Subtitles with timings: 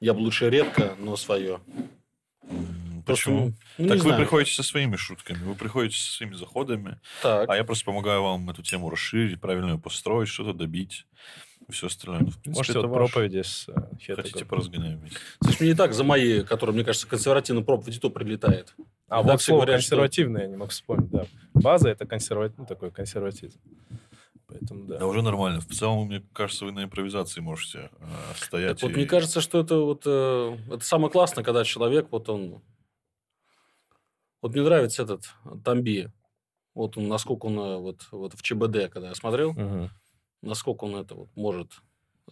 [0.00, 1.60] яблочко редко, но свое.
[3.06, 3.52] Почему?
[3.78, 4.18] Ну, так вы знаю.
[4.18, 7.48] приходите со своими шутками, вы приходите со своими заходами, так.
[7.48, 11.06] а я просто помогаю вам эту тему расширить, правильно ее построить, что-то добить
[11.70, 12.20] все остальное.
[12.20, 15.02] Ну, в принципе, Может, это вот проповеди с э, Хотите, поразгоняем.
[15.42, 18.74] Слушай, не так за мои, которые, мне кажется, консервативные проповеди, то прилетает.
[19.08, 20.44] А вот слово говорят, консервативное, что...
[20.46, 21.26] я не мог вспомнить, да.
[21.54, 23.58] База– это консерватив, ну, такой консерватизм.
[24.50, 24.98] Поэтому, да.
[24.98, 25.60] да, уже нормально.
[25.60, 28.06] В целом, мне кажется, вы на импровизации можете э,
[28.36, 28.80] стоять.
[28.80, 28.86] Так и...
[28.86, 32.62] вот мне кажется, что это вот э, это самое классное, когда человек, вот он...
[34.42, 35.24] Вот мне нравится этот
[35.64, 36.10] Тамби.
[36.74, 39.90] Вот он, насколько он э, вот, вот в ЧБД, когда я смотрел, угу
[40.42, 41.72] насколько он это вот может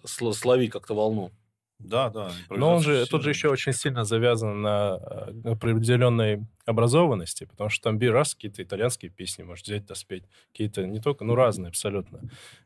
[0.04, 1.32] словить как-то волну.
[1.78, 2.32] Да, да.
[2.50, 4.98] Но он же, тут же еще очень сильно завязан на,
[5.30, 10.24] на определенной образованности, потому что там раз какие-то итальянские песни может взять, да спеть.
[10.52, 12.20] Какие-то не только, ну, разные абсолютно.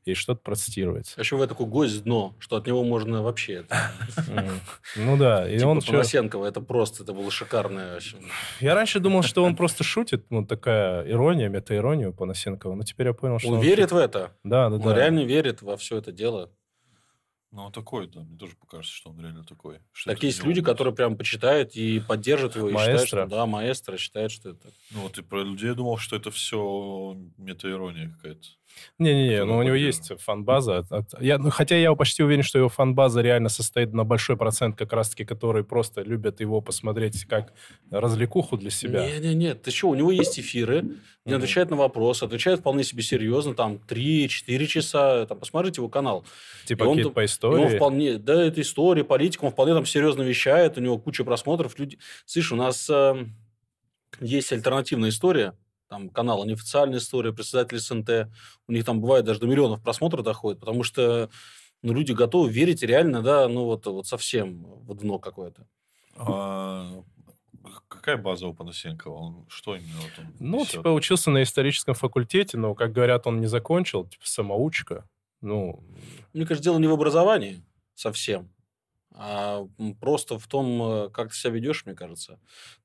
[0.04, 1.14] И что-то процитируется.
[1.18, 3.66] А еще вы такой гость дно, что от него можно вообще...
[4.96, 5.48] Ну да.
[5.48, 8.00] И типа он Панасенкова, это просто, это было шикарное.
[8.60, 13.08] Я раньше думал, что он просто шутит, ну, такая ирония, мета-ирония у Панасенкова, но теперь
[13.08, 13.50] я понял, что...
[13.50, 14.32] Он верит в это.
[14.42, 14.88] Да, да, да.
[14.88, 16.50] Он реально верит во все это дело.
[17.52, 18.20] Ну, он такой, да.
[18.20, 19.80] Мне тоже покажется, что он реально такой.
[19.92, 22.70] Что так есть люди, которые прям почитают и поддерживают его.
[22.70, 24.72] И считают, что, да, маэстро считает, что это...
[24.90, 28.48] Ну, вот и про людей я думал, что это все метаирония какая-то.
[28.98, 30.84] Не-не-не, но ну, у него есть фан-база.
[31.20, 34.92] Я, ну, хотя я почти уверен, что его фан-база реально состоит на большой процент как
[34.92, 37.52] раз-таки, которые просто любят его посмотреть как
[37.90, 39.06] развлекуху для себя.
[39.06, 40.82] Не-не-не, ты что, у него есть эфиры,
[41.24, 41.38] где mm-hmm.
[41.38, 46.24] отвечает на вопросы, отвечает вполне себе серьезно, там 3-4 часа, там, посмотрите его канал.
[46.66, 47.64] Типа какие-то по истории?
[47.64, 51.78] Он вполне, да, это история, политика, он вполне там серьезно вещает, у него куча просмотров.
[51.78, 51.98] Люди...
[52.26, 53.26] Слышь, у нас э,
[54.20, 55.54] есть альтернативная история,
[55.92, 58.32] там канал «Неофициальная история», председатель СНТ,
[58.66, 61.28] у них там бывает даже до миллионов просмотров доходит, потому что
[61.82, 65.66] ну, люди готовы верить реально, да, ну вот, вот совсем в дно какое-то.
[66.16, 67.02] А,
[67.88, 69.14] какая база у Панасенкова?
[69.14, 70.72] Он что именно вот он Ну, несет?
[70.72, 75.06] типа учился на историческом факультете, но, как говорят, он не закончил, типа самоучка.
[75.42, 75.84] Ну...
[76.32, 77.62] Мне кажется, дело не в образовании
[77.94, 78.50] совсем
[79.14, 79.66] а
[80.00, 82.38] просто в том, э, как ты себя ведешь, мне кажется.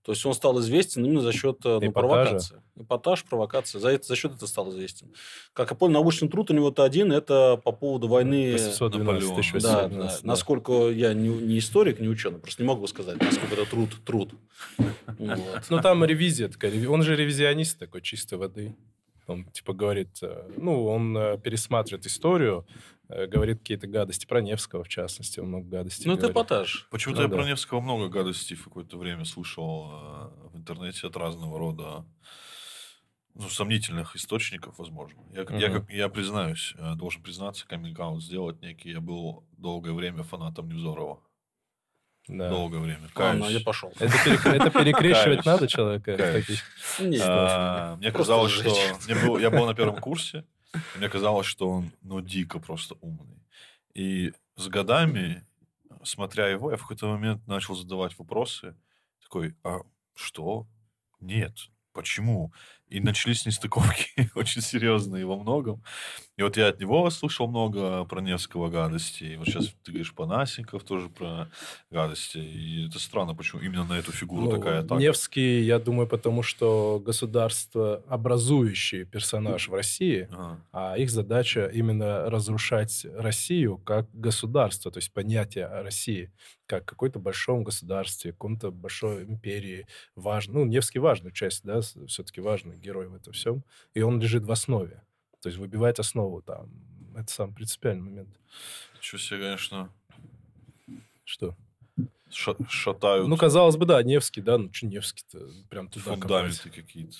[0.03, 2.61] То есть он стал известен именно за счет э, ну, провокации.
[2.75, 3.79] Эпатаж, провокация.
[3.79, 5.13] За, это, за счет этого стал известен.
[5.53, 9.97] Как я понял, научный труд у него-то один, это по поводу войны 812, да, да.
[9.97, 10.17] да.
[10.23, 14.33] Насколько я не, не историк, не ученый, просто не могу сказать, насколько это труд, труд.
[15.17, 16.87] Ну, там ревизия такая.
[16.87, 18.75] Он же ревизионист такой, чистой воды.
[19.27, 22.65] Он, типа, говорит, э, ну, он пересматривает историю,
[23.09, 24.25] говорит какие-то гадости.
[24.25, 26.87] Про Невского, в частности, он много гадостей Ну, это эпатаж.
[26.91, 27.37] Почему-то ну, я да.
[27.37, 32.05] про Невского много гадостей в какое-то время слышал э, в интернете от разного рода
[33.33, 35.21] ну, сомнительных источников, возможно.
[35.31, 35.59] Я, uh-huh.
[35.59, 38.91] я, как, я признаюсь, э, должен признаться, каминг сделать некий.
[38.91, 41.21] Я был долгое время фанатом Невзорова.
[42.27, 42.49] Да.
[42.49, 43.07] Долгое время.
[43.13, 43.41] Каюсь.
[43.41, 43.93] Ладно, я пошел.
[43.99, 46.43] Это, это перекрещивать надо человека?
[47.21, 49.39] А, мне казалось, что...
[49.39, 50.43] Я был на первом курсе,
[50.95, 53.43] мне казалось, что он, ну, дико просто умный.
[53.93, 55.45] И с годами,
[56.03, 58.75] смотря его, я в какой-то момент начал задавать вопросы.
[59.21, 59.79] Такой, а
[60.15, 60.67] что?
[61.19, 61.69] Нет.
[61.93, 62.53] Почему?
[62.89, 65.83] И начались нестыковки очень серьезные во многом.
[66.37, 69.23] И вот я от него слышал много про Невского гадости.
[69.23, 71.49] И вот сейчас ты говоришь Панасенков тоже про
[71.89, 72.37] гадости.
[72.37, 75.01] И это странно, почему именно на эту фигуру ну, такая атака.
[75.01, 80.61] Невский, я думаю, потому что государство образующий персонаж в России, ага.
[80.71, 86.31] а их задача именно разрушать Россию как государство, то есть понятие о России
[86.67, 89.87] как какой-то большом государстве, каком-то большой империи.
[90.15, 93.63] Важно, ну, Невский важную часть, да, все-таки важный герой в этом всем.
[93.93, 95.03] И он лежит в основе.
[95.41, 96.69] То есть выбивать основу там.
[97.15, 98.29] Это сам принципиальный момент.
[98.95, 99.89] Ничего себе, конечно.
[101.23, 101.55] Что?
[102.29, 103.27] Ша шатают.
[103.27, 107.15] Ну, казалось бы, да, Невский, да, ну, что Невский-то прям туда Фундаменты какие-то.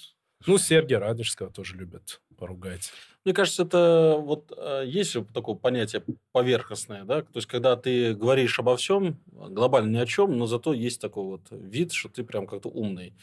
[0.46, 2.92] Ну, Сергия Радежского тоже любят поругать.
[3.26, 8.58] Мне кажется, это вот э, есть такое понятие поверхностное, да, то есть когда ты говоришь
[8.60, 12.48] обо всем, глобально ни о чем, но зато есть такой вот вид, что ты прям
[12.48, 13.14] как-то умный.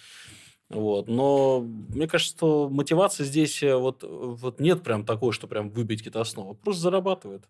[0.70, 1.08] Вот.
[1.08, 5.98] Но мне кажется, что мотивация здесь э, вот, вот нет прям такой, что прям выбить
[6.00, 6.54] какие-то основы.
[6.54, 7.44] Просто зарабатывает.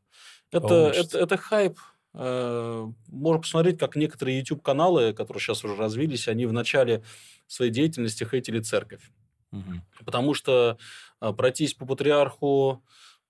[0.51, 1.79] Это, это, это хайп.
[2.15, 7.03] Э, можно посмотреть, как некоторые YouTube-каналы, которые сейчас уже развились, они в начале
[7.47, 9.11] своей деятельности хейтили церковь.
[9.53, 10.05] Угу.
[10.05, 10.79] Потому что
[11.21, 12.83] э, пройтись по патриарху,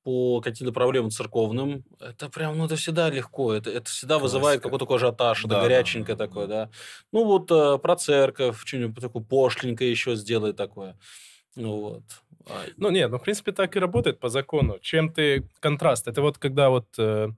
[0.04, 4.22] по каким-то проблемам церковным, это прям, ну, это всегда легко, это, это всегда Классика.
[4.22, 6.70] вызывает какой-то такой ажиотаж, да, это горяченькое да, такое, да.
[7.10, 10.96] Ну, вот э, про церковь, что-нибудь такое пошленькое еще сделай такое.
[11.56, 12.02] Ну, вот.
[12.76, 14.78] Ну, нет, ну, в принципе, так и работает по закону.
[14.80, 15.48] Чем ты...
[15.60, 16.06] Контраст.
[16.06, 16.86] Это вот когда вот...
[16.98, 17.30] Э,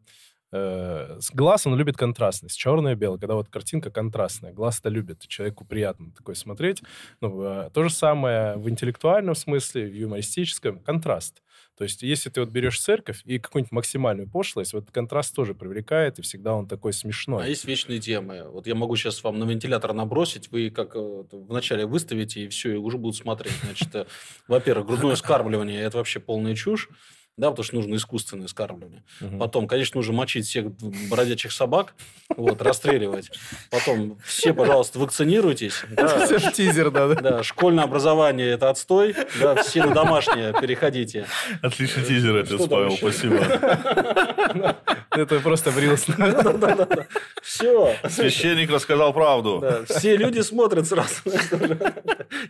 [0.52, 5.26] э, глаз, он любит контрастность, черное и белое, когда вот картинка контрастная, глаз это любит,
[5.28, 6.82] человеку приятно такое смотреть.
[7.20, 11.42] Ну, э, то же самое в интеллектуальном смысле, в юмористическом, контраст.
[11.76, 16.18] То есть, если ты вот берешь церковь и какую-нибудь максимальную пошлость, вот контраст тоже привлекает,
[16.18, 17.44] и всегда он такой смешной.
[17.44, 18.48] А есть вечные темы.
[18.48, 22.72] Вот я могу сейчас вам на вентилятор набросить, вы как э, вначале выставите, и все,
[22.72, 23.52] и уже будут смотреть.
[23.62, 24.06] Значит, э,
[24.48, 26.88] во-первых, грудное скармливание– это вообще полная чушь
[27.36, 29.04] да, потому что нужно искусственное скармливание.
[29.20, 29.38] Угу.
[29.38, 30.72] Потом, конечно, нужно мочить всех
[31.10, 31.94] бродячих собак,
[32.34, 33.30] вот, расстреливать.
[33.70, 35.84] Потом все, пожалуйста, вакцинируйтесь.
[35.96, 37.42] Да, тизер, да, да.
[37.42, 41.26] школьное образование– это отстой, да, все на домашнее переходите.
[41.62, 43.36] Отличный тизер, отец Павел, спасибо.
[45.16, 46.12] Это просто брился.
[47.42, 47.94] Все.
[48.08, 49.64] Священник рассказал правду.
[49.88, 51.22] Все люди смотрят сразу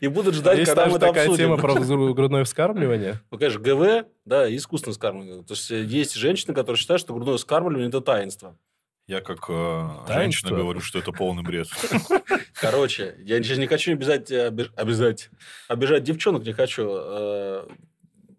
[0.01, 1.25] и будут ждать, когда мы это обсудим.
[1.25, 3.21] такая тема про грудное вскармливание?
[3.31, 5.45] Ну, конечно, ГВ, да, искусственное скармливание.
[5.45, 8.59] То есть, э, есть женщины, которые считают, что грудное скармливание– это таинство.
[9.07, 11.69] Я как э, женщина говорю, что это полный бред.
[12.55, 15.31] Короче, я сейчас не хочу обязать, э, обязать,
[15.69, 16.89] обижать девчонок не хочу.
[16.91, 17.69] Э,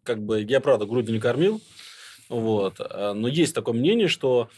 [0.04, 1.62] как бы я, правда, грудью не кормил.
[2.28, 2.80] Вот.
[2.80, 4.50] Но есть такое мнение, что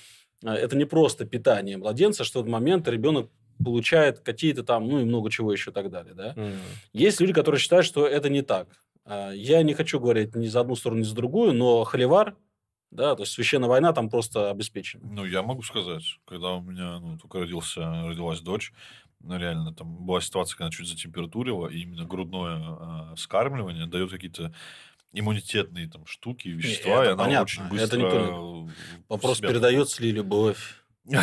[0.44, 3.30] это не просто питание младенца, что в этот момент ребенок
[3.64, 6.16] получает какие-то там, ну и много чего еще и так далее.
[6.16, 6.34] Да?
[6.36, 6.58] Mm.
[6.94, 8.68] Есть люди, которые считают, что это не так.
[9.10, 12.38] А, я не хочу говорить ни за одну сторону, ни за другую, но холивар,
[12.92, 15.04] да, то есть священная война там просто обеспечена.
[15.04, 18.72] Ну, я могу сказать, когда у меня ну, только родился, родилась дочь,
[19.22, 24.54] ну, реально, там была ситуация, когда чуть затемпературила, и именно грудное э, скармливание дает какие-то
[25.12, 27.44] иммунитетные там штуки, вещества, это и она понятно.
[27.44, 27.86] очень быстро...
[27.86, 28.70] Это никто...
[29.10, 30.76] Вопрос, передается ли любовь.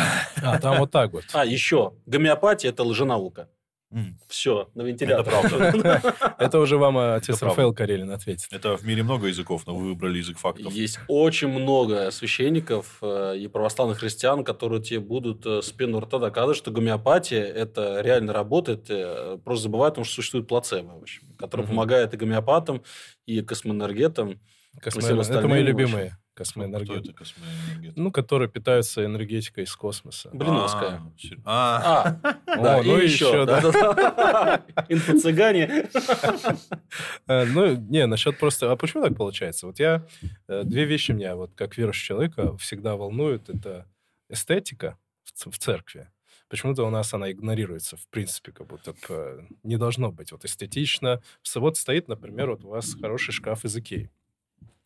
[0.43, 1.23] А, там вот так вот.
[1.31, 1.93] А, еще.
[2.05, 3.49] Гомеопатия– это лженаука.
[4.27, 5.33] Все, на вентилятор.
[6.37, 8.47] Это уже вам э, отец Рафаэл Карелин ответит.
[8.51, 10.73] Это в мире много языков, но вы выбрали язык фактов.
[10.73, 16.19] Есть очень много священников э, и православных христиан, которые тебе будут э, с пены рта
[16.19, 18.87] доказывать, что гомеопатия это реально работает.
[19.43, 22.83] Просто забывают, потому что существует плацебо, в общем, который помогает и гомеопатам,
[23.25, 24.41] и космоэнергетам.
[24.83, 26.17] Это мои любимые.
[26.37, 26.99] Космоэнергетика.
[26.99, 27.99] Кто это космоэнергетика?
[27.99, 30.29] Ну, которые питаются энергетикой из космоса.
[30.31, 31.01] Блиновская.
[31.43, 32.39] А, а.
[32.45, 33.25] да, ну и еще.
[34.89, 35.89] Инфо-цыгане.
[37.27, 38.71] Э, ну, не, насчет просто...
[38.71, 39.67] А почему так получается?
[39.67, 40.05] Вот я...
[40.47, 43.49] Э, две вещи меня, вот как верующего человека, всегда волнуют.
[43.49, 43.85] Это
[44.29, 46.09] эстетика в церкви.
[46.49, 48.93] Почему-то у нас она игнорируется, в принципе, как будто
[49.63, 51.21] не должно быть вот эстетично.
[51.55, 54.09] Вот стоит, например, вот у вас хороший шкаф из Икеи.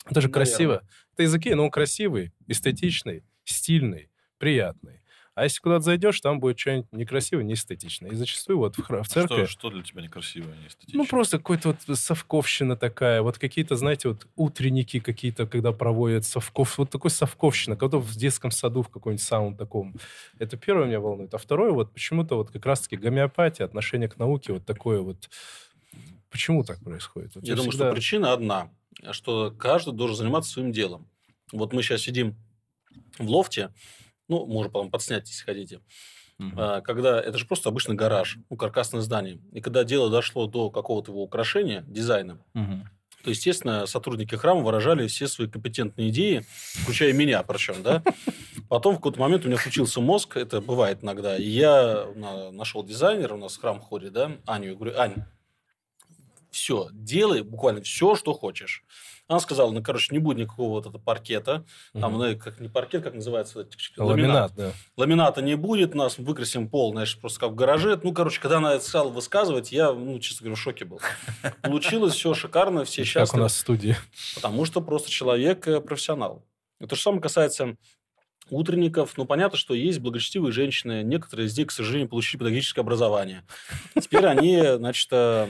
[0.05, 0.33] Это же Наверное.
[0.33, 0.83] красиво.
[1.13, 5.01] Это языки, но он красивый, эстетичный, стильный, приятный.
[5.33, 8.11] А если куда-то зайдешь, там будет что-нибудь некрасивое, неэстетичное.
[8.11, 9.45] И зачастую вот в, в церкви...
[9.45, 10.97] Что, что для тебя некрасивое, неэстетичное?
[10.97, 13.21] Ну, просто какой-то вот совковщина такая.
[13.21, 16.77] Вот какие-то, знаете, вот утренники какие-то, когда проводят совков...
[16.77, 19.95] Вот такой совковщина, когда в детском саду в каком-нибудь самом таком.
[20.37, 21.33] Это первое меня волнует.
[21.33, 25.29] А второе, вот почему-то вот как раз-таки гомеопатия, отношение к науке вот такое вот...
[26.29, 27.35] Почему так происходит?
[27.35, 27.85] Вот я, я думаю, всегда...
[27.85, 28.69] что причина одна–
[29.11, 31.09] что каждый должен заниматься своим делом.
[31.51, 32.35] Вот мы сейчас сидим
[33.17, 33.73] в лофте,
[34.27, 35.81] ну, можно потом подснять, если хотите.
[36.55, 39.39] А, когда это же просто обычный гараж, ну, каркасное здание.
[39.51, 42.87] И когда дело дошло до какого-то его украшения, дизайна, угу.
[43.23, 46.45] то, естественно, сотрудники храма выражали все свои компетентные идеи,
[46.81, 48.03] включая меня причем, да.
[48.69, 52.07] Потом в какой-то момент у меня включился мозг, это бывает иногда, и я
[52.51, 55.15] нашел дизайнера, у нас в храм ходит, да, Аню, я говорю, Ань,
[56.51, 58.83] все, делай буквально все, что хочешь.
[59.27, 61.63] Она сказала, ну, короче, не будет никакого вот этого паркета.
[61.93, 62.23] Там, угу.
[62.23, 63.59] ну, как не паркет, как называется?
[63.59, 63.97] Ламинат.
[63.97, 64.71] Ламинат, да.
[64.97, 67.97] Ламината не будет, нас выкрасим пол, знаешь, просто как в гараже.
[68.03, 70.99] Ну, короче, когда она это стала высказывать, я, ну, честно говоря, в шоке был.
[71.61, 73.27] Получилось все шикарно, все счастливы.
[73.27, 73.95] Как у нас в студии.
[74.35, 76.43] Потому что просто человек э, профессионал.
[76.81, 77.77] И то же самое касается
[78.51, 79.17] утренников.
[79.17, 81.01] Ну, понятно, что есть благочестивые женщины.
[81.03, 83.43] Некоторые из них, к сожалению, получили педагогическое образование.
[83.99, 85.47] Теперь они, значит, э,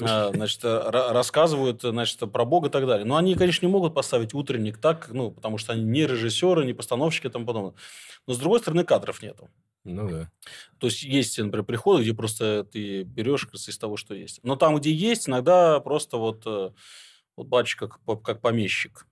[0.00, 3.06] а, значит, рассказывают значит, про Бога и так далее.
[3.06, 6.72] Но они, конечно, не могут поставить утренник так, ну, потому что они не режиссеры, не
[6.72, 7.74] постановщики и тому подобное.
[8.26, 9.50] Но, с другой стороны, кадров нету.
[9.84, 10.30] Ну да.
[10.78, 14.40] То есть есть, например, приходы, где просто ты берешь из того, что есть.
[14.42, 16.70] Но там, где есть, иногда просто вот, э,
[17.36, 19.06] вот батюшка как, как помещик.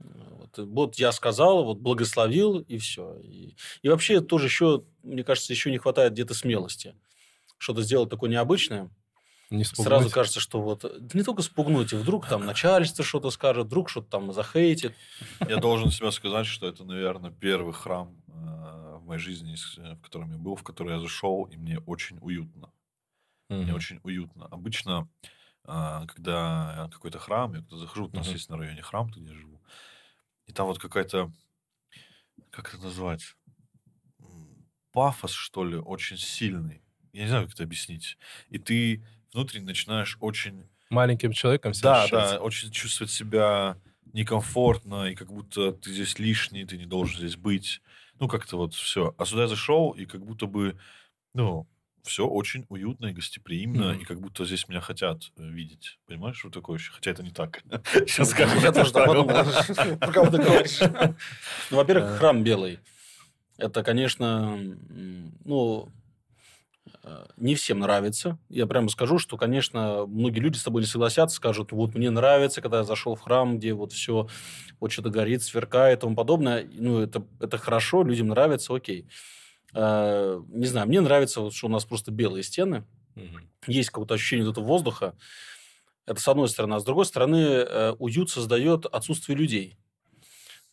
[0.00, 3.18] Вот, вот я сказал, вот благословил, и все.
[3.20, 6.94] И, и вообще тоже еще, мне кажется, еще не хватает где-то смелости.
[7.58, 8.90] Что-то сделать такое необычное.
[9.50, 13.90] Не Сразу кажется, что вот не только спугнуть, и вдруг там начальство что-то скажет, вдруг
[13.90, 14.94] что-то там захейтит.
[15.40, 20.30] Я должен себя сказать, что это, наверное, первый храм э, в моей жизни, в котором
[20.30, 22.70] я был, в который я зашел, и мне очень уютно.
[23.50, 23.62] Mm-hmm.
[23.62, 24.46] Мне очень уютно.
[24.46, 25.08] Обычно,
[25.64, 28.32] э, когда какой-то храм, я захожу, у нас mm-hmm.
[28.32, 29.60] есть на районе храм, где я живу,
[30.50, 31.32] и там вот какая-то
[32.50, 33.36] как это назвать,
[34.92, 36.82] пафос, что ли, очень сильный.
[37.12, 38.18] Я не знаю, как это объяснить.
[38.48, 40.68] И ты внутренне начинаешь очень...
[40.90, 43.76] Маленьким человеком себя Да, да, очень чувствовать себя
[44.12, 47.80] некомфортно, и как будто ты здесь лишний, ты не должен здесь быть.
[48.18, 49.14] Ну, как-то вот все.
[49.16, 50.76] А сюда я зашел, и как будто бы,
[51.32, 51.68] ну,
[52.04, 54.00] все очень уютно и гостеприимно, mm.
[54.00, 55.98] и как будто здесь меня хотят э, видеть.
[56.06, 56.92] Понимаешь, что такое еще?
[56.92, 57.62] Хотя это не так.
[58.06, 58.58] Сейчас скажу.
[58.60, 59.26] Я тоже подумал.
[59.98, 60.80] Про кого ты говоришь?
[61.70, 62.78] Ну, во-первых, храм белый.
[63.58, 64.58] Это, конечно,
[65.44, 65.88] ну,
[67.02, 68.38] э, не всем нравится.
[68.48, 72.62] Я прямо скажу, что, конечно, многие люди с тобой не согласятся, скажут, вот мне нравится,
[72.62, 74.28] когда я зашел в храм, где вот все
[74.80, 76.66] вот что-то горит, сверкает и тому подобное.
[76.72, 79.06] Ну, это, это хорошо, людям нравится, окей.
[79.74, 82.84] Э, не знаю, мне нравится, вот, что у нас просто белые стены.
[83.16, 83.24] Угу.
[83.68, 85.14] Есть какое-то ощущение вот этого воздуха.
[86.06, 86.74] Это с одной стороны.
[86.74, 89.76] А с другой стороны, э, уют создает отсутствие людей.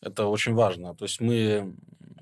[0.00, 0.94] Это очень важно.
[0.94, 1.74] То есть мы...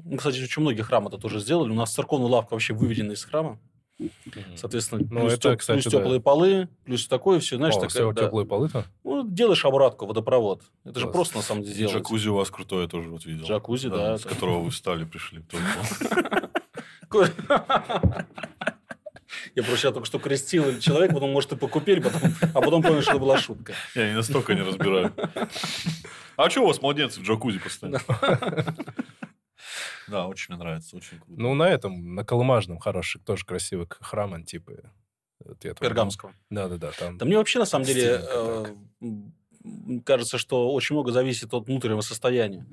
[0.05, 1.71] Ну, кстати, очень многие храмы это тоже сделали.
[1.71, 3.59] У нас церковная лавка вообще выведена из храма.
[4.57, 6.23] Соответственно, ну, плюс, это, теп, кстати, плюс теплые да.
[6.23, 8.25] полы, плюс такое все, знаешь, О, такая, все да.
[8.27, 8.85] теплые полы-то?
[9.05, 10.63] Ну, делаешь обратку, водопровод.
[10.85, 11.05] Это Класс.
[11.05, 11.95] же просто на самом деле делать.
[11.95, 13.47] Джакузи у вас крутое тоже вот видел.
[13.47, 13.97] Джакузи, да.
[13.97, 15.43] да с которого вы встали, пришли.
[19.55, 22.21] Я просто только что крестил человек, потом, может, и покупили, потом,
[22.55, 23.75] а потом понял, что это была шутка.
[23.95, 25.15] Я не настолько не разбираю.
[26.37, 28.01] А что у вас младенцы в джакузи постоянно?
[30.09, 31.41] Да, очень мне нравится, очень круто.
[31.41, 34.91] Ну, на этом, на Колымажном хороший, тоже красивый храм Антипы.
[35.61, 36.33] Пергамского.
[36.51, 36.93] Да-да-да.
[36.93, 37.19] Там...
[37.19, 38.65] Да мне вообще, на самом деле, э,
[40.05, 42.67] кажется, что очень много зависит от внутреннего состояния.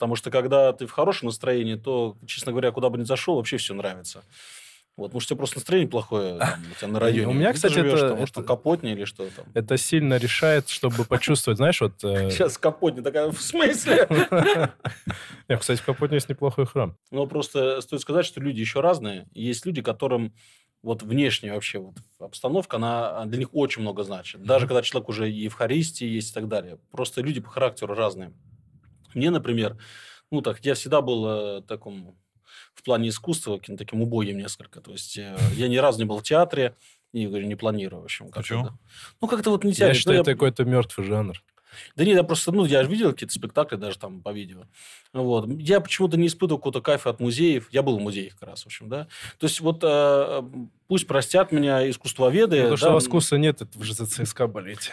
[0.00, 3.58] Потому что когда ты в хорошем настроении, то, честно говоря, куда бы ни зашел, вообще
[3.58, 4.24] все нравится.
[4.96, 7.26] Вот, может, у тебя просто настроение плохое там, у тебя на районе.
[7.28, 8.08] У меня, кстати, живешь, это...
[8.08, 8.46] Там, может, это...
[8.46, 9.44] Капотни или что там.
[9.52, 11.92] Это сильно решает, чтобы почувствовать, знаешь, вот...
[12.02, 12.30] Э...
[12.30, 14.08] Сейчас Капотни такая, в смысле?
[15.48, 16.96] Нет, кстати, в Капотне есть неплохой храм.
[17.10, 19.28] Ну, просто стоит сказать, что люди еще разные.
[19.34, 20.32] Есть люди, которым
[20.82, 24.42] вот внешняя вообще вот обстановка, она для них очень много значит.
[24.44, 26.78] Даже когда человек уже и в Харистии есть и так далее.
[26.90, 28.32] Просто люди по характеру разные.
[29.14, 29.76] Мне, например,
[30.30, 31.26] ну так, я всегда был
[31.58, 32.16] э, таком
[32.74, 34.80] в плане искусства каким таким убогим несколько.
[34.80, 36.76] То есть э, я ни разу не был в театре,
[37.12, 38.30] и говорю, не планирую, в общем.
[38.30, 38.70] Почему?
[39.20, 39.94] Ну, как-то вот не тянет.
[39.94, 41.42] Я считаю, ну, это какой-то мертвый жанр.
[41.96, 44.64] Да нет, я просто, ну, я же видел какие-то спектакли даже там по видео.
[45.12, 45.48] Вот.
[45.58, 47.68] Я почему-то не испытывал какого-то кайфа от музеев.
[47.70, 49.06] Я был в музеях как раз, в общем, да.
[49.38, 50.42] То есть вот э,
[50.88, 52.56] пусть простят меня искусствоведы.
[52.56, 54.92] Ну, потому да, что у вас вкуса нет, это вы же за ЦСКА болеете.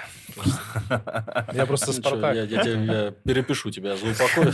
[1.54, 2.36] Я просто Спартак.
[2.36, 4.52] Я перепишу тебя за упокой.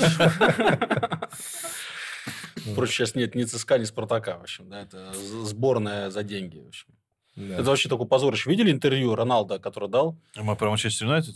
[2.72, 6.68] Впрочем, сейчас нет ни ЦСКА, ни Спартака, в общем, да, это сборная за деньги, в
[6.68, 6.88] общем.
[7.36, 7.56] Да.
[7.56, 8.50] Это вообще такой позорище.
[8.50, 10.16] Видели интервью Роналда, который дал?
[10.36, 11.36] Мы про Манчестер Юнайтед?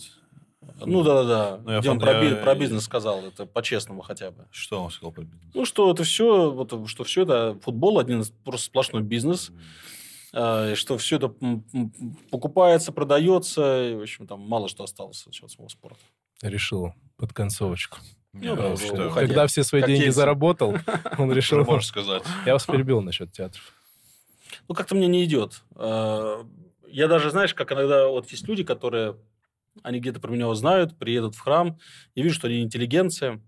[0.80, 1.62] Ну да, да, да.
[1.64, 2.36] Ну, Где он про, я...
[2.36, 4.48] про бизнес сказал, это по-честному хотя бы.
[4.52, 5.52] Что он сказал про бизнес?
[5.54, 9.52] Ну, что это все, вот, что все это футбол один просто сплошной бизнес.
[10.34, 10.76] Mm.
[10.76, 11.34] что все это
[12.30, 16.00] покупается, продается, и, в общем, там мало что осталось от самого спорта.
[16.42, 17.98] Решил под концовочку.
[18.34, 20.18] Ну, да, что, когда все свои деньги тельцы.
[20.18, 20.76] заработал,
[21.18, 21.64] он решил...
[21.64, 22.24] Можешь сказать.
[22.46, 23.74] Я вас перебил насчет театров.
[24.68, 25.64] Ну, как-то мне не идет.
[25.76, 26.46] А,
[26.88, 29.16] я даже, знаешь, как иногда вот есть люди, которые
[29.84, 31.80] они где-то про меня узнают, приедут в храм,
[32.16, 33.42] и вижу, что они интеллигенция.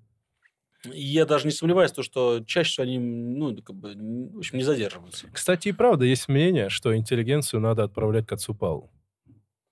[0.85, 3.93] И я даже не сомневаюсь, то, что чаще всего они, ну, как бы,
[4.33, 5.27] в общем, не задерживаются.
[5.31, 8.89] Кстати, и правда, есть мнение, что интеллигенцию надо отправлять к отцу Павлу.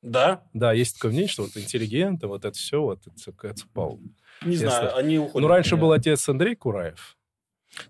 [0.02, 0.44] Да?
[0.54, 4.02] Да, есть такое мнение, что вот интеллигенты, вот это все, вот это к отцу Павлу.
[4.42, 4.66] Не Если...
[4.66, 5.42] знаю, они уходят.
[5.42, 7.17] Ну, раньше был отец Андрей Кураев.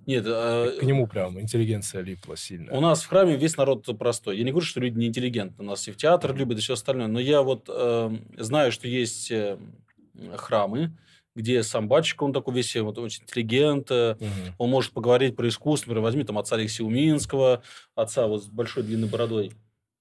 [0.06, 2.74] Нет, э, к нему прям интеллигенция липла сильно.
[2.74, 4.38] У нас в храме весь народ простой.
[4.38, 5.64] Я не говорю, что люди не интеллигентны.
[5.64, 7.08] У нас и в театр любят, и все остальное.
[7.08, 9.58] Но я вот э, знаю, что есть э,
[10.36, 10.98] храмы,
[11.36, 14.18] где сам батюшка, он такой весь вот, очень интеллигент, угу.
[14.58, 15.90] он может поговорить про искусство.
[15.92, 17.62] Например, возьми там отца Алексея Уминского,
[17.96, 19.54] отца вот с большой длинной бородой.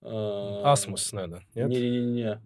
[0.02, 1.68] Э, Асмус, наверное, нет?
[1.68, 2.40] Не-не-не.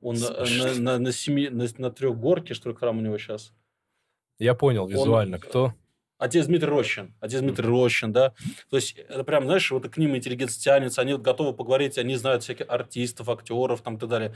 [0.00, 3.52] Он на, на, на, семи, на, на трехгорке, что ли, храм у него сейчас.
[4.38, 5.74] Я понял визуально, он, кто?
[6.18, 7.14] Отец Дмитрий Рощин.
[7.20, 8.32] Отец Дмитрий Рощин, да.
[8.70, 12.16] То есть, это прям, знаешь, вот к ним интеллигенция тянется, они вот готовы поговорить, они
[12.16, 14.34] знают всяких артистов, актеров там и так далее.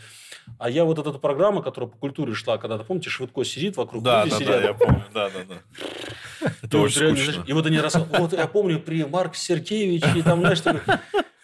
[0.59, 4.03] А я вот эта программа, которая по культуре шла, когда, ты помните, Швыдко сидит вокруг,
[4.03, 4.49] да, да, сидят.
[4.49, 5.63] Да, я помню, да, да, да.
[6.63, 7.45] Это очень скучно.
[7.47, 7.97] И вот они раз...
[7.97, 10.63] Вот я помню при Марк Сергеевич, и там, знаешь,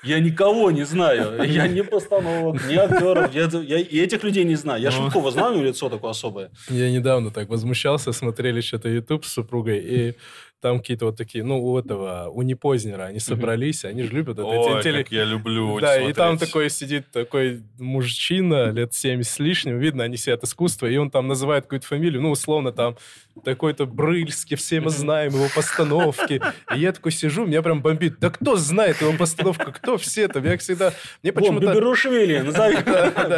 [0.03, 1.43] я никого не знаю.
[1.45, 3.35] Я не постановок, ни актеров.
[3.35, 4.81] Я, я и этих людей не знаю.
[4.81, 5.05] Я ну...
[5.05, 6.51] Шуткова знаю, лицо такое особое.
[6.69, 10.15] Я недавно так возмущался, смотрели что-то YouTube с супругой, и
[10.61, 14.47] там какие-то вот такие, ну, у этого, у Непознера, они собрались, они же любят вот
[14.47, 19.39] Ой, эти как я люблю Да, и там такой сидит такой мужчина, лет 70 с
[19.39, 22.97] лишним, видно, они сидят искусство, и он там называет какую-то фамилию, ну, условно, там,
[23.45, 26.41] такой-то Брыльский, все мы знаем его постановки.
[26.75, 28.19] И я такой сижу, меня прям бомбит.
[28.19, 29.73] Да кто знает его постановку?
[29.73, 30.45] Кто все там?
[30.45, 30.93] Я всегда...
[31.23, 31.67] Мне почему-то...
[31.67, 32.77] Беберушвили, назови.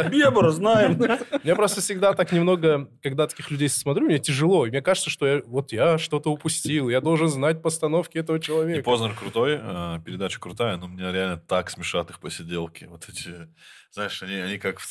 [0.09, 0.99] Бебер, знаем.
[1.43, 4.65] Мне просто всегда так немного, когда таких людей смотрю, мне тяжело.
[4.65, 6.89] И мне кажется, что я, вот я что-то упустил.
[6.89, 8.79] Я должен знать постановки этого человека.
[8.79, 12.85] И Познер крутой, э, передача крутая, но мне реально так смешат их посиделки.
[12.85, 13.49] Вот эти,
[13.91, 14.85] знаешь, они, они как в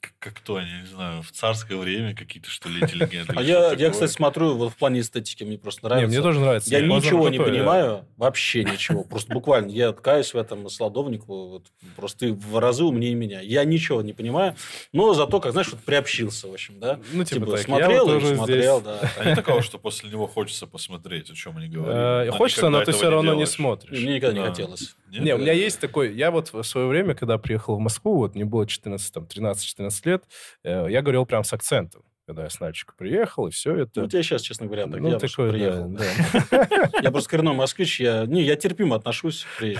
[0.00, 3.32] как кто, я не знаю, в царское время какие-то, что ли, интеллигенты.
[3.36, 6.10] А я, я, кстати, смотрю вот в плане эстетики, мне просто нравится.
[6.10, 6.70] Не, мне тоже нравится.
[6.70, 9.04] Я ничего не понимаю, вообще ничего.
[9.04, 13.40] Просто буквально я ткаюсь в этом сладовнику, вот, просто ты в разы умнее меня.
[13.40, 14.56] Я ничего не понимаю,
[14.92, 17.00] но зато, как знаешь, вот приобщился, в общем, да.
[17.12, 19.00] Ну, типа, типа так, смотрел и смотрел, да.
[19.18, 22.26] А не такого, что после него хочется посмотреть, о чем они говорят.
[22.26, 23.98] Э, хочется, но ты все равно не смотришь.
[23.98, 24.96] Мне никогда не хотелось.
[25.10, 26.14] Не, у меня есть такой...
[26.14, 29.87] Я вот в свое время, когда приехал в Москву, вот мне было 14, там, 13-14
[30.04, 30.24] лет,
[30.64, 34.00] э, я говорил прям с акцентом когда я с Нальчика приехал, и все это...
[34.00, 35.88] Ну, у тебя сейчас, честно говоря, так ну, я такой, приехал.
[35.88, 36.04] Да,
[36.50, 36.90] да.
[37.02, 39.46] Я просто коренной москвич, я, не, я терпимо отношусь.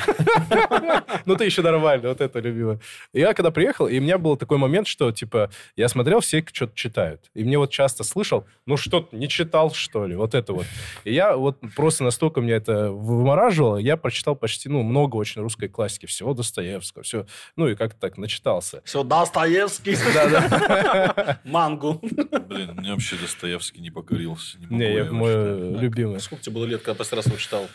[1.27, 2.81] Ну, ты еще нормально, вот это любимое.
[3.13, 6.75] Я когда приехал, и у меня был такой момент, что, типа, я смотрел, все что-то
[6.75, 7.31] читают.
[7.35, 10.17] И мне вот часто слышал, ну, что не читал, что ли?
[10.17, 10.65] Вот это вот.
[11.05, 15.69] И я вот просто настолько меня это вымораживало, я прочитал почти, ну, много очень русской
[15.69, 17.27] классики, всего Достоевского, все,
[17.57, 18.81] ну, и как-то так начитался.
[18.85, 19.97] Все, Достоевский.
[20.15, 21.41] Да-да.
[21.45, 22.01] Мангу.
[22.41, 24.59] Блин, мне вообще Достоевский не покорился.
[24.59, 25.83] Не, не я мой читать.
[25.83, 26.21] любимый.
[26.21, 27.69] Сколько тебе было лет, когда последний раз его читал?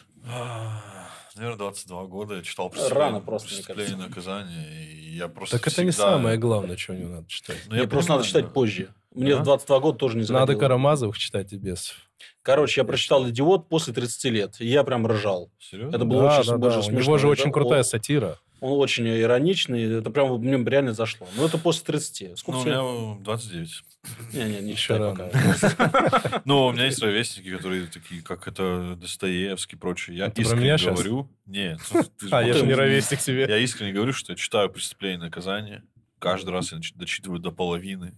[1.36, 2.36] Наверное, 22 года.
[2.36, 4.86] Я читал Рано просто, «Преступление и наказание».
[4.86, 7.58] И я просто так это не самое главное, что у него надо читать.
[7.68, 8.94] Ну, Мне просто надо читать позже.
[9.14, 10.48] Мне в 22 года тоже не заходило.
[10.48, 11.94] Надо Карамазовых читать и без.
[12.42, 15.52] Короче, я прочитал «Идиот» после 30 лет, и я прям ржал.
[15.60, 15.96] Серьезно?
[15.96, 16.80] Это было да, очень да, да.
[16.80, 18.38] У него же очень крутая сатира.
[18.64, 21.28] Он очень ироничный, это прям мне реально зашло.
[21.36, 22.40] Но это после 30.
[22.40, 23.84] Сколько ну, у меня 29.
[24.32, 26.42] Не-не, не считай пока.
[26.46, 30.16] Ну, у меня есть ровесники, которые такие, как это Достоевский и прочее.
[30.16, 31.30] Я искренне говорю...
[31.46, 31.82] Нет.
[32.32, 33.48] А, я же не ровесник себе.
[33.50, 35.84] Я искренне говорю, что я читаю «Преступление и наказание».
[36.20, 38.18] Каждый раз я дочитываю до половины.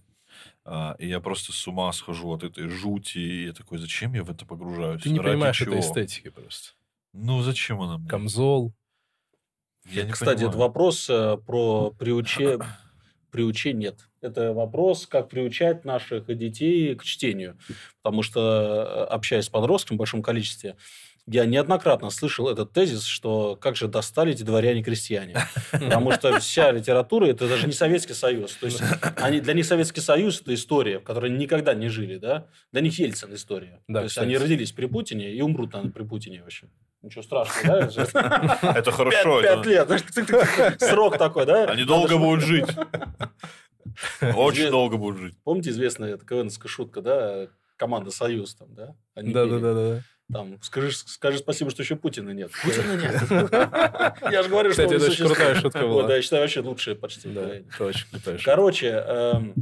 [0.64, 3.18] А, и я просто с ума схожу от этой жути.
[3.18, 5.02] И я такой, зачем я в это погружаюсь?
[5.02, 6.74] Ты не понимаешь этой эстетики просто.
[7.12, 8.08] Ну, зачем она мне?
[8.08, 8.72] Камзол.
[9.90, 10.48] Я не Кстати, понимаю.
[10.50, 12.58] это вопрос э, про приучение.
[13.30, 14.08] Приучение нет.
[14.20, 17.56] Это вопрос, как приучать наших детей к чтению.
[18.02, 20.76] Потому что, э, общаясь с подростками в большом количестве,
[21.28, 25.36] я неоднократно слышал этот тезис, что как же достали эти дворяне-крестьяне.
[25.72, 28.54] Потому что вся литература– это даже не Советский Союз.
[28.54, 28.80] То есть
[29.16, 32.18] они, для них Советский Союз– это история, в которой они никогда не жили.
[32.18, 32.46] Да?
[32.72, 33.80] Для них Ельцин– история.
[33.88, 36.68] Да, То есть они родились при Путине и умрут, наверное, при Путине вообще.
[37.06, 38.72] Ничего страшного, да?
[38.74, 39.40] Это хорошо.
[39.40, 40.80] Пять лет.
[40.80, 41.66] Срок такой, да?
[41.66, 42.66] Они долго будут жить.
[44.34, 45.36] Очень долго будут жить.
[45.44, 47.46] Помните известная КВНская шутка, да?
[47.76, 48.96] Команда «Союз» там, да?
[49.14, 50.02] Да, да, да, да.
[50.32, 52.50] Там, скажи, скажи спасибо, что еще Путина нет.
[52.64, 54.32] Путина нет.
[54.32, 56.08] Я же говорю, что Кстати, это очень крутая шутка была.
[56.08, 57.28] Да, я считаю, вообще лучшая почти.
[57.28, 59.54] Да, это очень крутая Короче, эм,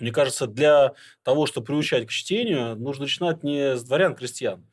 [0.00, 4.64] мне кажется, для того, чтобы приучать к чтению, нужно начинать не с дворян-крестьян,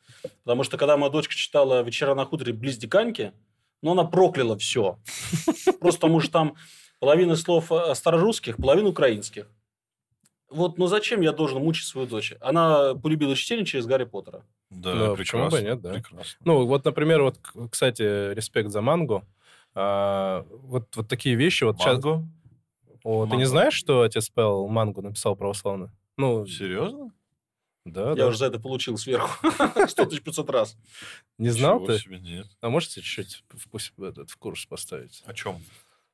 [0.43, 3.33] Потому что, когда моя дочка читала «Вечера на хуторе близ Диканьки»,
[3.81, 4.97] ну, она прокляла все.
[5.79, 6.55] Просто потому что там
[6.99, 9.47] половина слов э, старорусских, половина украинских.
[10.49, 12.33] Вот, ну зачем я должен мучить свою дочь?
[12.39, 14.45] Она полюбила чтение через Гарри Поттера.
[14.69, 15.93] Да, да почему бы нет, да.
[15.93, 16.37] Прекрасно.
[16.43, 19.23] Ну, вот, например, вот, кстати, респект за мангу.
[19.75, 21.63] А, вот, вот такие вещи.
[21.63, 22.01] Вот Манго?
[22.01, 22.23] Сейчас...
[23.09, 25.93] О, ты не знаешь, что отец Пэл мангу написал православно?
[26.17, 27.13] Ну, Серьезно?
[27.85, 28.27] Да, Я да.
[28.27, 29.49] уже за это получил сверху
[29.87, 30.75] 100 500 раз.
[31.37, 31.99] Не знал ты?
[31.99, 32.47] Себе, нет.
[32.59, 33.45] А можете чуть-чуть
[33.95, 35.23] в, этот, в курс поставить?
[35.25, 35.61] О чем?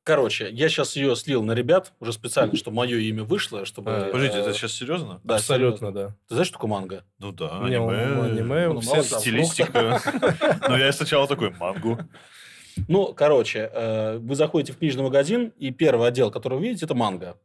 [0.03, 3.89] Короче, я сейчас ее слил на ребят, уже специально, чтобы мое имя вышло, чтобы...
[3.89, 5.19] А, подождите, это сейчас серьезно?
[5.23, 6.09] Да, Абсолютно, да.
[6.27, 7.03] Ты знаешь, что такое манго?
[7.17, 8.21] Ну да, Не, аниме.
[8.23, 9.99] аниме ну, все стилистика.
[10.69, 11.97] Ну, я сначала такой, мангу.
[12.87, 16.95] Ну, короче, э, вы заходите в книжный магазин, и первый отдел, который вы видите, это
[16.95, 17.37] манго.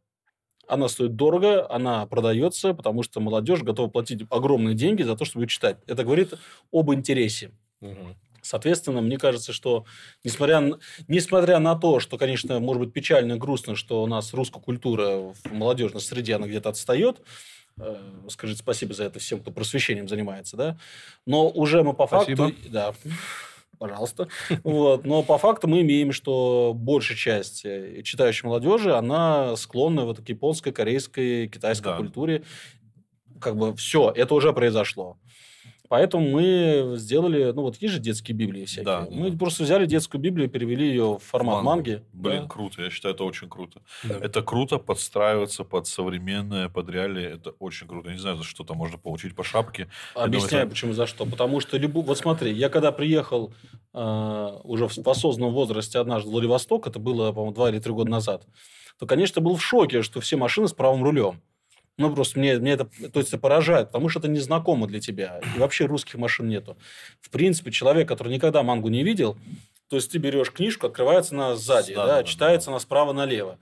[0.66, 5.44] Она стоит дорого, она продается, потому что молодежь готова платить огромные деньги за то, чтобы
[5.44, 5.78] ее читать.
[5.86, 6.34] Это говорит
[6.70, 7.52] об интересе.
[7.80, 8.16] Угу.
[8.42, 9.84] Соответственно, мне кажется, что
[10.24, 14.60] несмотря, несмотря на то, что, конечно, может быть печально и грустно, что у нас русская
[14.60, 17.20] культура в молодежной среде, она где-то отстает,
[17.78, 17.96] э,
[18.28, 20.78] скажите спасибо за это всем, кто просвещением занимается, да,
[21.26, 22.48] но уже мы по спасибо.
[22.48, 22.70] факту...
[22.70, 22.94] Да,
[23.78, 24.28] пожалуйста.
[24.64, 25.04] Вот.
[25.04, 30.28] Но по факту мы имеем, что большая часть э, читающей молодежи, она склонна вот к
[30.28, 31.96] японской, корейской, китайской да.
[31.96, 32.42] культуре.
[33.40, 35.16] Как бы все, это уже произошло.
[35.88, 38.84] Поэтому мы сделали, ну вот есть же детские библии всякие.
[38.84, 39.38] Да, мы да.
[39.38, 42.02] просто взяли детскую библию, перевели ее в формат манги.
[42.12, 42.48] Блин, да.
[42.48, 43.80] круто, я считаю, это очень круто.
[44.04, 44.16] Да.
[44.16, 48.08] Это круто подстраиваться под современное, под реалии, это очень круто.
[48.08, 49.88] Я не знаю, за что там можно получить по шапке.
[50.14, 50.70] Объясняю, думаю, это...
[50.70, 51.24] почему за что.
[51.24, 52.02] Потому что, любу...
[52.02, 53.54] вот смотри, я когда приехал
[53.94, 57.92] э, уже в, в осознанном возрасте однажды в Владивосток, это было, по-моему, два или три
[57.92, 58.46] года назад,
[58.98, 61.40] то, конечно, был в шоке, что все машины с правым рулем.
[61.98, 65.40] Ну, просто мне, мне это, то есть, это поражает, потому что это незнакомо для тебя.
[65.54, 66.78] И вообще русских машин нету.
[67.20, 69.36] В принципе, человек, который никогда мангу не видел,
[69.88, 72.72] то есть, ты берешь книжку, открывается она сзади, да, да, читается да.
[72.72, 73.58] она справа налево.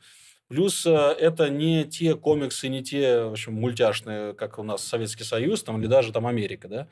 [0.48, 5.24] Плюс э, это не те комиксы, не те, в общем, мультяшные, как у нас Советский
[5.24, 6.88] Союз, там, или даже там Америка, да.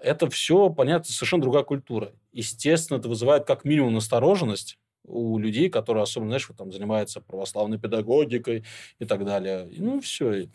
[0.00, 2.12] Это все, понятно, совершенно другая культура.
[2.32, 7.78] Естественно, это вызывает как минимум настороженность, у людей, которые особенно, знаешь, вот там занимаются православной
[7.78, 8.64] педагогикой
[8.98, 9.68] и так далее.
[9.70, 10.30] И, ну, все.
[10.32, 10.50] Это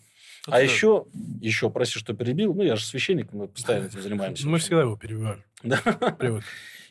[0.47, 0.59] а да.
[0.59, 1.05] еще,
[1.41, 4.47] еще, прости, что перебил, ну, я же священник, мы постоянно этим занимаемся.
[4.47, 5.43] Мы всегда его перебиваем.
[5.63, 5.77] Да.
[6.17, 6.43] Привык.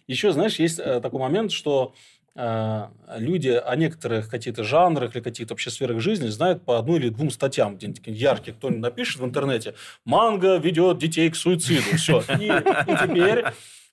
[0.07, 1.95] Еще, знаешь, есть э, такой момент, что
[2.35, 7.09] э, люди о некоторых каких-то жанрах или каких-то вообще сферах жизни знают по одной или
[7.09, 11.97] двум статьям, где-нибудь ярких, кто-нибудь напишет в интернете, манга ведет детей к суициду.
[11.97, 12.23] Все.
[12.39, 13.47] И, и теперь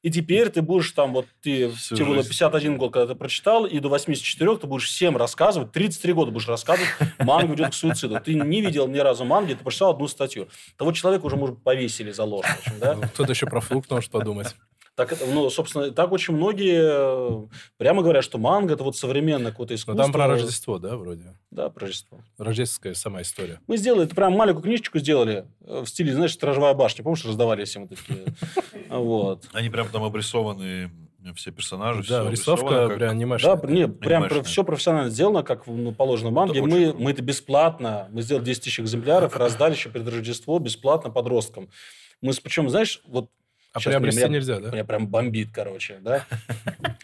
[0.05, 3.65] и теперь ты будешь там, вот ты, Всю тебе было 51 год, когда ты прочитал,
[3.65, 8.19] и до 84 ты будешь всем рассказывать, 33 года будешь рассказывать, манга ведет к суициду.
[8.23, 10.47] Ты не видел ни разу манги, ты прочитал одну статью.
[10.77, 12.45] Того человека уже, может, повесили за ложь.
[12.79, 12.97] Да?
[13.15, 14.55] Кто-то еще про флук может подумать.
[14.95, 19.75] Так, ну, собственно, так очень многие э, прямо говорят, что манга– это вот современное какое-то
[19.75, 19.93] искусство.
[19.93, 21.37] Но там про Рождество, да, вроде?
[21.51, 22.21] Да, про Рождество.
[22.37, 23.59] Рождественская сама история.
[23.67, 27.03] Мы сделали, это прям маленькую книжечку сделали э, в стиле, знаешь, «Стражевая башня».
[27.03, 28.25] Помнишь, раздавали всем такие?
[28.87, 29.49] Вот.
[29.51, 30.91] Они прям там обрисованы
[31.33, 32.03] все персонажи.
[32.07, 32.97] Да, все рисовка как...
[32.97, 33.55] прям анимешная.
[33.55, 36.61] Да, не, прям про, все профессионально сделано, как ну, положено манге.
[36.61, 41.69] Мы, мы это бесплатно, мы сделали 10 тысяч экземпляров, раздали еще перед Рождеством бесплатно подросткам.
[42.21, 43.29] Мы, причем, знаешь, вот
[43.75, 44.71] а Сейчас приобрести меня, нельзя, да?
[44.71, 46.25] Меня прям бомбит, короче, да?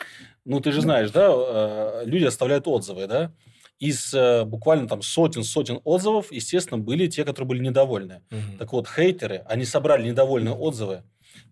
[0.43, 3.31] Ну, ты же знаешь, да, э, люди оставляют отзывы, да?
[3.77, 8.23] Из э, буквально там сотен-сотен отзывов, естественно, были те, которые были недовольны.
[8.57, 11.03] Так вот, хейтеры, они собрали недовольные отзывы,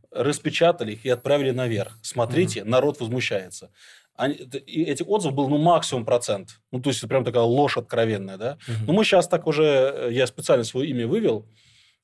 [0.10, 1.99] распечатали их и отправили наверх.
[2.01, 3.69] Смотрите, народ возмущается.
[4.15, 6.60] Они, и этих отзывов был ну, максимум процент.
[6.71, 8.58] Ну, то есть, это прям такая ложь откровенная, да?
[8.88, 11.45] Но мы сейчас так уже, э, я специально свое имя вывел,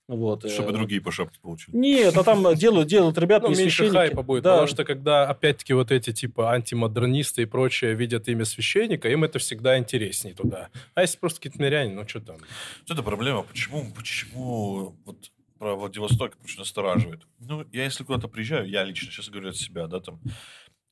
[0.08, 0.50] вот.
[0.50, 1.76] Чтобы э, другие по шапке получили.
[1.76, 4.52] Нет, а там делают, делают ребята, ну, меньше хайпа будет, да.
[4.52, 9.39] потому что когда, опять-таки, вот эти типа антимодернисты и прочее видят имя священника, им это
[9.39, 10.70] всегда интереснее туда.
[10.94, 12.38] А если просто какие-то миряне, ну что там?
[12.38, 13.44] Вот это проблема.
[13.44, 17.26] Почему, почему вот про Владивосток очень настораживает?
[17.39, 20.20] Ну, я если куда-то приезжаю, я лично сейчас говорю от себя, да, там,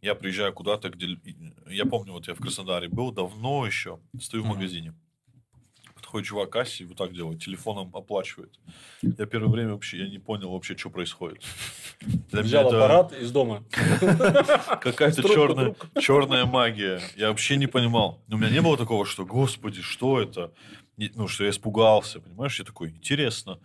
[0.01, 1.19] я приезжаю куда-то, где...
[1.69, 4.95] Я помню, вот я в Краснодаре был давно еще, стою в магазине
[6.13, 8.59] подходит чувак кассе, вот так делает, телефоном оплачивает.
[9.01, 11.41] Я первое время вообще я не понял вообще, что происходит.
[12.31, 12.77] Для Взял это...
[12.77, 13.63] аппарат из дома.
[14.81, 17.01] Какая-то черная, черная магия.
[17.15, 18.23] Я вообще не понимал.
[18.29, 20.51] У меня не было такого, что, господи, что это?
[20.97, 22.59] Ну, что я испугался, понимаешь?
[22.59, 23.59] Я такой, интересно.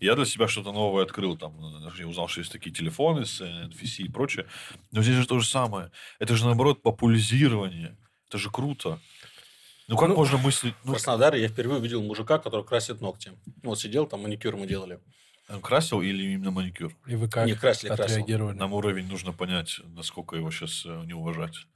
[0.00, 1.36] Я для себя что-то новое открыл.
[1.36, 1.54] Там,
[1.96, 4.46] я узнал, что есть такие телефоны с NFC и прочее.
[4.90, 5.92] Но здесь же то же самое.
[6.18, 7.96] Это же, наоборот, популяризирование.
[8.28, 8.98] Это же круто.
[9.88, 10.74] Ну, как ну, можно мыслить?
[10.84, 10.92] Ну...
[10.92, 13.32] В Краснодаре я впервые увидел мужика, который красит ногти.
[13.62, 15.00] Вот сидел, там маникюр мы делали.
[15.48, 16.94] Он красил или именно маникюр?
[17.06, 18.52] И вы как Не, красили, красил.
[18.52, 21.66] Нам уровень нужно понять, насколько его сейчас э, не уважать.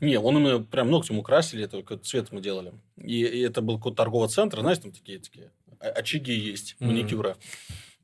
[0.00, 2.72] Не, он именно прям ногти ему красили, только цвет мы делали.
[2.96, 6.86] И, и это был какой-то торговый центр, знаешь, там такие, такие очаги есть, mm-hmm.
[6.86, 7.36] маникюра.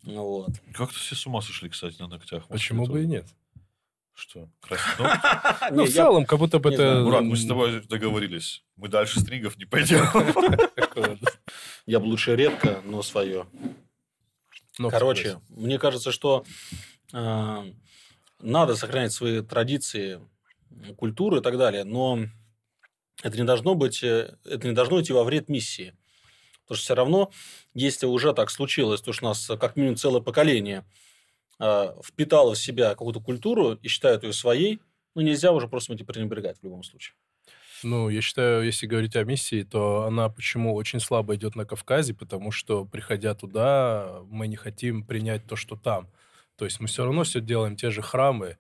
[0.03, 0.51] Вот.
[0.73, 2.47] Как-то все с ума сошли, кстати, на ногтях.
[2.49, 3.27] Почему бы и нет?
[4.15, 4.49] Что?
[5.71, 7.03] Ну, в целом, как будто бы это...
[7.03, 8.65] Мурат, мы с тобой договорились.
[8.77, 10.05] Мы дальше стригов не пойдем.
[11.87, 13.47] Я бы лучше редко, но свое.
[14.91, 16.45] Короче, мне кажется, что
[17.13, 17.73] э,
[18.41, 20.21] надо сохранять свои традиции,
[20.97, 22.21] культуру и так далее, но
[23.23, 25.97] это не должно быть, э, это не должно идти во вред миссии.
[26.63, 27.31] Потому что все равно,
[27.75, 30.85] если уже так случилось, то что у нас как минимум целое поколение–
[31.59, 34.81] впитала в себя какую-то культуру и считает ее своей,
[35.15, 37.15] ну, нельзя уже просто эти пренебрегать в любом случае.
[37.83, 42.15] Ну, я считаю, если говорить о миссии, то она почему очень слабо идет на Кавказе,
[42.15, 46.11] потому что, приходя туда, мы не хотим принять то, что там.
[46.57, 48.57] То есть мы все равно все делаем те же храмы,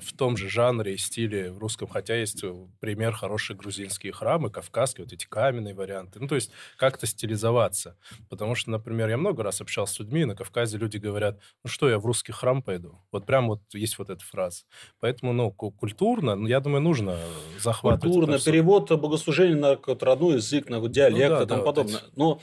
[0.00, 4.50] в том же жанре и стиле в русском, хотя есть э, пример хорошие грузинские храмы,
[4.50, 6.20] кавказские, вот эти каменные варианты.
[6.20, 7.96] Ну, то есть как-то стилизоваться.
[8.28, 11.88] Потому что, например, я много раз общался с людьми, на Кавказе люди говорят, ну что,
[11.88, 13.00] я в русский храм пойду?
[13.12, 14.64] Вот прям вот есть вот эта фраза.
[15.00, 17.18] Поэтому, ну, культурно, ну, я думаю, нужно
[17.60, 18.14] захватывать.
[18.14, 22.00] Культурно, перевод богослужения на родной язык, на диалект ну, да, и тому да, подобное.
[22.14, 22.40] Вот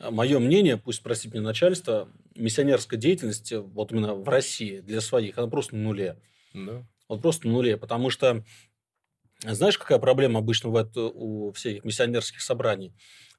[0.00, 5.38] Но мое мнение, пусть спросит меня начальство, миссионерская деятельность, вот именно в России, для своих,
[5.38, 6.16] она просто на нуле.
[6.54, 6.86] Да.
[7.08, 8.44] Вот просто на нуле, потому что
[9.42, 12.94] знаешь, какая проблема обычно бывает у всех миссионерских собраний?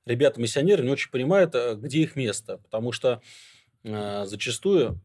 [0.05, 3.21] Ребята-миссионеры не очень понимают, э, где их место, потому что
[3.83, 5.01] э, зачастую,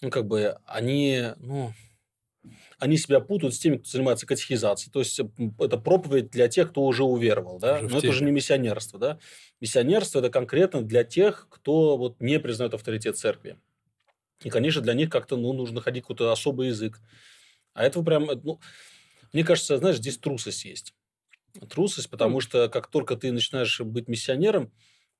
[0.00, 1.72] ну, как бы, они, ну,
[2.78, 4.92] они себя путают с теми, кто занимается катехизацией.
[4.92, 5.20] То есть,
[5.58, 7.58] это проповедь для тех, кто уже уверовал.
[7.58, 7.78] Да?
[7.78, 8.98] Уже Но это же не миссионерство.
[8.98, 9.18] Да?
[9.60, 13.56] Миссионерство– это конкретно для тех, кто вот, не признает авторитет церкви.
[14.44, 17.00] И, конечно, для них как-то ну, нужно ходить какой-то особый язык.
[17.72, 18.26] А этого прям...
[18.42, 18.60] Ну,
[19.32, 20.94] мне кажется, знаешь, здесь трусость есть.
[21.70, 24.70] Трусость, потому что как только ты начинаешь быть миссионером,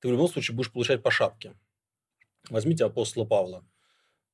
[0.00, 1.54] ты в любом случае будешь получать по шапке.
[2.50, 3.64] Возьмите апостола Павла.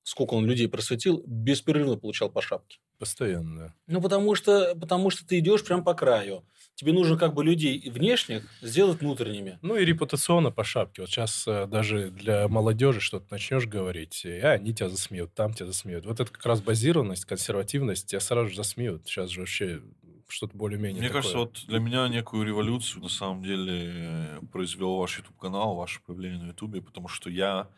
[0.02, 2.80] Сколько он людей просветил, беспрерывно получал по шапке.
[2.98, 3.74] Постоянно, да.
[3.86, 6.44] Ну, потому что, потому что ты идешь прям по краю.
[6.74, 9.58] Тебе нужно как бы людей внешних сделать внутренними.
[9.60, 11.02] Ну, и репутационно по шапке.
[11.02, 15.52] Вот сейчас э, даже для молодежи что-то начнешь говорить, и а, они тебя засмеют, там
[15.52, 16.06] тебя засмеют.
[16.06, 19.06] Вот это как раз базированность, консервативность, тебя сразу же засмеют.
[19.06, 19.82] Сейчас же вообще
[20.30, 21.22] что-то более-менее Мне такое.
[21.22, 26.40] кажется, вот для меня некую революцию на самом деле э, произвел ваш YouTube-канал, ваше появление
[26.40, 27.68] на YouTube, потому что я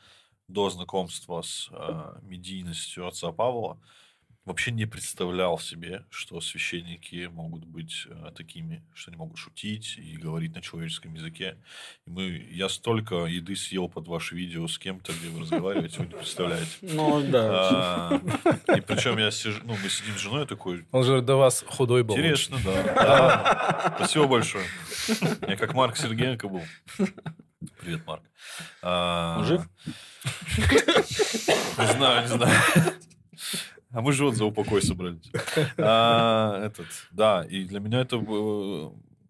[0.48, 3.78] до знакомства с э, медийностью отца Павла
[4.44, 10.16] вообще не представлял себе, что священники могут быть э, такими, что они могут шутить и
[10.16, 11.58] говорить на человеческом языке.
[12.06, 16.06] И мы, я столько еды съел под ваше видео с кем-то, где вы разговариваете, вы
[16.06, 16.70] не представляете.
[16.82, 18.08] Ну, да.
[18.10, 20.86] А, и причем я сижу, ну, мы сидим с женой такой.
[20.90, 22.16] Он же до вас худой был.
[22.16, 22.82] Интересно, да.
[22.82, 23.94] да.
[23.96, 24.66] Спасибо большое.
[25.46, 26.62] Я как Марк Сергеенко был.
[27.80, 28.24] Привет, Марк.
[28.82, 29.62] А, Он жив?
[31.78, 32.60] Не знаю, не знаю.
[33.92, 35.30] А мы же вот за упокой собрались.
[35.78, 38.18] А, этот, да, и для меня это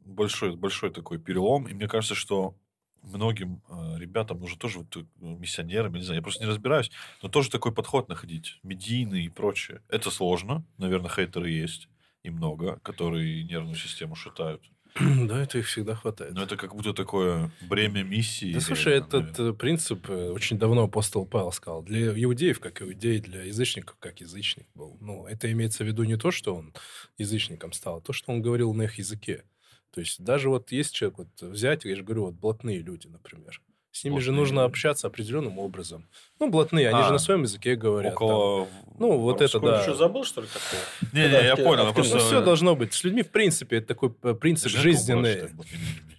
[0.05, 1.67] большой, большой такой перелом.
[1.69, 2.55] И мне кажется, что
[3.03, 6.91] многим э, ребятам нужно тоже вот, э, миссионерам, не знаю, я просто не разбираюсь,
[7.23, 9.83] но тоже такой подход находить, медийный и прочее.
[9.89, 11.89] Это сложно, наверное, хейтеры есть
[12.23, 14.63] и много, которые нервную систему шатают.
[15.27, 16.35] Да, это их всегда хватает.
[16.35, 18.53] Но это как будто такое бремя миссии.
[18.53, 19.53] Да, слушай, этот наверное.
[19.55, 21.83] принцип э, очень давно апостол Павел сказал.
[21.83, 24.99] Для иудеев, как иудей, для язычников, как язычник был.
[25.01, 26.75] Ну, это имеется в виду не то, что он
[27.19, 29.45] язычником стал, а то, что он говорил на их языке.
[29.93, 33.61] То есть даже вот есть человек, вот взять, я же говорю, вот блатные люди, например.
[33.93, 34.25] С ними блатные.
[34.25, 36.09] же нужно общаться определенным образом.
[36.41, 38.15] Ну, блатные, они а, же на своем языке говорят.
[38.15, 38.65] Около...
[38.65, 38.75] Там.
[38.99, 39.83] Ну, вот это, да.
[39.83, 40.81] Что, забыл, что ли, такое?
[41.13, 41.93] Не-не, я понял.
[41.93, 42.17] Просто...
[42.17, 42.95] Ну, все должно быть.
[42.95, 45.51] С людьми, в принципе, это такой э, принцип жизненный.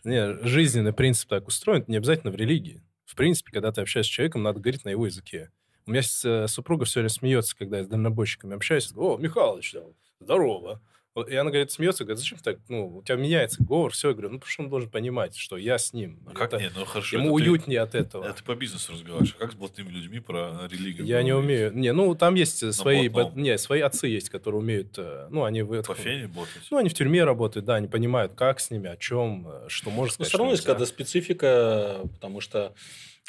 [0.04, 2.84] Не, жизненный принцип так устроен, не обязательно в религии.
[3.06, 5.50] В принципе, когда ты общаешься с человеком, надо говорить на его языке.
[5.88, 8.92] У меня э, супруга все время смеется, когда я с дальнобойщиками общаюсь.
[8.96, 9.76] О, Михалыч,
[10.20, 10.80] здорово.
[11.16, 14.30] И она говорит, смеется, говорит, зачем так, ну, у тебя меняется говор, все, я говорю,
[14.30, 16.20] ну, потому что он должен понимать, что я с ним.
[16.26, 17.18] А как нет, ну, хорошо.
[17.18, 18.26] Ему уютнее ты, от этого.
[18.26, 21.06] Это по бизнесу разговариваешь, а как с блатными людьми про религию?
[21.06, 21.72] Я не умею.
[21.76, 23.32] Не, ну, там есть свои, б...
[23.36, 25.62] не, свои отцы есть, которые умеют, э, ну, они...
[25.62, 25.84] В...
[25.84, 26.66] По фене работают?
[26.72, 29.92] Ну, они в тюрьме работают, да, они понимают, как с ними, о чем, э, что
[29.92, 30.20] можно сказать.
[30.20, 32.74] Но все равно есть какая-то специфика, потому что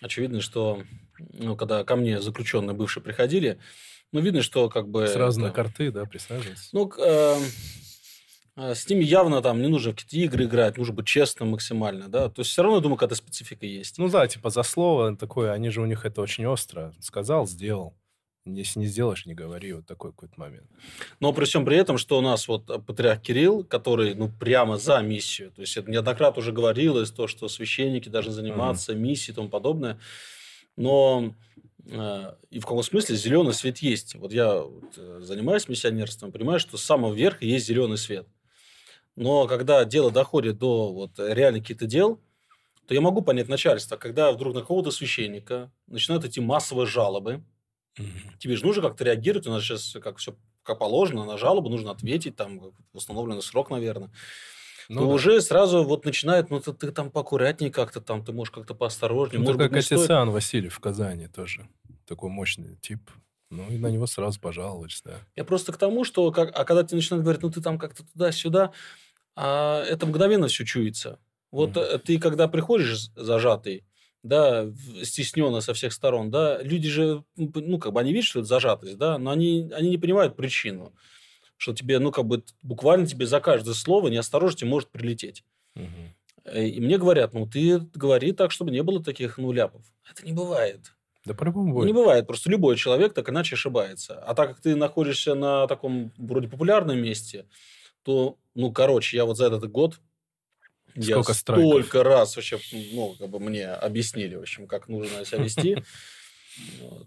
[0.00, 0.82] очевидно, что,
[1.18, 3.58] ну, когда ко мне заключенные бывшие приходили,
[4.12, 5.08] ну, видно, что как бы...
[5.08, 6.68] Сразу на карты, да, присаживаются.
[6.72, 7.38] Ну, э,
[8.56, 12.28] а, с ними явно там не нужно какие-то игры играть, нужно быть честным максимально, да.
[12.28, 13.98] То есть все равно, я думаю, какая-то специфика есть.
[13.98, 16.94] Ну да, типа за слово такое, они же у них это очень остро.
[17.00, 17.96] Сказал, сделал.
[18.46, 19.72] Если не сделаешь, не говори.
[19.72, 20.68] Вот такой какой-то момент.
[21.18, 25.00] Но при всем при этом, что у нас вот патриарх Кирилл, который, ну, прямо за
[25.00, 25.50] миссию.
[25.50, 28.98] То есть это неоднократно уже говорилось, то, что священники должны заниматься mm-hmm.
[28.98, 29.98] миссией и тому подобное.
[30.76, 31.60] Но э,
[32.50, 34.14] и в каком смысле зеленый свет есть.
[34.14, 38.26] Вот я вот, э, занимаюсь миссионерством, понимаю, что с самого верха есть зеленый свет.
[39.16, 42.20] Но когда дело доходит до вот, реально каких-то дел,
[42.86, 47.44] то я могу понять начальство, когда вдруг на кого-то священника начинают идти массовые жалобы,
[47.98, 51.68] mm тебе же нужно как-то реагировать, у нас сейчас как все как положено, на жалобу
[51.68, 54.10] нужно ответить, там в установленный срок, наверное.
[54.88, 55.12] Ну, то да.
[55.14, 59.40] уже сразу вот начинает, ну ты, ты там поаккуратнее как-то, там ты можешь как-то поосторожнее.
[59.40, 60.28] Ну, может как быть, отец стоит...
[60.28, 61.68] Васильев в Казани тоже,
[62.06, 63.00] такой мощный тип.
[63.50, 65.14] Ну, и на него сразу пожаловались, да.
[65.36, 68.04] Я просто к тому, что, как, а когда тебе начинают говорить, ну, ты там как-то
[68.04, 68.72] туда-сюда,
[69.36, 71.20] а это мгновенно все чуется.
[71.52, 71.98] Вот mm-hmm.
[72.00, 73.84] ты, когда приходишь зажатый,
[74.24, 74.66] да,
[75.02, 78.96] стесненно со всех сторон, да, люди же, ну, как бы они видят, что это зажатость,
[78.96, 80.94] да, но они, они не понимают причину,
[81.64, 85.44] что тебе, ну, как бы буквально тебе за каждое слово неосторожности может прилететь.
[85.76, 86.62] Mm-hmm.
[86.62, 89.82] И мне говорят, ну, ты говори так, чтобы не было таких, ну, ляпов.
[90.10, 90.92] Это не бывает.
[91.24, 91.86] Да по-любому бывает.
[91.86, 92.26] Не бывает.
[92.26, 94.18] Просто любой человек так иначе ошибается.
[94.18, 97.46] А так как ты находишься на таком вроде популярном месте,
[98.02, 100.00] то, ну, короче, я вот за этот год
[100.92, 101.70] Сколько я страйков?
[101.70, 102.60] столько раз вообще,
[102.92, 105.78] ну, как бы мне объяснили, в общем, как нужно себя вести.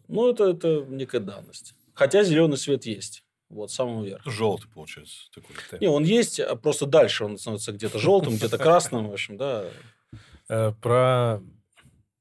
[0.09, 1.73] Ну, это, это некая данность.
[1.93, 3.23] Хотя зеленый свет есть.
[3.49, 4.29] Вот, самого верха.
[4.29, 5.29] Желтый, получается.
[5.33, 5.55] Такой.
[5.79, 9.65] Не, он есть, а просто дальше он становится где-то желтым, где-то красным, в общем, да.
[10.49, 11.41] Э, про...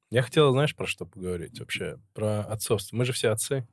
[0.09, 1.99] Я хотел, знаешь, про что поговорить вообще?
[2.13, 2.95] Про отцовство.
[2.95, 3.67] Мы же все отцы.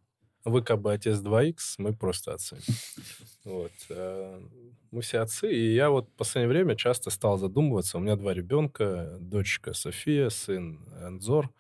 [0.45, 2.59] Вы как бы отец 2х, мы просто отцы.
[3.45, 3.73] Вот.
[3.89, 4.43] Э,
[4.91, 7.99] мы все отцы, и я вот в последнее время часто стал задумываться.
[7.99, 11.51] У меня два ребенка, дочка София, сын Анзор,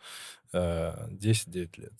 [0.53, 1.93] 10-9 э, лет.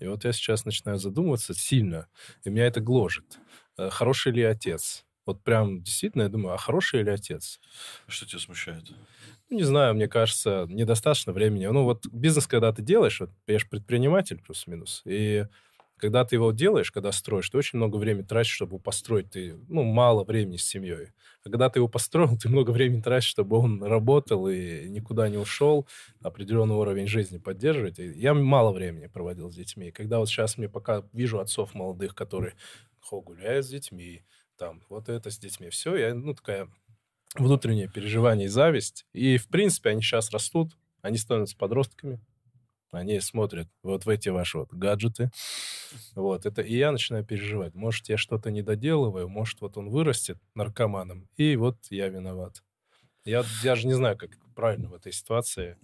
[0.00, 2.08] И вот я сейчас начинаю задумываться сильно,
[2.44, 3.38] и меня это гложет.
[3.76, 5.04] Э, хороший ли отец?
[5.26, 7.60] Вот прям действительно я думаю, а хороший ли отец?
[8.06, 8.84] Что тебя смущает?
[9.50, 11.66] Ну, не знаю, мне кажется, недостаточно времени.
[11.66, 15.46] Ну, вот бизнес, когда ты делаешь, вот я же предприниматель плюс-минус, и
[15.98, 19.30] когда ты его делаешь, когда строишь, ты очень много времени тратишь, чтобы его построить.
[19.30, 21.08] Ты, ну, мало времени с семьей.
[21.44, 25.36] А когда ты его построил, ты много времени тратишь, чтобы он работал и никуда не
[25.36, 25.86] ушел,
[26.22, 27.98] определенный уровень жизни поддерживать.
[27.98, 29.88] И я мало времени проводил с детьми.
[29.88, 32.54] И когда вот сейчас мне пока вижу отцов молодых, которые
[33.00, 34.22] хо, гуляют с детьми,
[34.56, 36.68] там, вот это с детьми, все, я, ну, такая
[37.34, 39.06] внутреннее переживание и зависть.
[39.12, 42.20] И, в принципе, они сейчас растут, они становятся подростками,
[42.90, 45.30] они смотрят вот в эти ваши вот гаджеты.
[46.14, 47.74] Вот, это и я начинаю переживать.
[47.74, 52.62] Может, я что-то не доделываю, может, вот он вырастет наркоманом, и вот я виноват.
[53.24, 55.76] Я даже не знаю, как правильно в этой ситуации.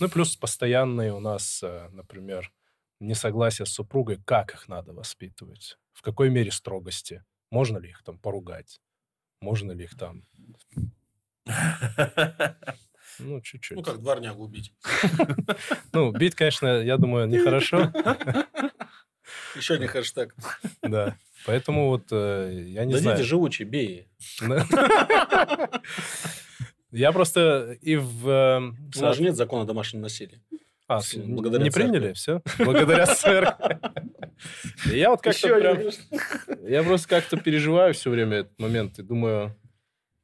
[0.00, 2.52] Ну, плюс постоянные у нас, э, например,
[3.00, 8.18] несогласие с супругой, как их надо воспитывать, в какой мере строгости, можно ли их там
[8.18, 8.80] поругать,
[9.40, 10.24] можно ли их там
[13.18, 13.76] ну, чуть-чуть.
[13.76, 14.72] Ну, как дворнягу убить.
[15.92, 17.92] Ну, бить, конечно, я думаю, нехорошо.
[19.56, 20.34] Еще не хэштег.
[20.82, 21.16] Да.
[21.46, 23.16] Поэтому вот э, я не знаю.
[23.16, 24.08] Дадите живучий, бей.
[26.92, 28.28] Я просто и в...
[28.28, 30.40] Эм, У нас же нет закона о домашнем насилии.
[30.88, 32.12] А, благодаря не приняли?
[32.14, 32.42] Все?
[32.58, 33.78] Благодаря церкви.
[34.86, 35.78] Я вот как-то прям...
[36.68, 39.56] Я просто как-то переживаю все время этот момент и думаю,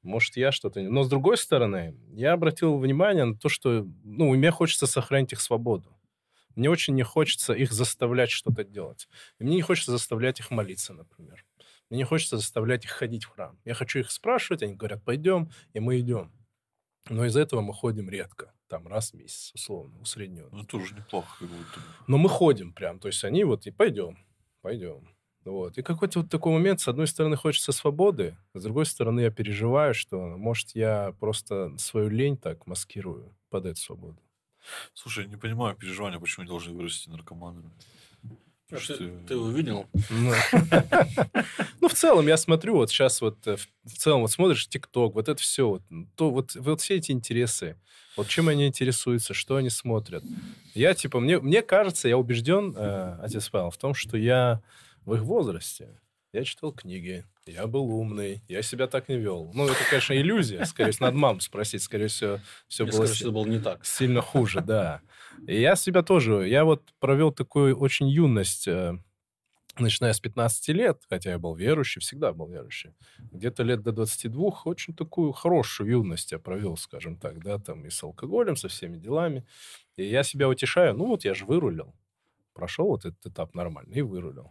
[0.07, 0.81] может, я что-то...
[0.81, 3.87] Но, с другой стороны, я обратил внимание на то, что...
[4.05, 5.97] Ну, мне хочется сохранить их свободу.
[6.55, 9.09] Мне очень не хочется их заставлять что-то делать.
[9.39, 11.45] И мне не хочется заставлять их молиться, например.
[11.91, 13.59] Мне не хочется заставлять их ходить в храм.
[13.65, 16.33] Я хочу их спрашивать, они говорят, пойдем, и мы идем.
[17.09, 18.53] Но из этого мы ходим редко.
[18.69, 20.49] Там раз в месяц, условно, усредненно.
[20.51, 21.37] Ну, тоже неплохо.
[21.39, 21.81] Как будто.
[22.09, 22.99] Но мы ходим прям.
[22.99, 24.19] То есть они вот и пойдем,
[24.61, 25.09] пойдем.
[25.47, 25.79] Вот.
[25.79, 29.95] И какой-то вот такой момент, с одной стороны, хочется свободы, с другой стороны, я переживаю,
[29.95, 34.19] что, может, я просто свою лень так маскирую под эту свободу.
[34.93, 37.71] Слушай, я не понимаю переживания, почему они должны вырасти наркоманами.
[38.73, 39.11] А ты, ты...
[39.29, 39.87] ты увидел?
[40.11, 40.33] Ну.
[41.81, 45.29] ну, в целом, я смотрю, вот сейчас вот э, в целом вот смотришь ТикТок, вот
[45.29, 45.83] это все, вот,
[46.17, 47.77] то вот, вот все эти интересы,
[48.17, 50.25] вот чем они интересуются, что они смотрят.
[50.75, 54.61] Я, типа, мне, мне кажется, я убежден, э, отец Павел, в том, что я
[55.07, 55.99] в их возрасте.
[56.33, 59.51] Я читал книги, я был умный, я себя так не вел.
[59.55, 60.67] Ну, это, конечно, иллюзия.
[60.67, 61.83] Скорее всего, надо маму спросить.
[61.83, 63.87] Скорее всего, все я было, скажу, что было не так.
[63.87, 65.01] Сильно хуже, да.
[65.47, 66.47] И я себя тоже...
[66.47, 68.99] Я вот провел такую очень юность, э,
[69.79, 72.93] начиная с 15 лет, хотя я был верующий, всегда был верующий.
[73.33, 77.91] Где-то лет до 22 очень такую хорошую юность я провел, скажем так, да, там и
[77.91, 79.47] с алкоголем, со всеми делами.
[79.97, 81.95] И я себя утешаю, ну вот я же вырулил.
[82.53, 84.51] Прошел вот этот этап нормально и вырулил.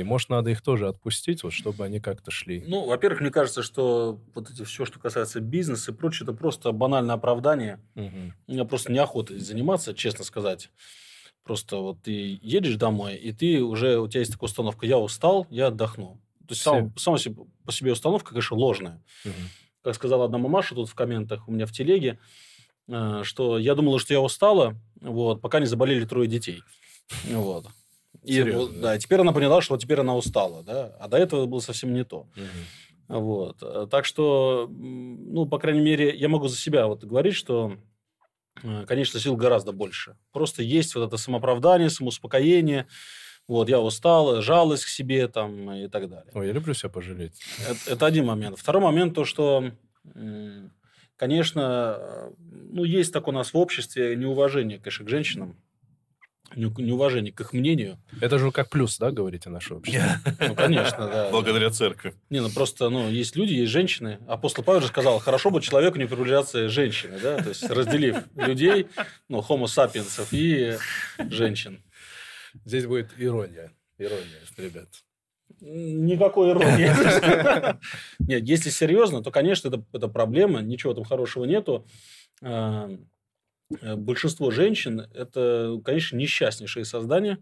[0.00, 2.64] И, может, надо их тоже отпустить, вот, чтобы они как-то шли.
[2.66, 6.72] Ну, во-первых, мне кажется, что вот эти все, что касается бизнеса и прочее, это просто
[6.72, 7.80] банальное оправдание.
[7.94, 8.32] Угу.
[8.46, 10.70] У меня просто неохота заниматься, честно сказать.
[11.44, 15.46] Просто вот ты едешь домой, и ты уже, у тебя есть такая установка, я устал,
[15.50, 16.20] я отдохну.
[16.46, 19.02] То есть, сам, сам себе, по себе установка, конечно, ложная.
[19.24, 19.32] Угу.
[19.82, 22.18] Как сказала одна мамаша тут в комментах у меня в телеге,
[22.88, 26.62] э, что я думала, что я устала, вот, пока не заболели трое детей.
[27.24, 27.66] Вот.
[28.28, 31.60] И, вот, да, теперь она поняла, что теперь она устала, да, а до этого было
[31.60, 32.26] совсем не то.
[32.36, 33.18] Угу.
[33.20, 33.62] Вот.
[33.62, 37.78] Э, так что, ну, по крайней мере, я могу за себя вот говорить, что,
[38.62, 40.16] э, конечно, сил гораздо больше.
[40.32, 42.86] Просто есть вот это самооправдание, самоуспокоение,
[43.46, 46.30] вот, я устал, жалость к себе там и так далее.
[46.34, 47.40] Ой, я люблю себя пожалеть.
[47.66, 48.58] Это, это один момент.
[48.58, 49.70] Второй момент то, что,
[51.16, 52.30] конечно, э,
[52.72, 55.56] ну, есть так у нас в обществе неуважение, конечно, к женщинам
[56.54, 57.98] неуважение к их мнению.
[58.20, 60.20] Это же как плюс, да, говорите, наше общество?
[60.48, 61.30] Ну, конечно, да.
[61.30, 62.14] Благодаря церкви.
[62.30, 64.18] Не, ну просто, ну, есть люди, есть женщины.
[64.26, 68.88] Апостол Павел же сказал, хорошо бы человеку не приближаться женщины, да, то есть разделив людей,
[69.28, 70.78] ну, homo sapiens и
[71.30, 71.82] женщин.
[72.64, 73.72] Здесь будет ирония.
[73.98, 74.88] Ирония, ребят.
[75.60, 77.78] Никакой иронии.
[78.20, 81.86] Нет, если серьезно, то, конечно, это, это проблема, ничего там хорошего нету.
[83.80, 87.38] Э, большинство женщин– это, конечно, несчастнейшие создания.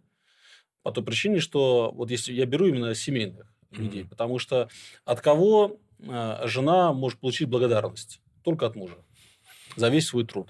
[0.83, 4.09] По той причине, что вот если я беру именно семейных людей, mm-hmm.
[4.09, 4.69] потому что
[5.05, 8.21] от кого э, жена может получить благодарность?
[8.43, 8.97] Только от мужа.
[9.77, 10.49] За весь свой труд.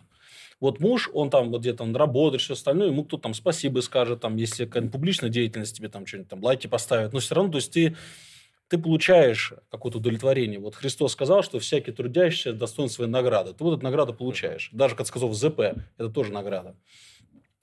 [0.61, 4.20] Вот муж, он там вот где-то он работает, все остальное, ему кто-то там спасибо скажет,
[4.20, 7.57] там, если какая-то публичная деятельность тебе там что-нибудь там лайки поставят, но все равно, то
[7.59, 7.95] есть ты
[8.68, 10.58] ты получаешь какое-то удовлетворение.
[10.58, 13.52] Вот Христос сказал, что всякий трудящийся достоин своей награды.
[13.52, 14.70] Ты вот эту награду получаешь.
[14.72, 15.60] Даже, как сказал, ЗП,
[15.98, 16.76] это тоже награда.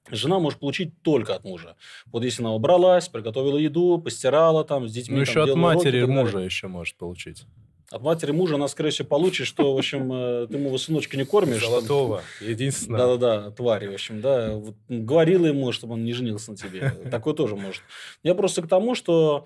[0.10, 1.76] Жена может получить только от мужа.
[2.08, 5.16] Вот если она убралась, приготовила еду, постирала там с детьми.
[5.16, 7.46] Ну, еще от матери уроки, мужа еще может получить.
[7.90, 11.26] От матери мужа она, скорее всего, получит, что, в общем, э, ты ему сыночка не
[11.26, 11.62] кормишь.
[11.62, 13.18] Золотого, единственного.
[13.18, 14.54] Да-да-да, твари, в общем, да.
[14.56, 16.90] Вот, говорила ему, чтобы он не женился на тебе.
[17.12, 17.84] Такое тоже может.
[18.24, 19.46] Я просто к тому, что,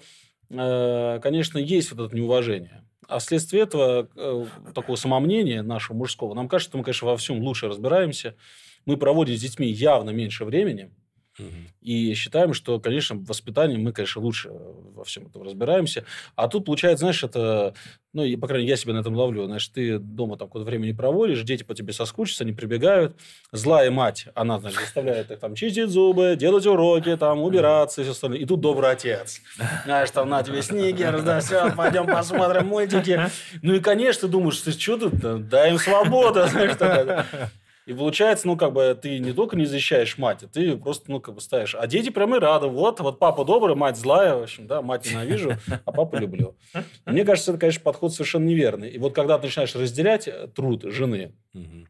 [0.50, 2.84] конечно, есть вот это неуважение.
[3.08, 7.42] А вследствие этого, э, такого самомнения нашего мужского, нам кажется, что мы, конечно, во всем
[7.42, 8.36] лучше разбираемся.
[8.86, 10.92] Мы проводим с детьми явно меньше времени–
[11.82, 16.04] и считаем, что, конечно, в воспитании мы, конечно, лучше во всем этом разбираемся.
[16.36, 17.74] А тут, получается, знаешь, это...
[18.14, 19.46] Ну, и, по крайней мере, я себя на этом ловлю.
[19.46, 23.16] Знаешь, ты дома там какое-то время не проводишь, дети по тебе соскучатся, они прибегают.
[23.52, 28.14] Злая мать, она, значит, заставляет их там чистить зубы, делать уроки, там, убираться и все
[28.14, 28.40] остальное.
[28.40, 29.42] И тут добрый отец.
[29.86, 33.22] Знаешь, там, на тебе снигер, да, все, пойдем посмотрим мультики.
[33.62, 36.48] Ну, и, конечно, думаешь, ты что тут, дай им свободу.
[36.48, 36.78] Знаешь,
[37.88, 41.22] и получается, ну, как бы, ты не только не защищаешь мать, а ты просто, ну,
[41.22, 41.74] как бы, ставишь.
[41.74, 42.68] А дети прямо и рады.
[42.68, 45.54] Вот, вот папа добрый, мать злая, в общем, да, мать ненавижу,
[45.86, 46.58] а папу люблю.
[47.06, 48.90] Мне кажется, это, конечно, подход совершенно неверный.
[48.90, 51.86] И вот когда ты начинаешь разделять э, труд жены, ну,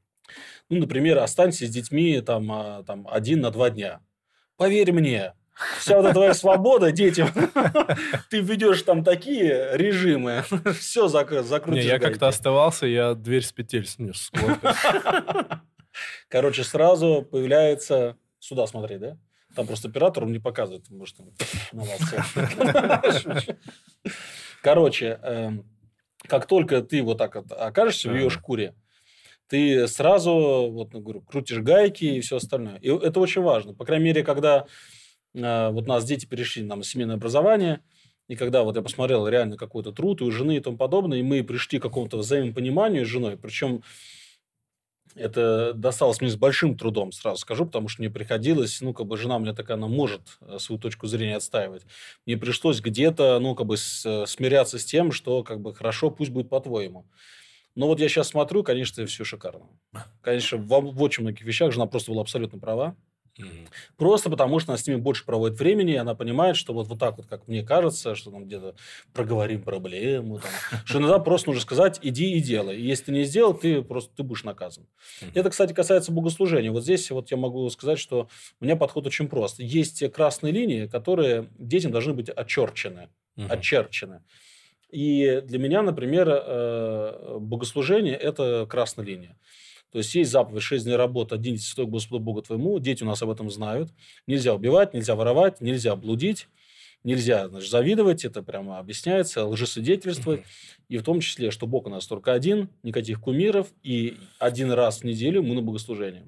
[0.69, 4.01] например, останься с детьми там, а, там один на два дня.
[4.55, 5.33] Поверь мне,
[5.79, 7.29] вся вот эта твоя свобода детям,
[8.29, 10.43] ты ведешь там такие режимы,
[10.79, 11.83] все закрутишь.
[11.83, 14.31] Не, я как-то оставался, я дверь с петель снес.
[16.29, 18.17] Короче, сразу появляется...
[18.39, 19.17] Сюда смотри, да?
[19.55, 20.89] Там просто оператор он не показывает.
[20.89, 21.31] Может, там...
[24.61, 25.65] Короче, эм,
[26.27, 28.75] как только ты вот так окажешься в ее шкуре,
[29.47, 32.77] ты сразу, вот, ну, говорю, крутишь гайки и все остальное.
[32.77, 33.73] И это очень важно.
[33.73, 34.65] По крайней мере, когда
[35.33, 37.81] э, вот нас дети перешли нам семейное образование,
[38.27, 41.23] и когда вот я посмотрел реально какой-то труд и у жены и тому подобное, и
[41.23, 43.83] мы пришли к какому-то взаимопониманию с женой, причем
[45.17, 49.17] это досталось мне с большим трудом, сразу скажу, потому что мне приходилось, ну, как бы
[49.17, 51.83] жена у меня такая, она может э, свою точку зрения отстаивать.
[52.25, 56.31] Мне пришлось где-то, ну, как бы э, смиряться с тем, что, как бы, хорошо, пусть
[56.31, 57.05] будет по-твоему.
[57.75, 59.67] Но вот я сейчас смотрю, конечно, все шикарно.
[60.21, 62.95] Конечно, в, в очень многих вещах жена просто была абсолютно права.
[63.97, 66.99] Просто потому, что она с ними больше проводит времени, и она понимает, что вот, вот
[66.99, 68.75] так вот, как мне кажется, что там где-то
[69.13, 70.51] проговорим проблему, там,
[70.85, 72.77] что иногда просто нужно сказать, иди и делай.
[72.77, 74.85] И если ты не сделал, ты просто ты будешь наказан.
[75.33, 76.71] Это, кстати, касается богослужения.
[76.71, 78.29] Вот здесь вот я могу сказать, что
[78.59, 79.59] у меня подход очень прост.
[79.59, 83.09] Есть красные линии, которые детям должны быть очерчены.
[83.49, 84.21] Очерчены.
[84.89, 89.37] И для меня, например, э, богослужение– это красная линия.
[89.91, 92.77] То есть есть заповедь 6 дней работы, один святой Господу Богу твоему.
[92.79, 93.89] Дети у нас об этом знают.
[94.27, 96.47] Нельзя убивать, нельзя воровать, нельзя блудить,
[97.03, 98.25] нельзя значит, завидовать.
[98.25, 100.43] Это прямо объясняется, лжесвидетельствовать.
[100.89, 103.67] И в том числе, что Бог у нас только один, никаких кумиров.
[103.81, 106.27] И один раз в неделю мы на богослужение.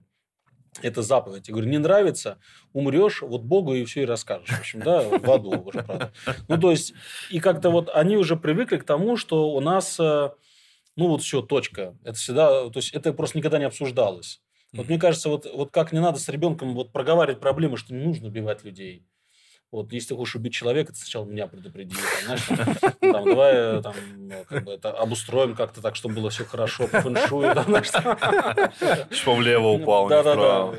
[0.82, 1.48] Это заповедь.
[1.48, 2.38] Я говорю, не нравится,
[2.74, 4.50] умрешь, вот Богу и все и расскажешь.
[4.50, 6.14] В общем, да, в аду уже, правда.
[6.48, 6.94] Ну, то есть,
[7.30, 10.30] и как-то вот они уже привыкли к тому, что у нас э,
[11.00, 11.96] ну вот все, точка.
[12.04, 14.42] Это всегда, то есть это просто никогда не обсуждалось.
[14.74, 14.90] Вот mm-hmm.
[14.90, 18.28] мне кажется, вот, вот как не надо с ребенком вот проговаривать проблемы, что не нужно
[18.28, 19.06] убивать людей.
[19.72, 21.96] Вот, если ты хочешь убить человека, ты сначала меня предупреди.
[21.96, 26.16] Там, знаешь, там, там, давай э, там, ну, как бы это обустроим как-то так, чтобы
[26.16, 27.54] было все хорошо, по фэншую.
[29.12, 30.74] Чтобы влево упал, да, да, да.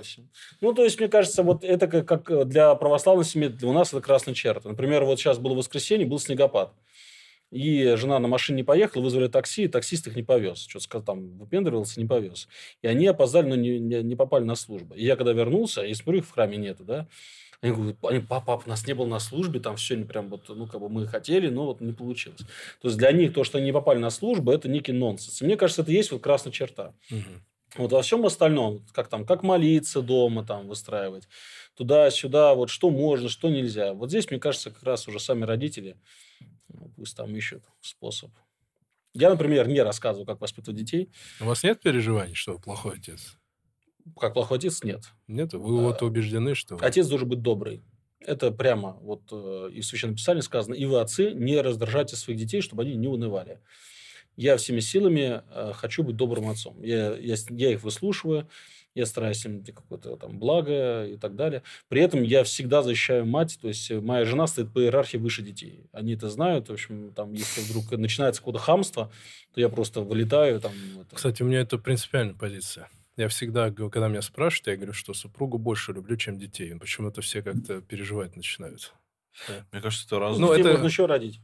[0.61, 3.93] Ну, то есть, мне кажется, вот это как, как для православной семьи, для у нас
[3.93, 4.69] это красная черта.
[4.69, 6.75] Например, вот сейчас было воскресенье, был снегопад.
[7.51, 10.67] И жена на машине не поехала, вызвали такси, и таксист их не повез.
[10.69, 12.49] Что-то там выпендривался, не повез.
[12.83, 14.95] И они опоздали, но не, не, не попали на службу.
[14.95, 17.09] И я когда вернулся, и смотрю, их в храме нету, да,
[17.61, 20.49] они говорят, они, папа, пап, нас не было на службе, там все не прям вот,
[20.49, 22.41] ну, как бы мы хотели, но вот не получилось.
[22.81, 25.43] То есть, для них то, что они не попали на службу, это некий нонсенс.
[25.43, 26.95] И мне кажется, это есть вот красная черта.
[27.11, 27.83] Угу.
[27.83, 31.29] Вот во всем остальном, как там, как молиться дома, там, выстраивать,
[31.77, 33.93] туда-сюда, вот что можно, что нельзя.
[33.93, 35.97] Вот здесь, мне кажется, как раз уже сами родители
[36.69, 38.31] ну, пусть там ищут способ.
[39.13, 41.11] Я, например, не рассказываю, как воспитывать детей.
[41.41, 43.37] У вас нет переживаний, что вы плохой отец?
[44.19, 45.03] Как плохой отец, нет.
[45.27, 45.53] Нет?
[45.53, 46.79] Вы а, вот убеждены, что...
[46.81, 47.83] Отец должен быть добрый.
[48.21, 50.75] Это прямо вот э, из Священного Писания сказано.
[50.75, 53.61] И вы, отцы, не раздражайте своих детей, чтобы они не унывали.
[54.37, 56.83] я всеми силами э, хочу быть добрым отцом.
[56.83, 58.49] Я, я, я их выслушиваю,
[58.95, 61.63] я стараюсь им какое-то там благо и так далее.
[61.89, 65.85] При этом я всегда защищаю мать, то есть моя жена стоит по иерархии выше детей.
[65.93, 69.13] Они это знают, в общем, там, если вдруг начинается какое-то хамство,
[69.55, 70.73] то я просто вылетаю там.
[71.01, 71.17] Это...
[71.17, 72.89] Кстати, у меня это принципиальная позиция.
[73.17, 76.75] Я всегда, когда меня спрашивают, я говорю, что супругу больше люблю, чем детей.
[76.79, 78.95] Почему-то все как-то переживать начинают.
[79.73, 80.49] Мне кажется, это разное.
[80.49, 80.71] Ну, это...
[80.71, 81.41] можно еще родить.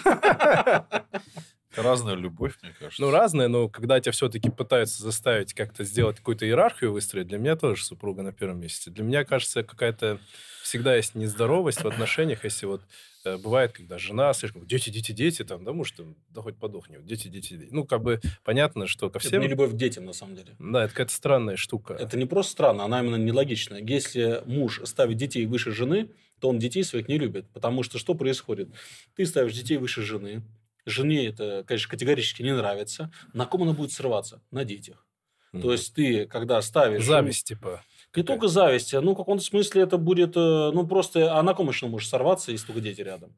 [1.76, 3.02] Разная любовь, мне кажется.
[3.02, 7.56] Ну, разная, но когда тебя все-таки пытаются заставить как-то сделать какую-то иерархию выстроить, для меня
[7.56, 8.90] тоже супруга на первом месте.
[8.90, 10.18] Для меня, кажется, какая-то
[10.62, 12.80] всегда есть нездоровость в отношениях, если вот
[13.24, 15.94] э, бывает, когда жена слишком, дети, дети, дети, там, да, может,
[16.30, 17.68] да хоть подохни, дети, дети, дети.
[17.70, 19.34] Ну, как бы понятно, что ко всем...
[19.34, 20.56] Это не любовь к детям, на самом деле.
[20.58, 21.94] Да, это какая-то странная штука.
[21.94, 23.82] Это не просто странно, она именно нелогичная.
[23.82, 26.10] Если муж ставит детей выше жены,
[26.40, 27.46] то он детей своих не любит.
[27.52, 28.68] Потому что что происходит?
[29.16, 30.42] Ты ставишь детей выше жены,
[30.86, 33.10] жене это, конечно, категорически не нравится.
[33.32, 34.42] На ком она будет срываться?
[34.50, 35.06] На детях.
[35.52, 35.62] Mm.
[35.62, 37.04] То есть ты, когда ставишь...
[37.04, 37.82] Зависть, типа.
[38.14, 41.54] Не только зависть, а, ну, в каком-то смысле это будет, э, ну, просто, а на
[41.54, 43.36] ком еще можешь сорваться, если только дети рядом?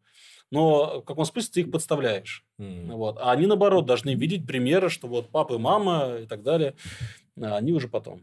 [0.50, 2.44] Но в каком смысле ты их подставляешь.
[2.58, 2.92] Mm.
[2.92, 3.18] Вот.
[3.18, 6.74] А они, наоборот, должны видеть примеры, что вот папа и мама и так далее,
[7.40, 8.22] а они уже потом.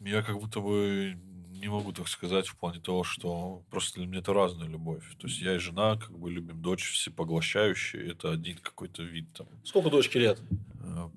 [0.00, 1.16] Я как будто бы
[1.64, 5.02] не могу так сказать в плане того, что просто для меня это разная любовь.
[5.18, 8.10] То есть я и жена как бы любим дочь всепоглощающие.
[8.10, 9.46] Это один какой-то вид там.
[9.64, 10.38] Сколько дочке лет?
[10.80, 11.08] Э,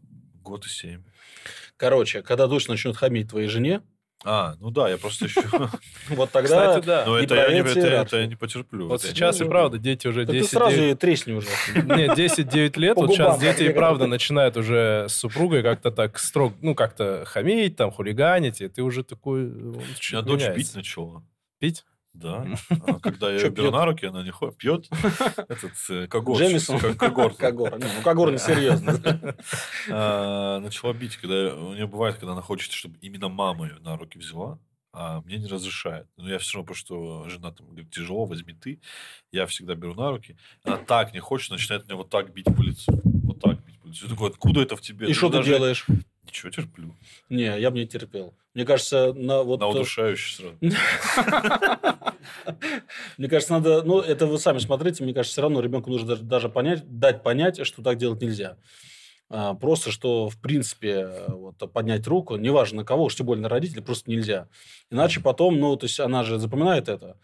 [0.42, 1.04] год и семь.
[1.76, 3.82] Короче, когда дочь начнет хамить твоей жене,
[4.24, 5.42] а, ну да, я просто еще...
[6.10, 6.68] Вот тогда...
[6.68, 7.04] Кстати, да.
[7.06, 8.88] Но это я, не, это, это я не потерплю.
[8.88, 10.42] Вот сейчас и правда дети уже 10...
[10.42, 11.48] Ты сразу и тресни уже.
[11.76, 16.56] Нет, 10-9 лет, вот сейчас дети и правда начинают уже с супругой как-то так строго,
[16.62, 19.44] ну, как-то хамить, там, хулиганить, и ты уже такой...
[19.44, 21.24] Меня дочь бить начала.
[21.60, 21.86] Пить?
[22.18, 22.48] Да.
[22.70, 24.88] А когда я беру на руки, она не ходит, пьет.
[25.38, 26.40] Этот э, Когор.
[26.40, 26.80] Джемисон.
[26.96, 27.34] Когор.
[27.36, 27.78] Когор.
[27.80, 29.00] Ну, Когор не серьезно.
[29.90, 31.56] А, начала бить, когда...
[31.56, 34.60] У нее бывает, когда она хочет, чтобы именно мама ее на руки взяла,
[34.92, 36.08] а мне не разрешает.
[36.18, 38.82] Но я все равно, потому что жена там говорит, тяжело, возьми ты.
[39.32, 40.36] Я всегда беру на руки.
[40.64, 43.00] Она так не хочет, начинает меня вот так бить по лицу.
[43.04, 44.06] Вот так бить по лицу.
[44.06, 45.08] Я такой, откуда это в тебе?
[45.08, 45.86] И что ты делаешь?
[46.24, 46.96] Ничего, терплю.
[47.30, 48.34] Не, я бы не терпел.
[48.58, 49.60] Мне кажется, на вот...
[49.60, 50.58] На удушающий сразу.
[53.20, 53.84] Мне кажется, надо...
[53.84, 55.04] Ну, это вы сами смотрите.
[55.04, 58.58] Мне кажется, все равно ребенку нужно даже понять, дать понять, что так делать нельзя.
[59.30, 63.50] А, просто, что, в принципе, вот, поднять руку, неважно на кого, уж тем более на
[63.50, 64.48] родителей, просто нельзя.
[64.90, 67.16] Иначе потом, ну, то есть, она же запоминает это.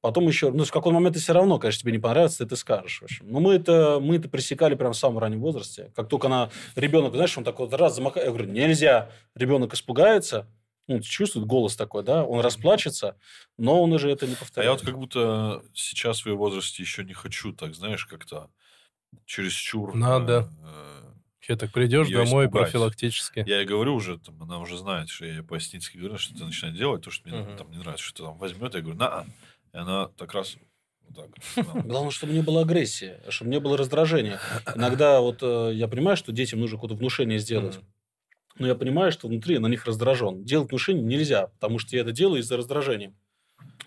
[0.00, 2.54] Потом еще, ну, в какой момент ты все равно, конечно, тебе не понравится, ты это
[2.54, 3.00] скажешь.
[3.00, 3.26] В общем.
[3.28, 5.90] Но мы это, мы это пресекали прямо в самом раннем возрасте.
[5.96, 9.10] Как только она, ребенок, знаешь, он такой раз замахает, я говорю, нельзя.
[9.34, 10.46] Ребенок испугается,
[10.88, 13.16] ну, чувствует голос такой, да, он расплачется,
[13.56, 14.68] но он уже это не повторяет.
[14.68, 18.50] А я вот как будто сейчас в ее возрасте еще не хочу так, знаешь, как-то
[19.24, 19.94] чересчур...
[19.94, 20.50] Надо.
[20.62, 20.96] Э,
[21.40, 22.50] Че, так придешь домой испугать.
[22.50, 23.44] профилактически.
[23.46, 26.44] Я ей говорю уже, там, она уже знает, что я ей по-эстински говорю, что ты
[26.44, 27.56] начинаешь делать, то, что мне uh-huh.
[27.56, 29.26] там не нравится, что ты там возьмет, я говорю, на
[29.72, 30.56] И она так раз
[31.14, 31.30] так.
[31.84, 34.40] Главное, чтобы не было агрессии, чтобы не было раздражения.
[34.74, 37.78] Иногда вот э, я понимаю, что детям нужно какое-то внушение сделать.
[38.58, 40.44] Но я понимаю, что внутри на них раздражен.
[40.44, 43.14] Делать внушение нельзя, потому что я это делаю из-за раздражения.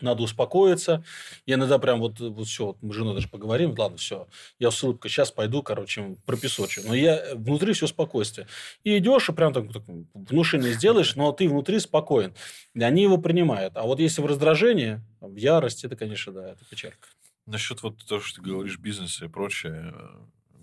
[0.02, 1.04] Надо успокоиться.
[1.46, 4.28] Я иногда прям вот, вот все, вот мы с женой даже поговорим, ладно, все.
[4.58, 6.82] Я с улыбкой сейчас пойду, короче, пропесочу.
[6.86, 8.48] Но я внутри все спокойствие.
[8.84, 12.34] И идешь, и прям так, так внушение сделаешь, но ты внутри спокоен.
[12.74, 13.76] И они его принимают.
[13.76, 17.08] А вот если в раздражении, в ярости, это, конечно, да, это печалька.
[17.46, 19.94] Насчет вот того, что ты говоришь, бизнеса и прочее,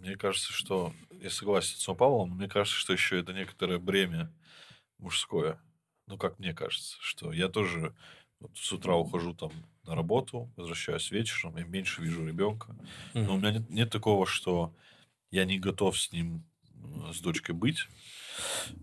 [0.06, 4.32] мне кажется, что я согласен с Павлом, но мне кажется, что еще это некоторое бремя
[4.98, 5.60] мужское.
[6.06, 7.92] Ну, как мне кажется, что я тоже
[8.38, 9.50] вот с утра ухожу там
[9.84, 12.76] на работу, возвращаюсь вечером, я меньше вижу ребенка.
[13.14, 13.24] Mm-hmm.
[13.24, 14.72] Но у меня нет, нет такого, что
[15.32, 16.44] я не готов с ним,
[17.12, 17.88] с дочкой быть.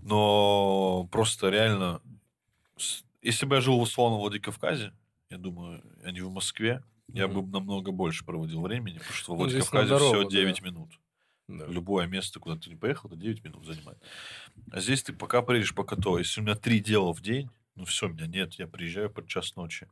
[0.02, 2.02] Но просто реально,
[3.22, 4.92] если бы я жил в условном Владикавказе,
[5.30, 7.18] я думаю, а не в Москве, mm-hmm.
[7.18, 10.66] я бы намного больше проводил времени, потому что в ну, Владикавказе все 9 да.
[10.68, 10.90] минут.
[11.48, 11.66] Да.
[11.68, 13.98] Любое место, куда ты не поехал, это 9 минут занимает.
[14.72, 16.18] А здесь ты пока приедешь, пока то.
[16.18, 19.56] Если у меня три дела в день, ну все, меня нет, я приезжаю под час
[19.56, 19.88] ночи.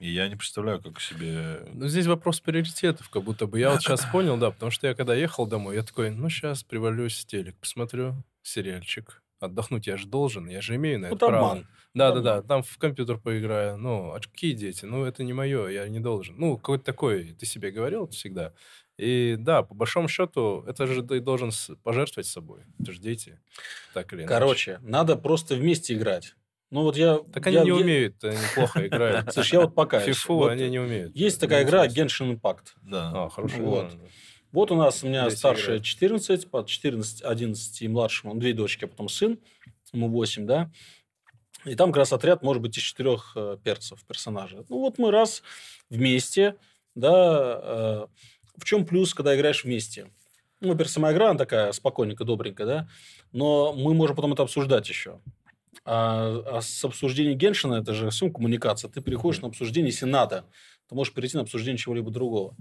[0.00, 1.60] И я не представляю, как себе...
[1.74, 3.60] Ну, здесь вопрос приоритетов, как будто бы.
[3.60, 6.64] Я вот сейчас понял, да, потому что я когда ехал домой, я такой, ну, сейчас
[6.64, 9.22] привалюсь в телек, посмотрю сериальчик.
[9.40, 11.64] Отдохнуть я же должен, я же имею на это ну, право.
[11.94, 13.76] Да-да-да, там в компьютер поиграю.
[13.76, 14.84] Ну, а какие дети?
[14.84, 16.36] Ну, это не мое, я не должен.
[16.38, 18.54] Ну, какой-то такой, ты себе говорил всегда.
[19.00, 21.50] И да, по большому счету, это же ты должен
[21.82, 22.64] пожертвовать собой.
[22.78, 23.40] Это же дети.
[23.94, 24.28] Так или иначе.
[24.28, 26.34] Короче, надо просто вместе играть.
[26.70, 27.18] Ну вот я...
[27.32, 27.74] Так они я, не я...
[27.76, 29.32] умеют, они плохо играют.
[29.32, 30.00] Слушай, я вот пока...
[30.00, 31.16] Фифу вот они не умеют.
[31.16, 32.74] Есть такая игра Genshin Impact.
[32.82, 33.10] Да.
[33.14, 33.92] А, хорошая вот.
[34.52, 35.84] Вот у нас у меня Здесь старшая играет.
[35.84, 39.38] 14, под 14, 11 и младшему, две дочки, а потом сын,
[39.92, 40.70] ему 8, да.
[41.64, 44.64] И там как раз отряд может быть из четырех э, перцев персонажа.
[44.68, 45.42] Ну вот мы раз
[45.88, 46.56] вместе,
[46.94, 48.06] да, э,
[48.60, 50.10] в чем плюс, когда играешь вместе?
[50.60, 52.88] Ну, во-первых, сама игра, она такая спокойненькая, добренькая, да,
[53.32, 55.20] но мы можем потом это обсуждать еще.
[55.84, 60.44] А, а с обсуждением Геншина, это же всем коммуникация, ты переходишь на обсуждение Сената,
[60.88, 62.54] ты можешь перейти на обсуждение чего-либо другого.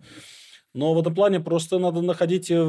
[0.73, 2.63] Но в этом плане просто надо находить, э,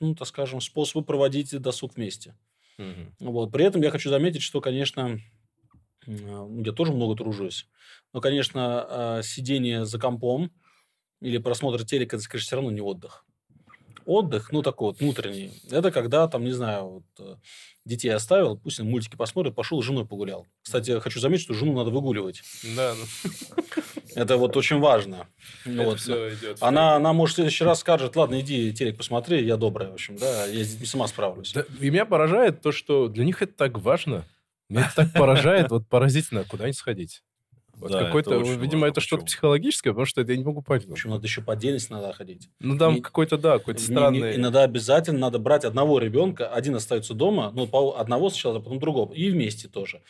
[0.00, 2.34] ну, так скажем, способы проводить досуг вместе.
[2.78, 3.30] Угу.
[3.30, 3.52] Вот.
[3.52, 5.20] При этом я хочу заметить, что, конечно,
[6.06, 7.66] я тоже много тружусь.
[8.12, 10.52] Но, конечно, а, сидение за компом
[11.22, 13.24] или просмотр телека, это, конечно, все равно не отдых.
[14.04, 17.36] Отдых, ну, такой вот внутренний, это когда, там, не знаю, вот, э,
[17.84, 20.48] детей оставил, пусть они мультики посмотрят, пошел с женой погулял.
[20.62, 22.42] Кстати, я хочу заметить, что жену надо выгуливать.
[22.76, 22.94] Да.
[24.16, 25.28] Это вот очень важно.
[25.64, 26.00] вот.
[26.00, 26.58] все идет.
[26.60, 30.16] Она, она, может, в следующий раз скажет, ладно, иди телек посмотри, я добрая, в общем,
[30.16, 31.52] да, я детьми сама справлюсь.
[31.52, 34.24] Да, и меня поражает то, что для них это так важно.
[34.68, 37.22] Меня это так поражает, вот поразительно, куда не сходить.
[37.82, 40.86] Вот да, какой-то, это видимо, это что-то психологическое, потому что это я не могу понять.
[40.86, 42.48] В общем, надо еще по отдельности надо ходить.
[42.60, 44.36] Ну, там какой-то, да, какой-то странный...
[44.36, 48.78] иногда обязательно надо брать одного ребенка, один остается дома, ну, по одного сначала, а потом
[48.78, 50.00] другого, и вместе тоже.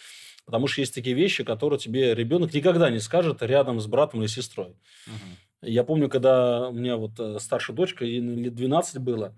[0.44, 4.26] Потому что есть такие вещи, которые тебе ребенок никогда не скажет рядом с братом или
[4.26, 4.76] сестрой.
[5.06, 5.68] Угу.
[5.70, 9.34] Я помню, когда у меня вот э, старшая дочка, ей лет 12 было,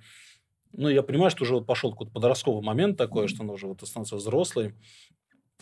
[0.72, 3.80] ну, я понимаю, что уже вот пошел какой-то подростковый момент такой, что она уже вот
[3.86, 4.74] становится взрослой.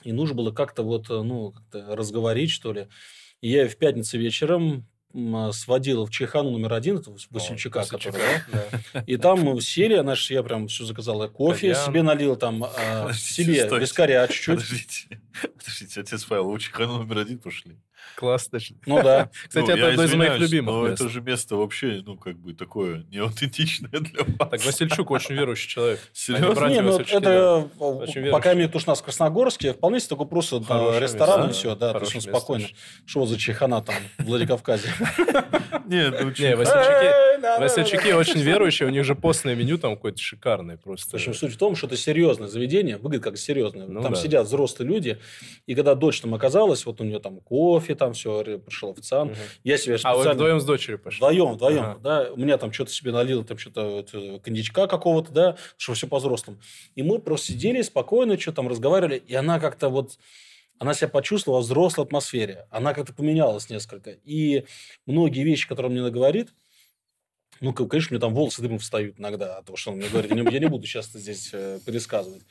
[0.04, 2.88] И нужно было как-то вот, э, ну, как-то разговорить, что ли.
[3.40, 8.20] И я в пятницу вечером а, сводил в Чайхану номер один, это Васильчака, который,
[8.52, 9.02] да?
[9.06, 11.86] И там мы сели, знаешь, я прям все заказал, кофе Кальян.
[11.86, 13.82] себе налил, там, а, себе стойте.
[13.82, 14.60] вискаря чуть-чуть.
[14.60, 15.20] Подождите,
[15.58, 17.76] подождите, отец Павел, в Чайхану номер один пошли.
[18.16, 18.58] Классно.
[18.86, 19.30] Ну да.
[19.48, 22.52] Кстати, ну, это одно из моих любимых но это же место вообще, ну, как бы
[22.54, 24.50] такое неаутентичное для вас.
[24.50, 26.00] Так, Васильчук очень верующий человек.
[26.12, 26.66] Серьезно?
[26.66, 27.68] Не, ну, это,
[28.30, 30.56] пока мне нас в Красногорске, вполне себе такой просто
[30.98, 32.66] ресторан и все, да, то есть он спокойно.
[33.06, 34.88] Что за чехана там в Владикавказе?
[35.86, 40.76] Нет, ну, Не, Васильчуки, Васильчуки очень верующие, у них же постное меню там какое-то шикарное
[40.76, 41.10] просто.
[41.10, 43.86] В общем, суть в том, что это серьезное заведение, выглядит как серьезное.
[43.86, 45.18] Ну там сидят взрослые люди,
[45.66, 49.36] и когда дочь там оказалась, вот у нее там кофе, там все, пришел официант.
[49.64, 49.98] Я себе.
[50.02, 51.18] А вы вдвоем с дочерью пошли?
[51.18, 52.28] Вдвоем, вдвоем, да.
[52.32, 54.04] У меня там что-то себе налил, там что-то
[54.42, 56.58] коньячка какого-то, да, что все по-взрослому.
[56.94, 60.18] И мы просто сидели спокойно, что там разговаривали, и она как-то вот
[60.82, 62.66] она себя почувствовала в взрослой атмосфере.
[62.68, 64.10] Она как-то поменялась несколько.
[64.24, 64.66] И
[65.06, 66.52] многие вещи, которые мне наговорит,
[67.60, 70.32] ну, конечно, мне там волосы дымом встают иногда от того, что он мне говорит.
[70.32, 72.42] Я не буду сейчас здесь э, пересказывать.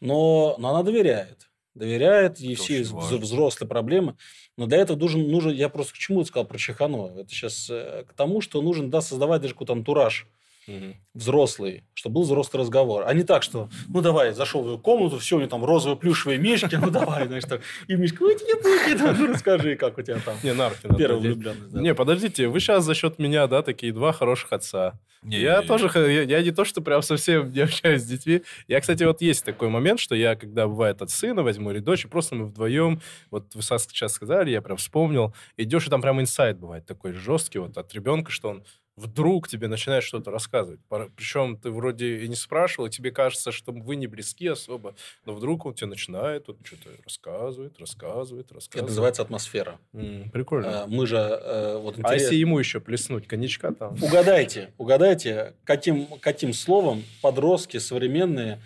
[0.00, 4.16] Но, но она доверяет доверяет, и все взрослые проблемы.
[4.56, 7.18] Но для этого нужен, нужен, я просто к чему сказал про Чехано?
[7.18, 10.28] Это сейчас э, к тому, что нужен да, создавать даже какой-то антураж
[10.66, 10.94] угу.
[11.14, 13.04] взрослый, чтобы был взрослый разговор.
[13.06, 15.96] А не так, что, ну, давай, зашел в ее комнату, все, у нее там розовые
[15.96, 17.60] плюшевые мешки, ну, давай, знаешь, так.
[17.88, 20.36] И Мишка, ой, не будет, ну, расскажи, как у тебя там.
[20.42, 20.88] Не, нарки.
[20.96, 21.72] Первая влюбленность.
[21.72, 21.80] Да.
[21.80, 24.98] Не, подождите, вы сейчас за счет меня, да, такие два хороших отца.
[25.22, 28.42] Не, я не, тоже, я, я не то, что прям совсем не общаюсь с детьми.
[28.68, 32.06] Я, кстати, вот есть такой момент, что я, когда бывает от сына возьму или дочь,
[32.06, 33.00] просто мы вдвоем,
[33.30, 37.58] вот вы сейчас сказали, я прям вспомнил, идешь, и там прям инсайт бывает такой жесткий
[37.58, 38.64] вот от ребенка, что он
[38.96, 40.80] вдруг тебе начинает что-то рассказывать.
[41.16, 45.34] Причем ты вроде и не спрашивал, и тебе кажется, что вы не близки особо, но
[45.34, 48.76] вдруг он тебе начинает вот что-то рассказывает, рассказывает, рассказывает.
[48.76, 49.78] Это называется атмосфера.
[49.92, 50.82] Mm, прикольно.
[50.82, 51.16] А, мы же...
[51.18, 52.10] А, вот интерес...
[52.10, 53.94] А если ему еще плеснуть коньячка там?
[54.02, 58.62] Угадайте, угадайте, каким, каким словом подростки современные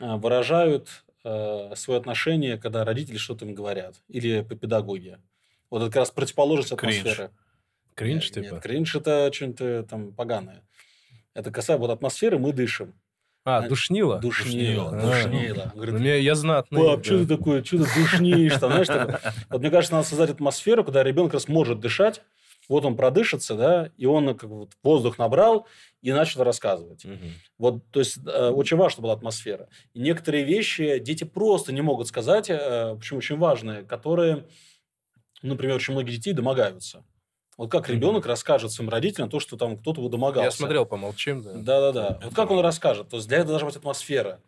[0.00, 0.88] а, выражают
[1.24, 5.20] а, свое отношение, когда родители что-то им говорят, или по педагоге.
[5.70, 7.30] Вот это как раз противоположность атмосферы.
[7.94, 8.30] Кринж.
[8.30, 8.54] Кринж, нет, типа?
[8.54, 10.62] Нет, кринж это что-нибудь там поганое.
[11.34, 12.94] Это касается вот атмосферы, мы дышим.
[13.44, 14.20] А, душнило?
[14.20, 15.72] Душнило, душнило.
[15.74, 16.80] Говорит, ну, я знатный.
[16.80, 17.04] Пап, да.
[17.04, 18.52] что ты такое, что ты душнишь?
[18.58, 22.22] Там, знаешь, так, вот мне кажется, надо создать атмосферу, когда ребенок раз может дышать,
[22.68, 25.66] вот он продышится, да, и он как вот воздух набрал
[26.02, 27.04] и начал рассказывать.
[27.04, 27.16] Угу.
[27.58, 29.68] Вот, то есть, э, очень важно была атмосфера.
[29.92, 34.46] И некоторые вещи дети просто не могут сказать, э, почему очень важные, которые,
[35.42, 37.04] например, очень многие детей домогаются.
[37.58, 40.46] Вот как ребенок расскажет своим родителям то, что там кто-то его домогался.
[40.46, 41.52] Я смотрел, помолчим, да.
[41.54, 42.18] Да-да-да.
[42.24, 43.08] Вот как он расскажет?
[43.08, 44.40] То есть для этого должна быть атмосфера.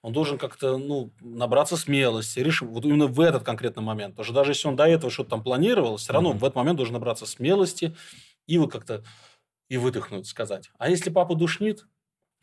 [0.00, 4.14] Он должен как-то ну, набраться смелости, решить вот именно в этот конкретный момент.
[4.14, 6.38] Потому что даже если он до этого что-то там планировал, все равно mm-hmm.
[6.38, 7.94] в этот момент должен набраться смелости
[8.46, 9.02] и вот как-то
[9.68, 10.70] и выдохнуть, сказать.
[10.78, 11.84] А если папа душнит,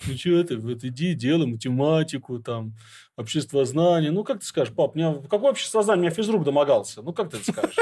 [0.07, 2.73] Ну что ты, вот иди, делай математику, там,
[3.15, 4.11] обществознание.
[4.11, 6.03] Ну, как ты скажешь, пап, меня, какое обществознание?
[6.03, 7.01] Меня физрук домогался.
[7.01, 7.77] Ну, как ты это скажешь?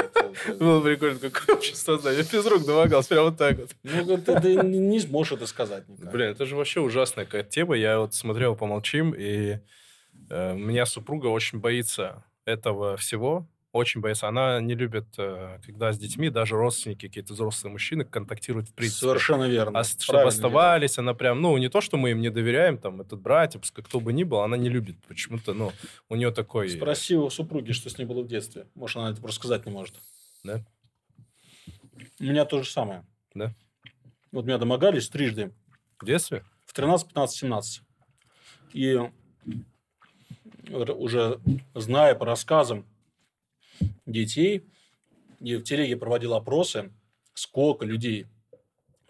[0.58, 2.22] Было прикольно, какое обществознание?
[2.22, 3.70] Физрук домогался, прямо вот так вот.
[3.82, 6.12] Ну, ты не сможешь это сказать никак.
[6.12, 7.76] Блин, это же вообще ужасная какая-то тема.
[7.76, 9.58] Я вот смотрел «Помолчим», и
[10.30, 14.28] э, меня супруга очень боится этого всего, очень боится.
[14.28, 19.00] Она не любит, э, когда с детьми даже родственники, какие-то взрослые мужчины контактируют в принципе.
[19.00, 19.80] Совершенно верно.
[19.80, 21.10] А чтобы оставались, верно.
[21.10, 24.12] она прям, ну, не то, что мы им не доверяем, там, этот братья, кто бы
[24.12, 25.72] ни был, она не любит почему-то, ну,
[26.08, 26.70] у нее такой...
[26.70, 28.68] Спроси у супруги, что с ней было в детстве.
[28.76, 29.96] Может, она это просто сказать не может.
[30.44, 30.64] Да?
[32.20, 33.04] У меня то же самое.
[33.34, 33.52] Да?
[34.30, 35.52] Вот меня домогались трижды.
[35.98, 36.44] В детстве?
[36.64, 37.82] В 13, 15, 17.
[38.72, 39.00] И
[40.70, 41.40] уже
[41.74, 42.86] зная по рассказам
[44.06, 44.66] детей,
[45.40, 46.92] и в телеге проводил опросы,
[47.34, 48.26] сколько людей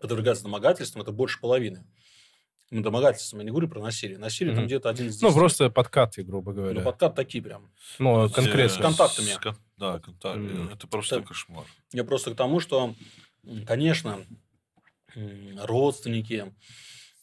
[0.00, 1.86] подвергаются домогательствам, это больше половины.
[2.70, 4.18] Ну, домогательством, я не говорю про насилие.
[4.18, 4.56] Насилие mm-hmm.
[4.56, 6.80] там где-то один из Ну, просто подкаты, грубо говоря.
[6.80, 7.70] Ну, подкат такие прям.
[7.98, 8.76] Ну, конкретно.
[8.76, 9.26] С контактами.
[9.26, 9.38] С,
[9.76, 10.38] да, контакт.
[10.38, 10.74] Mm-hmm.
[10.74, 11.66] Это просто это, кошмар.
[11.92, 12.94] Я просто к тому, что,
[13.66, 14.24] конечно,
[15.14, 16.52] родственники,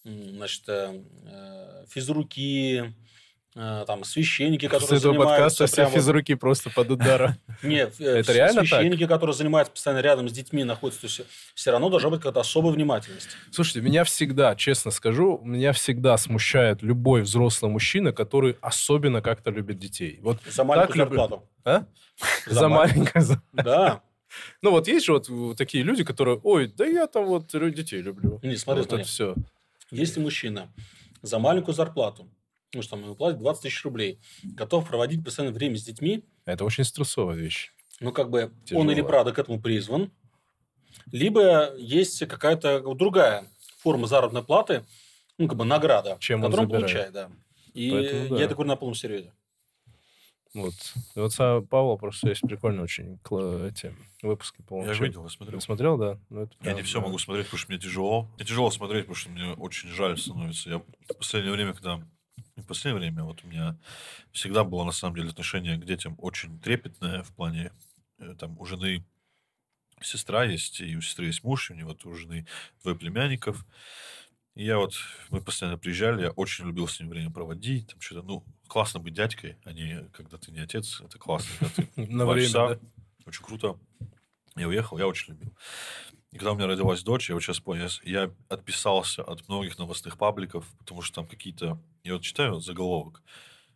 [0.04, 2.94] значит, э, физруки, Э,
[3.54, 5.92] там священники, которые С этого подкаста все прямо...
[5.92, 7.36] физруки просто под ударом.
[7.64, 11.22] Нет, э, это реально священники, которые занимаются постоянно рядом с детьми, находятся, то есть
[11.54, 13.30] все равно должна быть какая-то особая внимательность.
[13.52, 19.80] Слушайте, меня всегда, честно скажу, меня всегда смущает любой взрослый мужчина, который особенно как-то любит
[19.80, 20.20] детей.
[20.22, 21.50] Вот За маленькую зарплату.
[21.66, 21.86] А?
[22.48, 24.02] За маленькую Да.
[24.62, 28.40] Ну вот есть же вот такие люди, которые, ой, да я там вот детей люблю.
[28.44, 29.36] Не, смотри, вот это все.
[29.92, 30.72] Если мужчина
[31.22, 32.30] за маленькую зарплату
[32.74, 36.24] ну что, ему платят 20 тысяч рублей, готов проводить постоянное время с детьми.
[36.46, 37.72] Это очень стрессовая вещь.
[38.00, 38.82] Ну, как бы Тяжело.
[38.82, 40.12] он или правда к этому призван,
[41.12, 43.46] либо есть какая-то другая
[43.80, 44.86] форма заработной платы,
[45.38, 47.32] ну, как бы награда, Чем которую он, он получает, да.
[47.74, 48.38] И Поэтому, да.
[48.38, 49.34] я это говорю на полном серьезе.
[50.54, 50.74] Вот.
[51.16, 51.34] И вот
[51.70, 53.20] Павла просто есть прикольные очень
[53.66, 55.60] эти выпуски по Я видел, я смотрел.
[55.60, 56.20] Ты смотрел, да?
[56.30, 57.06] Ну, это прям, я не все да.
[57.06, 58.28] могу смотреть, потому что мне тяжело.
[58.36, 60.70] Мне тяжело смотреть, потому что мне очень жаль становится.
[60.70, 62.06] Я в последнее время, когда
[62.56, 63.78] в последнее время вот у меня
[64.32, 67.72] всегда было, на самом деле, отношение к детям очень трепетное в плане,
[68.20, 69.06] э, там, у жены
[70.02, 72.48] сестра есть, и у сестры есть муж, и у него вот у жены
[72.82, 73.66] двое племянников.
[74.56, 74.96] И я вот,
[75.30, 79.14] мы постоянно приезжали, я очень любил с ним время проводить, там что-то, ну, классно быть
[79.14, 82.80] дядькой, а не когда ты не отец, это классно, когда ты на время,
[83.26, 83.80] очень круто.
[84.58, 85.56] Я уехал, я очень любил.
[86.32, 90.18] И когда у меня родилась дочь, я вот сейчас понял, я отписался от многих новостных
[90.18, 91.82] пабликов, потому что там какие-то...
[92.04, 93.22] Я вот читаю заголовок.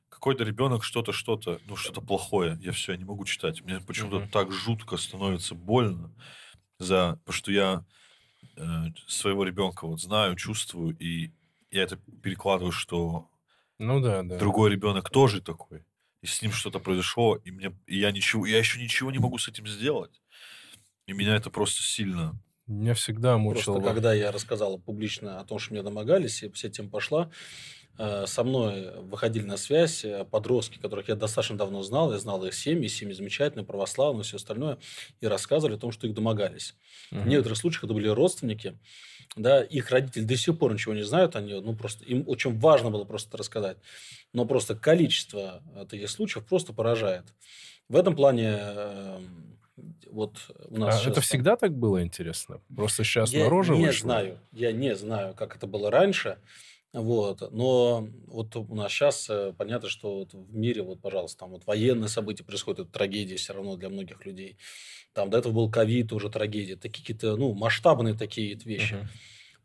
[0.10, 2.58] Какой-то ребенок что-то, что-то, ну, что-то плохое.
[2.62, 3.62] Я все, я не могу читать.
[3.62, 4.30] Мне почему-то mm-hmm.
[4.30, 6.12] так жутко становится больно,
[6.80, 7.20] за...
[7.24, 7.86] потому что я
[8.56, 8.64] э,
[9.08, 11.32] своего ребенка вот знаю, чувствую, и
[11.70, 13.30] я это перекладываю, что
[13.78, 14.38] ну, да, да.
[14.40, 15.86] другой ребенок тоже такой.
[16.22, 19.38] И с ним что-то произошло, и, мне, и я, ничего, я еще ничего не могу
[19.38, 20.22] с этим сделать.
[21.06, 23.76] И меня это просто сильно меня всегда мучило.
[23.76, 27.30] Просто когда я рассказал публично о том, что меня домогались, и вся тема пошла,
[27.98, 32.54] со мной выходили на связь э, подростки, которых я достаточно давно знал, я знал их
[32.54, 34.78] семьи, семьи замечательные, православные, все остальное,
[35.22, 36.76] и рассказывали о том, что их домогались.
[37.12, 37.22] Угу.
[37.22, 38.78] В некоторых случаях это были родственники,
[39.36, 42.90] да, их родители до сих пор ничего не знают, они, ну, просто, им очень важно
[42.90, 43.78] было просто это рассказать,
[44.34, 47.26] но просто количество таких случаев просто поражает.
[47.88, 48.60] В этом плане
[50.10, 50.38] вот
[50.70, 52.62] у нас а это всегда так было интересно?
[52.74, 54.08] Просто сейчас я наружу не вышло?
[54.08, 54.40] знаю.
[54.52, 56.38] Я не знаю, как это было раньше.
[56.96, 57.52] Вот.
[57.52, 61.68] Но вот у нас сейчас э, понятно, что вот в мире, вот, пожалуйста, там вот
[61.68, 64.58] военные события происходят, это трагедия все равно для многих людей.
[65.14, 66.78] Там до этого был ковид, уже трагедия.
[66.78, 68.94] Такие какие-то, ну, масштабные такие вещи.
[68.94, 69.08] Uh-huh.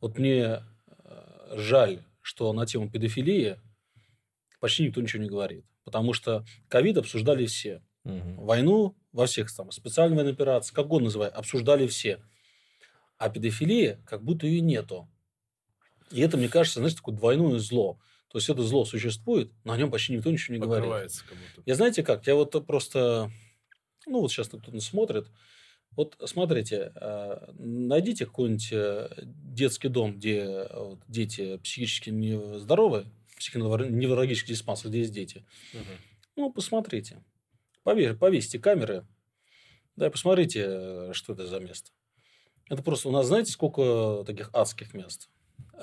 [0.01, 0.63] Вот мне
[1.05, 3.59] э, жаль, что на тему педофилии
[4.59, 5.65] почти никто ничего не говорит.
[5.85, 7.83] Потому что ковид обсуждали все.
[8.05, 8.45] Угу.
[8.45, 12.23] Войну во всех там специальные военные операции, как угодно называй, обсуждали все.
[13.19, 15.09] А педофилия как будто ее нету.
[16.11, 17.99] И это, мне кажется, знаете, такое двойное зло.
[18.29, 21.11] То есть это зло существует, но о нем почти никто ничего не говорит.
[21.67, 22.27] Я знаете как?
[22.27, 23.31] Я вот просто...
[24.07, 25.29] Ну, вот сейчас кто-то смотрит.
[25.97, 30.69] Вот смотрите, а, найдите какой-нибудь э, детский дом, где
[31.09, 33.07] дети психически нездоровы,
[33.37, 35.45] психоневрологический диспансер, где есть дети.
[35.75, 35.83] Угу.
[36.37, 37.25] Ну, посмотрите.
[37.83, 39.05] Повесь, повесьте камеры,
[39.97, 41.91] да, и посмотрите, э, что это за место.
[42.69, 45.29] Это просто у нас, знаете, сколько таких адских мест?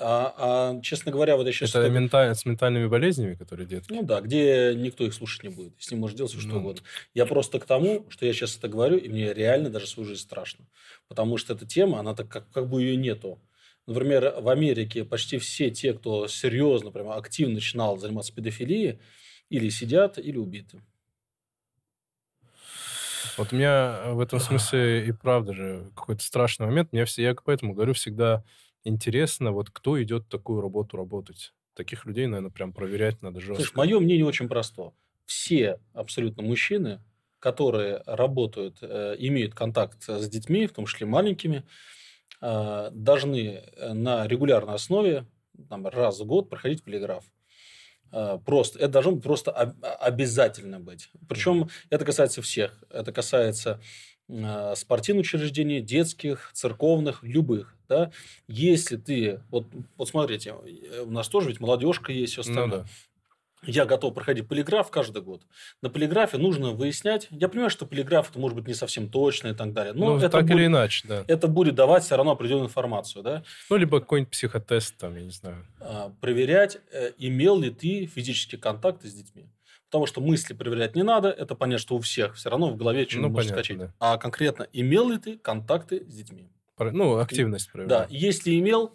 [0.00, 1.70] А, а честно говоря, вот я сейчас...
[1.70, 2.34] Это менталь...
[2.34, 3.92] с ментальными болезнями, которые детки?
[3.92, 5.74] Ну да, где никто их слушать не будет.
[5.78, 6.60] С ним может делать все, что ну.
[6.60, 6.82] угодно.
[7.14, 10.22] Я просто к тому, что я сейчас это говорю, и мне реально даже свою жизнь
[10.22, 10.66] страшно.
[11.08, 13.40] Потому что эта тема, она так как, как бы ее нету.
[13.86, 19.00] Например, в Америке почти все те, кто серьезно, прямо активно начинал заниматься педофилией,
[19.48, 20.80] или сидят, или убиты.
[23.36, 26.92] Вот у меня в этом смысле и правда же какой-то страшный момент.
[26.92, 28.44] Мне все, я поэтому говорю всегда
[28.84, 31.52] интересно, вот кто идет такую работу работать.
[31.74, 33.62] Таких людей, наверное, прям проверять надо жестко.
[33.62, 34.92] Слушай, мое мнение очень просто.
[35.26, 37.00] Все абсолютно мужчины,
[37.38, 41.64] которые работают, э, имеют контакт с детьми, в том числе маленькими,
[42.40, 45.26] э, должны э, на регулярной основе
[45.68, 47.24] там, раз в год проходить полиграф.
[48.12, 51.10] Э, просто, это должно просто обязательно быть.
[51.28, 52.82] Причем это касается всех.
[52.90, 53.80] Это касается
[54.74, 57.74] спортивных учреждений, детских, церковных, любых.
[57.88, 58.10] Да?
[58.46, 59.40] Если ты...
[59.50, 59.66] Вот,
[59.96, 60.54] вот смотрите,
[61.04, 62.66] у нас тоже ведь молодежка есть, все остальное.
[62.66, 62.86] Ну, да
[63.64, 65.42] я готов проходить полиграф каждый год.
[65.82, 67.26] На полиграфе нужно выяснять.
[67.30, 69.92] Я понимаю, что полиграф это может быть не совсем точно и так далее.
[69.92, 71.24] Но ну, это так будет, или иначе, да.
[71.26, 73.42] Это будет давать все равно определенную информацию, да.
[73.68, 75.66] Ну, либо какой-нибудь психотест, там, я не знаю.
[75.80, 79.48] А, проверять, э, имел ли ты физические контакты с детьми.
[79.90, 83.06] Потому что мысли проверять не надо, это понятно, что у всех все равно в голове
[83.08, 83.78] что-нибудь ну, может скачать.
[83.78, 83.94] Да.
[83.98, 86.48] А конкретно, имел ли ты контакты с детьми?
[86.78, 87.88] Ну, активность проверять.
[87.88, 88.92] Да, если имел,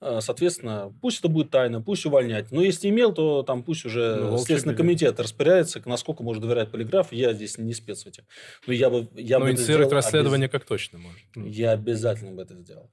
[0.00, 2.52] Э, соответственно, пусть это будет тайна, пусть увольнять.
[2.52, 7.12] Но если имел, то там пусть уже ну, Следственный комитет распоряжается, насколько может доверять полиграф.
[7.12, 8.24] Я здесь не спец в этих.
[8.66, 9.08] Но я бы...
[9.14, 10.52] Я Но бы инициировать расследование обез...
[10.52, 11.20] как точно может.
[11.34, 12.90] Я обязательно бы это сделал.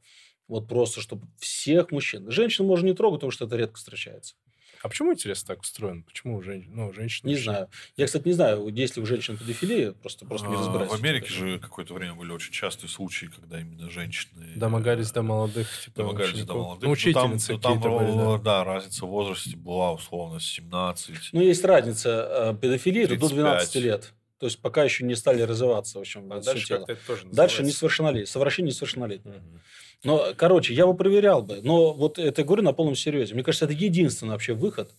[0.48, 2.30] Вот просто, чтобы всех мужчин.
[2.32, 4.36] Женщин можно не трогать, потому что это редко встречается.
[4.84, 6.04] А почему, интересно, так устроено?
[6.04, 7.30] Почему у женщин, ну, женщины...
[7.30, 7.70] Не знаю.
[7.96, 10.92] Я, кстати, не знаю, есть ли у женщин педофилия, просто, просто не а, разбираюсь.
[10.92, 14.52] В Америке же какое-то время были очень частые случаи, когда именно женщины...
[14.58, 16.48] Домогались до молодых, типа, Домогались учеников.
[16.48, 16.84] до молодых.
[16.84, 18.38] Ну, учительницы ну, там, ну, там были, да.
[18.40, 21.30] да, разница в возрасте была, условно, 17.
[21.32, 22.52] Ну, есть разница.
[22.52, 24.14] Э, педофилии до 12 лет.
[24.38, 26.84] То есть пока еще не стали развиваться, в общем, а дальше тело.
[26.86, 29.38] Это тоже дальше несовершеннолетие, совращение несовершеннолетнего.
[29.38, 29.60] Угу.
[30.04, 31.62] Но, короче, я бы проверял бы.
[31.64, 33.34] Но вот это говорю на полном серьезе.
[33.34, 34.92] Мне кажется, это единственный вообще выход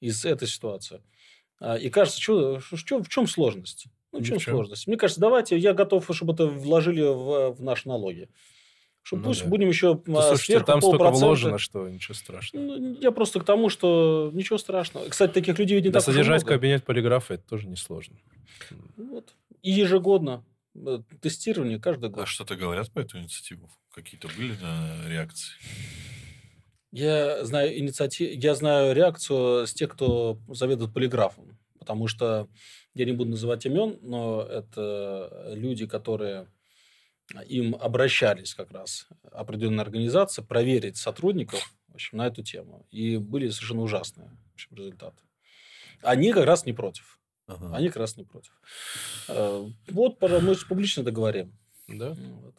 [0.00, 1.00] из этой ситуации.
[1.58, 3.86] А, и кажется, что, что, в чем сложность?
[4.12, 4.56] Ну, в чем Ничего.
[4.56, 4.86] сложность?
[4.86, 8.28] Мне кажется, давайте, я готов, чтобы это вложили в, в наши налоги.
[9.02, 9.48] Что ну, пусть да.
[9.48, 12.64] будем еще ну, слушайте, сверху там столько вложено, что ничего страшного.
[12.64, 15.08] Ну, я просто к тому, что ничего страшного.
[15.08, 16.54] Кстати, таких людей ведь не да так содержать много.
[16.54, 18.16] кабинет полиграфа это тоже несложно.
[18.96, 19.34] Вот.
[19.62, 20.44] И ежегодно
[21.20, 22.22] тестирование каждый год.
[22.22, 23.70] А что-то говорят по эту инициативу?
[23.92, 25.52] Какие-то были на реакции?
[26.92, 32.48] Я знаю инициатив, я знаю реакцию с тех, кто заведует полиграфом, потому что
[32.94, 36.48] я не буду называть имен, но это люди, которые
[37.46, 42.86] им обращались как раз определенная организация проверить сотрудников в общем, на эту тему.
[42.90, 45.22] И были совершенно ужасные в общем, результаты.
[46.02, 47.19] Они как раз не против.
[47.50, 47.76] Ага.
[47.76, 48.52] Они как раз не против.
[49.28, 51.56] Э, вот, мы публично договорим.
[51.88, 52.16] Да.
[52.42, 52.54] Вот.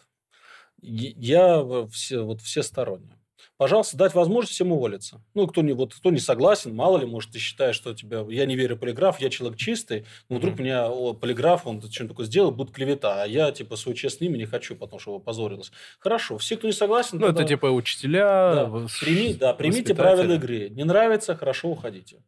[0.82, 3.22] Я все, вот всесторонне
[3.62, 5.22] пожалуйста, дать возможность всем уволиться.
[5.36, 8.48] Ну, кто не, вот, кто не согласен, мало ли, может, ты считаешь, что тебя, я
[8.48, 10.62] не верю в полиграф, я человек чистый, но вдруг mm-hmm.
[10.64, 14.38] меня о, полиграф, он что-нибудь такое сделал, будет клевета, а я, типа, свой честное имя
[14.38, 15.72] не хочу, потому что его позорилось.
[16.00, 17.20] Хорошо, все, кто не согласен...
[17.20, 17.42] Ну, тогда...
[17.42, 18.56] это, типа, учителя...
[18.56, 20.70] Да, Прими, да примите правила игры.
[20.70, 22.24] Не нравится, хорошо, уходите.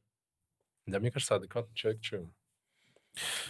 [0.85, 2.27] Да, мне кажется, адекватный человек, что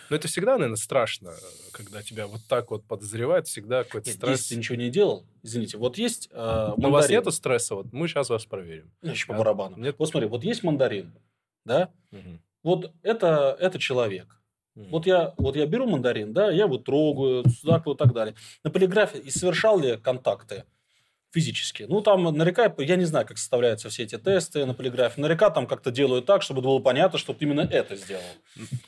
[0.09, 1.33] но это всегда, наверное, страшно,
[1.71, 4.39] когда тебя вот так вот подозревают, всегда какой-то Нет, стресс.
[4.39, 8.07] Если ты ничего не делал, извините, вот есть э, У вас нету стресса, вот мы
[8.07, 8.91] сейчас вас проверим.
[9.01, 9.77] Еще по барабану.
[9.77, 9.95] Нет?
[9.97, 11.13] Вот смотри, вот есть мандарин,
[11.65, 11.91] да?
[12.11, 12.39] Угу.
[12.63, 14.41] Вот это, это человек.
[14.75, 14.85] Угу.
[14.89, 18.35] Вот, я, вот я беру мандарин, да, я его трогаю, так вот так далее.
[18.63, 20.65] На полиграфе и совершал ли контакты
[21.33, 21.83] физически.
[21.89, 25.19] Ну, там наверняка, я не знаю, как составляются все эти тесты на полиграфе.
[25.19, 28.23] Наверняка там как-то делают так, чтобы было понятно, что ты именно это сделал.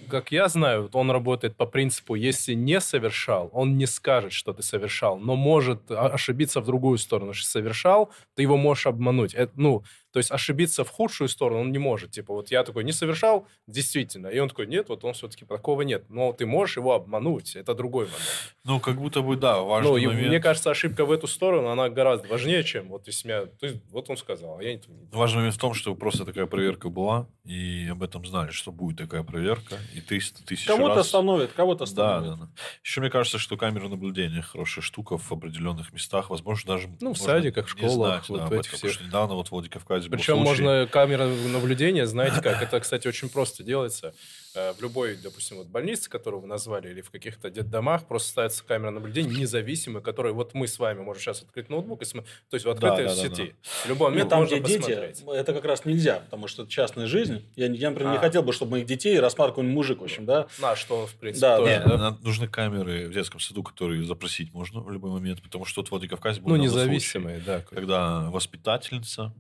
[0.10, 4.62] Как я знаю, он работает по принципу, если не совершал, он не скажет, что ты
[4.62, 9.34] совершал, но может ошибиться в другую сторону, что совершал, ты его можешь обмануть.
[9.34, 9.84] Это, ну,
[10.16, 12.12] то есть ошибиться в худшую сторону он не может.
[12.12, 14.28] Типа, вот я такой не совершал, действительно.
[14.28, 16.06] И он такой, нет, вот он все-таки такого нет.
[16.08, 17.58] Но ты можешь его обмануть.
[17.58, 18.56] Это другой момент.
[18.64, 20.30] Ну, как будто бы, да, важный ну, момент.
[20.30, 23.46] Мне кажется, ошибка в эту сторону, она гораздо важнее, чем вот если меня...
[23.46, 24.82] То есть, вот он сказал, а я не...
[25.12, 28.98] Важный момент в том, что просто такая проверка была, и об этом знали, что будет
[28.98, 31.08] такая проверка, и 300 тысяч Кого-то раз...
[31.08, 32.30] остановит, кого-то остановит.
[32.30, 32.50] Да, да, да.
[32.86, 36.88] Еще мне кажется, что камеры наблюдения хорошая штука в определенных местах, возможно, даже...
[37.02, 38.80] Ну, в садиках, в школах, знать, вот да, в этих всех.
[38.80, 43.08] Потому что недавно вот в Владикавказе кстати, Причем можно камера наблюдения, знаете как, это, кстати,
[43.08, 44.14] очень просто делается.
[44.56, 48.64] Э, в любой, допустим, вот больнице, которую вы назвали, или в каких-то детдомах, просто ставится
[48.64, 52.28] камера наблюдения независимая, которая вот мы с вами можем сейчас открыть ноутбук, и см...
[52.50, 53.36] то есть в открытой да, да, сети.
[53.36, 53.70] Да, да.
[53.84, 55.18] В любой момент там, где посмотреть.
[55.18, 57.46] дети, это как раз нельзя, потому что это частная жизнь.
[57.56, 58.16] Я, я например, а.
[58.16, 60.48] не хотел бы, чтобы моих детей рассматривал какой-нибудь мужик, в общем, да.
[60.60, 61.98] На что, в принципе, да, тоже, да.
[61.98, 62.18] да.
[62.22, 65.92] Нужны камеры в детском саду, которые запросить можно в любой момент, потому что вот в
[65.92, 67.76] Владикавказе был Ну, независимые, случай, да.
[67.76, 69.34] Когда воспитательница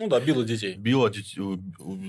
[0.00, 0.76] ну да, била детей.
[0.76, 1.42] Била детей,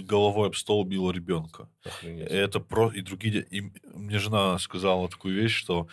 [0.06, 1.70] головой об стол била ребенка.
[1.84, 2.30] Охренеть.
[2.30, 3.46] Это про и другие.
[3.50, 5.90] И мне жена сказала такую вещь, что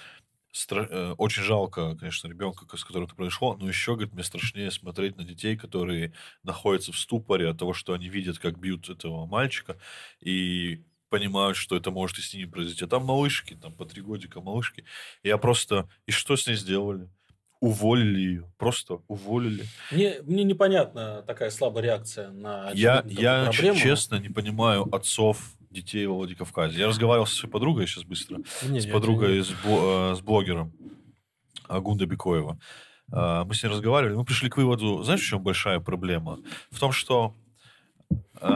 [0.53, 0.87] стра...
[0.89, 5.17] Э, очень жалко, конечно, ребенка, с которым это произошло, но еще, говорит, мне страшнее смотреть
[5.17, 6.13] на детей, которые
[6.45, 9.77] находятся в ступоре от того, что они видят, как бьют этого мальчика,
[10.21, 12.85] и понимают, что это может и с ними произойти.
[12.85, 14.85] А там малышки, там по три годика малышки.
[15.25, 15.89] И я просто...
[16.07, 17.09] И что с ней сделали?
[17.61, 18.53] Уволили ее.
[18.57, 19.65] Просто уволили.
[19.91, 23.79] Мне, мне непонятна такая слабая реакция на Я, я проблему.
[23.79, 26.79] честно не понимаю отцов детей во Владикавказе.
[26.79, 28.39] Я разговаривал со своей подругой сейчас быстро.
[28.63, 30.73] Не, с подругой, с, бл- э, с блогером
[31.69, 32.59] Агунда Бекоева.
[33.13, 36.39] Э, мы с ней разговаривали, мы пришли к выводу, знаешь, в чем большая проблема?
[36.71, 37.35] В том, что
[38.41, 38.49] э,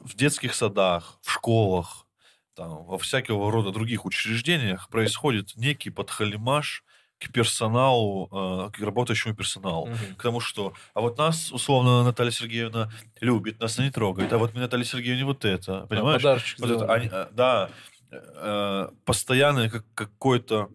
[0.00, 2.06] в детских садах, в школах,
[2.54, 6.84] там, во всякого рода других учреждениях происходит некий подхалимаш
[7.22, 9.86] к персоналу, э, к работающему персоналу.
[9.86, 10.16] Угу.
[10.16, 14.54] К тому, что, а вот нас, условно, Наталья Сергеевна любит, нас не трогает, а вот
[14.54, 16.22] мы Наталья Сергеевна вот это, понимаешь?
[16.22, 17.70] Да, вот это, они, э, да,
[18.10, 20.70] э, постоянно как, какой-то,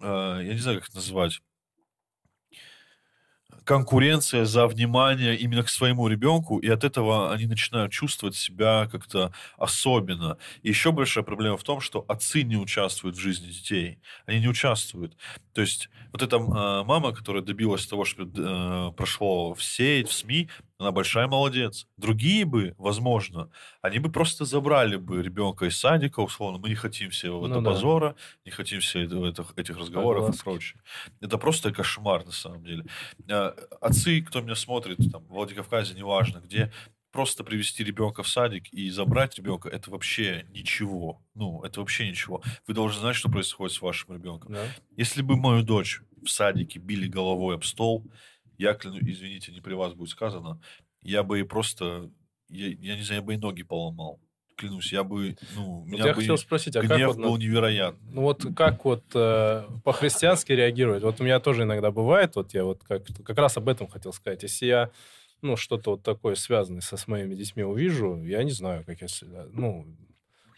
[0.00, 1.40] э, я не знаю, как это назвать,
[3.64, 9.32] конкуренция за внимание именно к своему ребенку, и от этого они начинают чувствовать себя как-то
[9.58, 10.38] особенно.
[10.62, 13.98] И еще большая проблема в том, что отцы не участвуют в жизни детей.
[14.26, 15.16] Они не участвуют.
[15.52, 20.12] То есть вот эта э, мама, которая добилась того, что э, прошло в сеть, в
[20.12, 20.48] СМИ,
[20.80, 21.86] она большая молодец.
[21.98, 23.50] Другие бы, возможно,
[23.82, 27.62] они бы просто забрали бы ребенка из садика, условно, мы не хотим всего ну, этого
[27.62, 27.70] да.
[27.70, 28.16] позора,
[28.46, 30.40] не хотим всего этих, этих разговоров Согласен.
[30.40, 30.82] и прочее.
[31.20, 32.86] Это просто кошмар, на самом деле.
[33.30, 36.72] А, отцы, кто меня смотрит, там, в Владикавказе, неважно где,
[37.12, 41.22] просто привести ребенка в садик и забрать ребенка, это вообще ничего.
[41.34, 42.42] Ну, это вообще ничего.
[42.66, 44.54] Вы должны знать, что происходит с вашим ребенком.
[44.54, 44.64] Да.
[44.96, 48.06] Если бы мою дочь в садике били головой об стол,
[48.60, 50.60] я кляну, извините, не при вас будет сказано,
[51.02, 52.10] я бы просто,
[52.48, 54.20] я, я не знаю, я бы и ноги поломал.
[54.56, 58.12] Клянусь, я бы, ну, вот я бы хотел спросить, а гнев как был вот, невероятный.
[58.12, 61.02] Ну вот как вот э, по-христиански реагировать?
[61.02, 64.12] Вот у меня тоже иногда бывает, вот я вот как, как раз об этом хотел
[64.12, 64.42] сказать.
[64.42, 64.90] Если я
[65.40, 69.08] ну, что-то вот такое связанное со с моими детьми увижу, я не знаю, как я
[69.08, 69.86] себя, ну,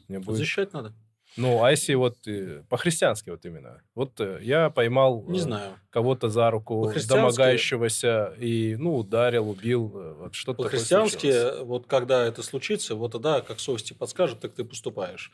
[0.09, 0.39] мне будет...
[0.39, 0.93] Защищать надо.
[1.37, 3.83] Ну, а если вот э, по-христиански вот именно.
[3.95, 5.79] Вот э, я поймал не э, знаю.
[5.91, 12.95] кого-то за руку, домогающегося, и, ну, ударил, убил, вот что-то По-христиански, вот когда это случится,
[12.95, 15.33] вот тогда, как совести подскажет, так ты поступаешь.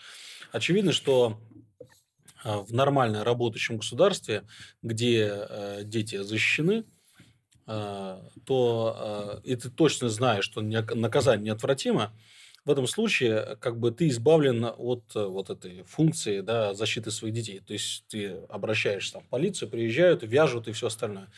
[0.53, 1.41] Очевидно, что
[2.45, 4.45] в нормально работающем государстве,
[4.83, 6.85] где дети защищены,
[7.67, 12.15] то и ты точно знаешь, что наказание неотвратимо,
[12.69, 17.33] в этом случае как бы ты избавлен от э, вот этой функции да, защиты своих
[17.33, 17.61] детей.
[17.61, 21.31] То есть ты обращаешься там, в полицию, приезжают, вяжут и все остальное.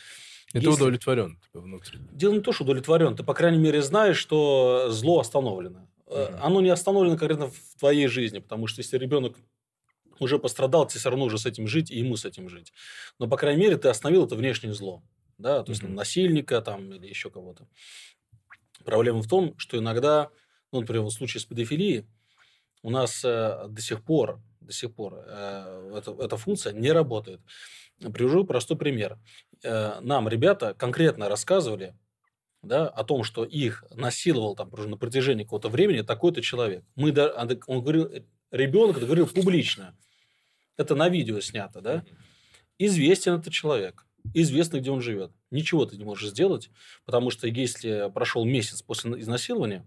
[0.53, 0.67] И Если...
[0.67, 1.99] ты удовлетворен типа, внутри.
[2.11, 3.15] Дело не то, что удовлетворен.
[3.15, 5.87] Ты, по крайней мере, знаешь, что зло остановлено.
[6.07, 6.17] Угу.
[6.41, 9.37] Оно не остановлено конкретно в твоей жизни, потому что если ребенок
[10.19, 12.73] уже пострадал, тебе все равно уже с этим жить, и ему с этим жить.
[13.19, 15.01] Но, по крайней мере, ты остановил это внешнее зло.
[15.37, 15.63] Да?
[15.63, 15.93] То есть, угу.
[15.93, 17.69] насильника там, или еще кого-то.
[18.83, 20.29] Проблема в том, что иногда
[20.71, 22.05] ну, например, в случае с педофилией
[22.81, 27.41] у нас э, до сих пор, до сих пор э, эта, эта функция не работает.
[27.99, 29.19] Привожу простой пример.
[29.63, 31.95] Э, нам ребята конкретно рассказывали
[32.63, 36.83] да, о том, что их насиловал там, на протяжении какого-то времени такой-то человек.
[36.95, 37.13] Мы,
[37.67, 38.11] он говорил,
[38.51, 39.97] ребенок это говорил публично.
[40.77, 42.03] Это на видео снято, да?
[42.79, 45.31] Известен этот человек известно, где он живет.
[45.49, 46.69] Ничего ты не можешь сделать,
[47.05, 49.85] потому что если прошел месяц после изнасилования,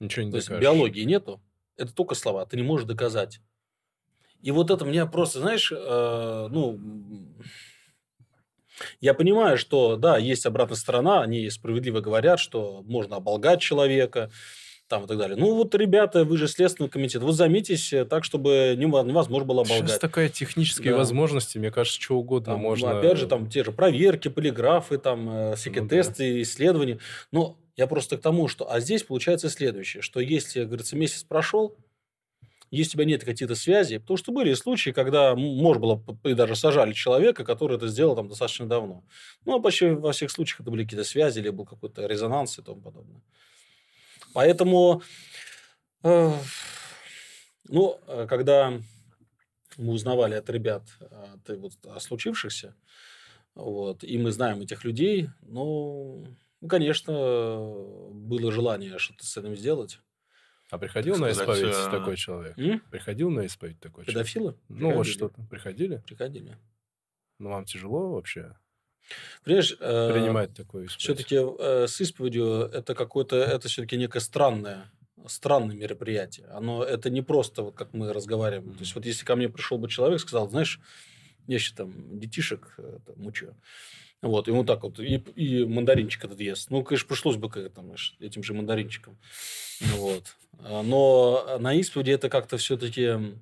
[0.00, 0.50] Ничего не То докажешь.
[0.50, 1.40] есть биологии нету.
[1.76, 2.46] Это только слова.
[2.46, 3.40] Ты не можешь доказать.
[4.42, 6.78] И вот это мне просто, знаешь, э, ну,
[9.00, 14.30] я понимаю, что, да, есть обратная сторона, они справедливо говорят, что можно оболгать человека,
[14.88, 15.36] там и так далее.
[15.36, 19.88] Ну вот, ребята, вы же Следственный комитет, вы займитесь так, чтобы невозможно было оболгать.
[19.88, 20.98] Сейчас такая технические да.
[20.98, 22.92] возможности, мне кажется, что угодно там, можно.
[22.92, 26.42] Ну, опять же, там те же проверки, полиграфы, там, э, секретесты, ну, да.
[26.42, 26.98] исследования.
[27.32, 28.70] Но я просто к тому, что...
[28.70, 31.76] А здесь получается следующее, что если, говорится, месяц прошел,
[32.70, 36.56] если у тебя нет каких-то связей, потому что были случаи, когда, может было, и даже
[36.56, 39.04] сажали человека, который это сделал там достаточно давно.
[39.44, 42.62] Ну, а почти во всех случаях это были какие-то связи, или был какой-то резонанс и
[42.62, 43.22] тому подобное.
[44.32, 45.02] Поэтому,
[46.02, 46.32] э,
[47.68, 48.72] ну, э, когда
[49.76, 52.74] мы узнавали от ребят от, вот, о случившихся,
[53.54, 56.26] вот, и мы знаем этих людей, ну,
[56.68, 57.12] конечно,
[58.10, 60.00] было желание что-то с этим сделать.
[60.70, 61.90] А приходил на исповедь а...
[61.90, 62.58] такой человек?
[62.58, 62.80] М?
[62.90, 64.52] Приходил на исповедь такой Педофилы?
[64.52, 64.60] человек?
[64.66, 64.90] Педофилы?
[64.90, 65.42] Ну, вот что-то.
[65.48, 66.02] Приходили?
[66.06, 66.56] Приходили.
[67.38, 68.56] Ну, вам тяжело вообще?
[69.44, 71.00] Понимаешь, э, принимать такое исповедь?
[71.00, 74.90] Все-таки э, с исповедью это какое-то, это все-таки некое странное,
[75.26, 76.46] странное мероприятие.
[76.48, 78.70] Оно, это не просто, вот как мы разговариваем.
[78.70, 78.76] Mm-hmm.
[78.76, 80.80] То есть, вот если ко мне пришел бы человек, сказал, знаешь,
[81.46, 83.56] я еще там детишек это, мучаю.
[84.22, 86.70] Вот, ему так вот, и, и мандаринчик этот ест.
[86.70, 89.18] Ну, конечно, пришлось бы как там, этим же мандаринчиком.
[89.96, 90.36] Вот.
[90.60, 93.36] А, но на исповеди это как-то все-таки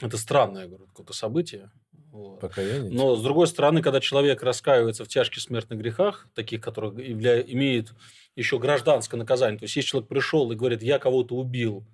[0.00, 1.70] это странное говорю, какое-то событие.
[2.12, 2.40] Вот.
[2.40, 2.90] Покаяние.
[2.90, 7.40] Но, с другой стороны, когда человек раскаивается в тяжких смертных грехах, таких, которые явля...
[7.40, 7.92] имеют
[8.34, 11.84] еще гражданское наказание, то есть, если человек пришел и говорит, я кого-то убил,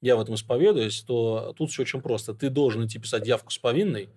[0.00, 2.34] я в этом исповедуюсь, то тут все очень просто.
[2.34, 4.08] Ты должен идти писать явку с повинной,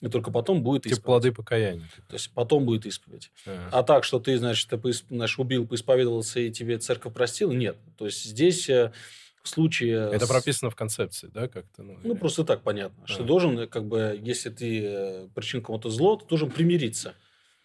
[0.00, 0.96] и только потом будет исповедь.
[0.96, 1.88] Типа плоды покаяния.
[2.08, 3.30] То есть потом будет исповедь.
[3.46, 7.76] А, а так, что ты, значит, ты, знаешь, убил, поисповедовался, и тебе церковь простила, нет.
[7.98, 8.92] То есть здесь э,
[9.42, 10.10] в случае...
[10.12, 10.28] Это с...
[10.28, 11.82] прописано в концепции, да, как-то?
[11.82, 12.18] Ну, ну или...
[12.18, 13.26] просто так понятно, что а.
[13.26, 17.14] должен, как бы, если ты э, причинил кому-то зло, ты должен примириться.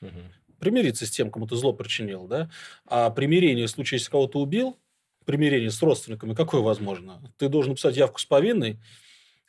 [0.02, 0.20] Угу.
[0.60, 2.50] Примириться с тем, кому ты зло причинил, да.
[2.86, 4.78] А примирение в случае, если кого-то убил,
[5.26, 7.22] примирение с родственниками, какое возможно?
[7.38, 8.80] Ты должен написать явку с повинной,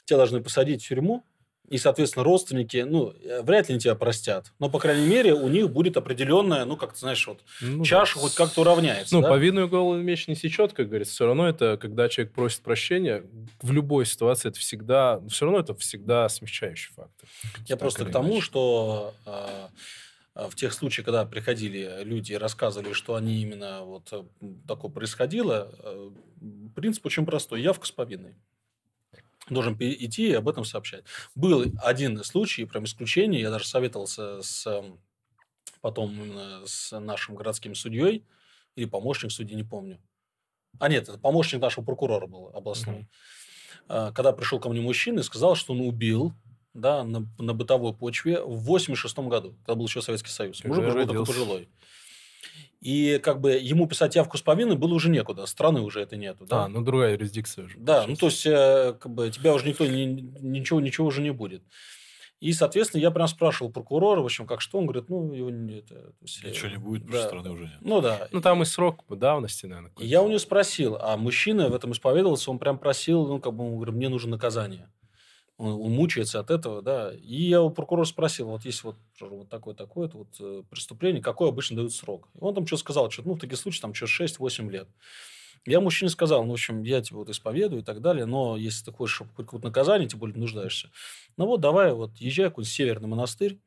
[0.05, 1.25] тебя должны посадить в тюрьму,
[1.69, 4.53] и, соответственно, родственники, ну, э, вряд ли они тебя простят.
[4.59, 8.15] Но, по крайней мере, у них будет определенная, ну, как ты знаешь, вот ну, чаша
[8.15, 8.21] да.
[8.21, 9.15] хоть как-то уравняется.
[9.15, 9.29] Ну, да?
[9.29, 11.15] повинную голову меч не сечет, как говорится.
[11.15, 13.25] Все равно это, когда человек просит прощения,
[13.61, 17.29] в любой ситуации это всегда, все равно это всегда смягчающий фактор.
[17.67, 18.43] Я просто к тому, иначе.
[18.43, 24.13] что э, в тех случаях, когда приходили люди и рассказывали, что они именно вот
[24.69, 26.11] такое происходило, э,
[26.77, 27.61] принцип очень простой.
[27.61, 28.37] Явка с повинной
[29.49, 31.05] должен идти и об этом сообщать.
[31.35, 34.83] Был один случай, прям исключение, я даже советовался с
[35.81, 38.25] потом именно с нашим городским судьей
[38.75, 40.01] или помощник судьи, не помню.
[40.79, 43.07] А нет, это помощник нашего прокурора был областной.
[43.89, 44.13] Mm-hmm.
[44.13, 46.33] Когда пришел ко мне мужчина и сказал, что он убил
[46.75, 50.63] да, на, на бытовой почве в 86 году, когда был еще Советский Союз.
[50.65, 51.69] Мужик уже был такой пожилой.
[52.81, 56.47] И как бы ему писать явку с повинной было уже некуда, страны уже это нету.
[56.47, 56.65] Да?
[56.65, 57.79] А, ну другая юрисдикция уже.
[57.79, 60.05] Да, ну то есть э, как бы тебя уже никто, ни,
[60.41, 61.63] ничего, ничего уже не будет.
[62.39, 65.79] И, соответственно, я прям спрашивал прокурора, в общем, как что, он говорит, ну, его не...
[65.79, 67.79] Это, есть, Ничего не будет, да, страны уже нет.
[67.81, 68.29] Ну, да.
[68.31, 69.91] Ну, там и срок давности, наверное.
[69.99, 73.65] Я у него спросил, а мужчина в этом исповедовался, он прям просил, ну, как бы,
[73.65, 74.91] он говорит, мне нужно наказание
[75.59, 77.13] он, он мучается от этого, да.
[77.15, 81.77] И я у прокурора спросил, вот есть вот, вот такое-такое вот э, преступление, какой обычно
[81.77, 82.29] дают срок?
[82.35, 84.89] И он там что сказал, что, ну, в таких случаях, там, что 6-8 лет.
[85.65, 88.85] Я мужчине сказал, ну, в общем, я тебя вот исповедую и так далее, но если
[88.85, 90.91] ты хочешь какое-то наказание, тем более нуждаешься,
[91.37, 93.59] ну вот давай вот езжай в какой-нибудь северный монастырь,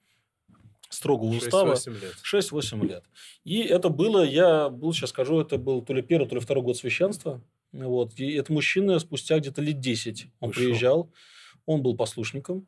[0.90, 1.74] строго устава.
[1.74, 2.16] 6-8 лет.
[2.24, 3.04] 6-8 лет.
[3.44, 6.64] И это было, я был, сейчас скажу, это был то ли первый, то ли второй
[6.64, 7.42] год священства.
[7.72, 8.20] Вот.
[8.20, 10.64] И этот мужчина спустя где-то лет 10 он Вышел.
[10.64, 11.12] приезжал.
[11.70, 12.66] Он был послушником,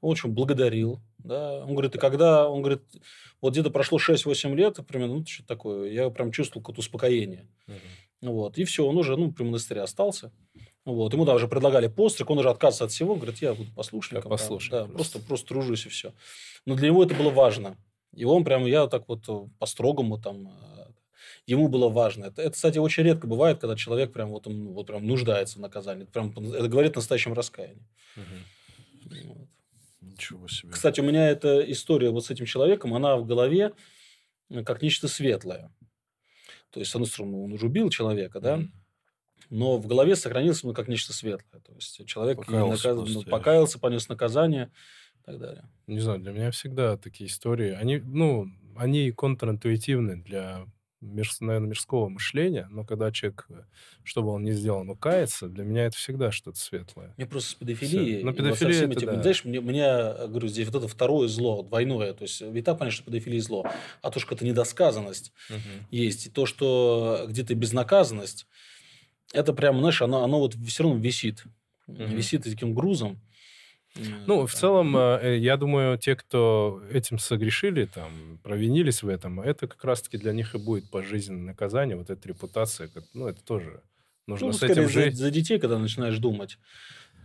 [0.00, 1.00] он очень благодарил.
[1.18, 1.64] Да.
[1.64, 2.82] Он говорит, и когда, он говорит,
[3.40, 7.48] вот где-то прошло 6-8 лет, примерно, ну, что-то такое, я прям чувствовал какое-то успокоение.
[7.66, 8.30] Угу.
[8.30, 8.56] Вот.
[8.56, 10.30] И все, он уже ну, при монастыре остался.
[10.84, 11.12] Вот.
[11.12, 14.22] Ему даже предлагали постриг, он уже отказывается от всего, говорит, я буду послушником.
[14.22, 14.70] Как послушник.
[14.70, 14.94] Да, просто.
[14.94, 16.12] просто, просто тружусь и все.
[16.66, 17.76] Но для него это было важно.
[18.14, 19.24] И он прям, я так вот
[19.58, 20.48] по-строгому там
[21.46, 22.26] ему было важно.
[22.26, 25.60] Это, это, кстати, очень редко бывает, когда человек прям вот, он, вот прям нуждается в
[25.60, 26.02] наказании.
[26.02, 27.86] Это, прям, это говорит о настоящем раскаянии.
[28.16, 29.34] Угу.
[29.34, 29.48] Вот.
[30.00, 30.72] Ничего себе.
[30.72, 33.72] Кстати, у меня эта история вот с этим человеком, она в голове
[34.64, 35.72] как нечто светлое.
[36.70, 38.68] То есть, с одной стороны, он уже убил человека, да, mm.
[39.50, 41.60] но в голове сохранился он как нечто светлое.
[41.62, 43.14] То есть, человек покаялся, наказ...
[43.14, 44.70] ну, покаялся понес наказание
[45.20, 45.68] и так далее.
[45.86, 50.66] Не знаю, для меня всегда такие истории, они, ну, они контринтуитивны для
[51.06, 53.62] мир, наверное, мирского мышления, но когда человек, э,
[54.04, 57.14] что бы он ни сделал, но кается, для меня это всегда что-то светлое.
[57.16, 58.22] Мне просто с педофилией...
[58.22, 59.22] Но педофилия это, этим, да.
[59.22, 62.12] Знаешь, мне, мне, говорю, здесь вот это второе зло, двойное.
[62.12, 63.66] То есть, ведь понятно, что педофилия зло.
[64.02, 65.86] А то, что это недосказанность угу.
[65.90, 68.46] есть, и то, что где-то безнаказанность,
[69.32, 71.44] это прям, знаешь, оно, оно вот все равно висит.
[71.86, 72.04] Угу.
[72.04, 73.20] Висит таким грузом.
[74.26, 79.66] Ну, в целом, э, я думаю, те, кто этим согрешили, там, провинились в этом, это
[79.66, 83.82] как раз-таки для них и будет пожизненное наказание, вот эта репутация, ну, это тоже
[84.26, 85.14] Нужно ну, с этим жить.
[85.16, 86.58] За, за детей, когда начинаешь думать.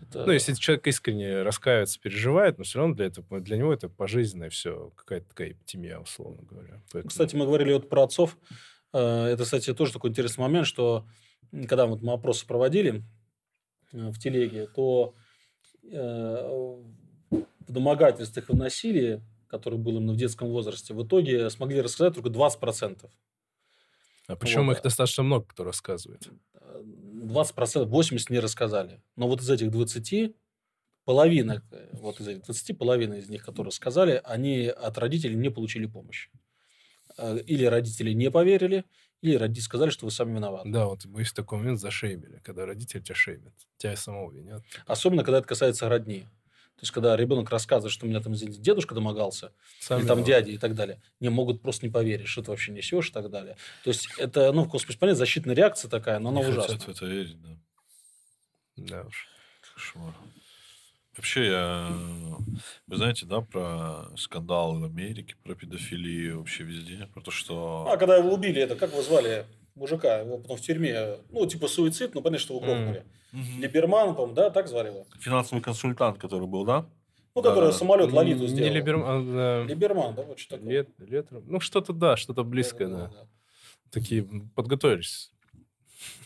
[0.01, 0.25] Это...
[0.25, 4.49] Ну, если человек искренне раскаивается, переживает, но все равно для, этого, для него это пожизненное
[4.49, 6.81] все, какая-то такая эпитемия, условно говоря.
[6.91, 7.09] Поэтому...
[7.09, 8.37] Кстати, мы говорили вот про отцов.
[8.93, 11.07] Э, это, кстати, тоже такой интересный момент, что
[11.51, 13.03] когда вот мы опросы проводили
[13.93, 15.15] э, в телеге, то
[15.83, 22.29] в домогательствах и насилии, которое было именно в детском возрасте, в итоге смогли рассказать только
[22.29, 23.09] 20%.
[24.27, 24.77] А причем вот.
[24.77, 26.29] их достаточно много, кто рассказывает.
[26.53, 29.01] 20%, 80% не рассказали.
[29.15, 30.35] Но вот из этих 20,
[31.05, 31.63] половина,
[31.93, 36.29] вот из этих 20, половина из них, которые сказали, они от родителей не получили помощи.
[37.17, 38.85] Э, или родители не поверили,
[39.21, 40.69] или родители сказали, что вы сами виноваты.
[40.69, 43.53] Да, вот мы в такой момент зашеймили, когда родители тебя шеймят.
[43.77, 44.63] Тебя самого винят.
[44.85, 46.21] Особенно, когда это касается родни.
[46.75, 50.49] То есть, когда ребенок рассказывает, что у меня там дедушка домогался, Сам или там дядя
[50.49, 53.55] и так далее, не могут просто не поверить, что ты вообще несешь и так далее.
[53.83, 56.79] То есть, это, ну, в космосе, понятно, защитная реакция такая, но она не ужасная.
[56.79, 57.57] хотят в это верить, да.
[58.77, 59.27] Да уж.
[59.75, 60.15] Кошмар.
[61.17, 61.89] Вообще, я...
[62.87, 67.87] Вы знаете, да, про скандалы в Америке, про педофилию вообще везде, про то, что...
[67.91, 69.45] А, когда его убили, это как его звали?
[69.75, 73.05] Мужика, его потом в тюрьме, ну, типа суицид, ну, понятно, что его грохнули.
[73.33, 73.39] Mm.
[73.39, 73.61] Угу.
[73.61, 75.05] Либерман, по да, так звали его?
[75.19, 76.85] Финансовый консультант, который был, да?
[77.33, 78.11] Ну, который да, самолет.
[78.11, 78.69] Лолиту сделал.
[78.69, 80.69] Не Либерман, а, Либерман, да, вот что такое.
[80.69, 82.97] Лет, лет, ну, что-то, да, что-то близкое, да.
[82.97, 83.07] да.
[83.07, 83.27] да.
[83.89, 85.31] Такие, подготовились.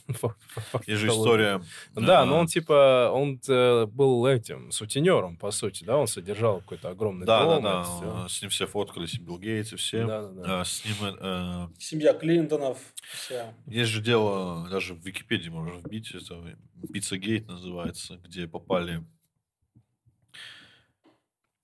[0.87, 1.61] Есть же история.
[1.93, 6.89] Да, но он типа, он э, был этим, сутенером, по сути, да, он содержал какой-то
[6.89, 7.63] огромный да, дом.
[7.63, 10.05] Да, да, с ним все фоткались, и Билл Гейтс, и все.
[10.05, 10.65] Да, да, да.
[10.65, 10.95] С ним...
[11.19, 13.53] Э, Семья Клинтонов, вся.
[13.65, 16.57] Есть же дело, даже в Википедии можно вбить, это
[16.93, 19.03] Пицца Гейт называется, где попали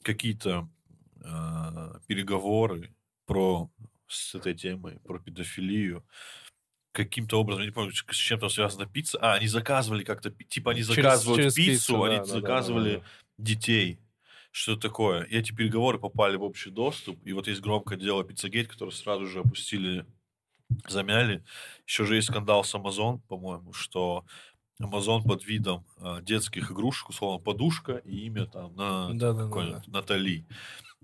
[0.02, 0.68] какие-то
[1.24, 2.94] э, переговоры
[3.26, 3.70] про
[4.08, 6.06] с этой темой, про педофилию,
[6.92, 9.18] каким-то образом, я не помню, с чем-то связана пицца.
[9.22, 13.00] А, они заказывали как-то, типа они заказывают через, через пиццу, пиццу, они да, заказывали да,
[13.00, 13.04] да,
[13.38, 13.44] да.
[13.44, 14.00] детей.
[14.52, 15.24] Что такое?
[15.24, 17.26] И эти переговоры попали в общий доступ.
[17.26, 20.06] И вот есть громкое дело Пиццагейт, которое сразу же опустили,
[20.88, 21.44] замяли.
[21.88, 24.26] Еще же есть скандал с Amazon, по-моему, что
[24.82, 29.66] Amazon под видом э, детских игрушек, условно, подушка и имя там на да, да, да,
[29.66, 29.84] да.
[29.88, 30.46] Натали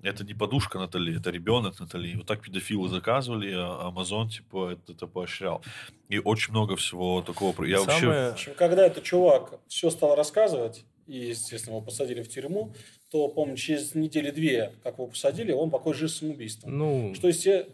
[0.04, 2.16] это не подушка Натали, это ребенок Натали.
[2.16, 5.64] Вот так педофилы заказывали, а Amazon, типа, это, это поощрял.
[6.10, 7.64] И очень много всего такого.
[7.64, 8.30] Я Самое...
[8.30, 8.52] вообще...
[8.52, 12.74] Когда этот чувак все стал рассказывать, и, естественно, его посадили в тюрьму,
[13.12, 16.78] то, помню, через недели-две, как его посадили, он покончил жизнь самоубийством.
[16.78, 17.14] Ну...
[17.16, 17.68] Что, есте...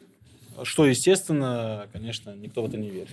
[0.64, 3.10] что, естественно, конечно, никто в это не верит.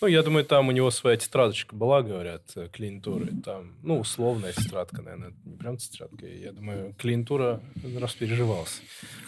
[0.00, 3.32] Ну, я думаю, там у него своя тетрадочка была, говорят, э, клиентуры.
[3.44, 6.26] Там, ну, условная тетрадка, наверное, не прям тетрадка.
[6.26, 7.60] Я думаю, клиентура
[7.98, 8.80] распереживался.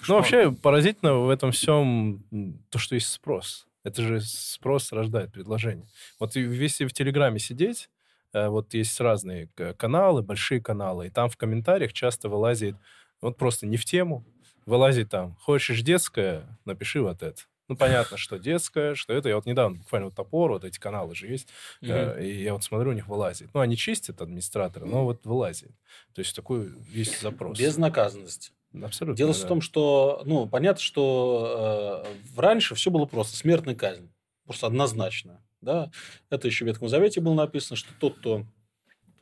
[0.06, 2.24] Ну, вообще, поразительно в этом всем
[2.70, 3.66] то, что есть спрос.
[3.82, 5.86] Это же спрос рождает предложение.
[6.18, 7.90] Вот если в Телеграме сидеть,
[8.32, 12.76] э, вот есть разные каналы, большие каналы, и там в комментариях часто вылазит,
[13.20, 14.24] вот просто не в тему,
[14.66, 17.42] вылазит там, хочешь детское, напиши вот это.
[17.70, 19.28] Ну, понятно, что детское, что это.
[19.28, 21.46] Я вот недавно, буквально вот топор, вот эти каналы же есть,
[21.80, 22.18] mm-hmm.
[22.18, 23.48] э, и я вот смотрю, у них вылазит.
[23.54, 25.70] Ну, они чистят, администраторы, но вот вылазит.
[26.12, 27.56] То есть такой есть запрос.
[27.56, 28.52] Безнаказанность.
[28.74, 29.16] Абсолютно.
[29.16, 29.38] Дело да.
[29.38, 34.10] в том, что, ну, понятно, что э, раньше все было просто смертная казнь.
[34.46, 35.40] Просто однозначно.
[35.60, 35.92] Да?
[36.28, 38.46] Это еще в Ветхом Завете было написано, что тот, кто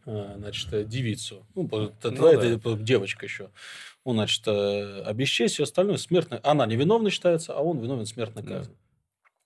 [0.06, 2.76] э, значит, девицу, ну, ну это, да.
[2.76, 3.50] девочка еще,
[4.04, 6.40] он, значит, э, обесчесть, все остальное смертное.
[6.42, 8.74] Она невиновна считается, а он виновен смертной казни.
[8.74, 8.87] Да.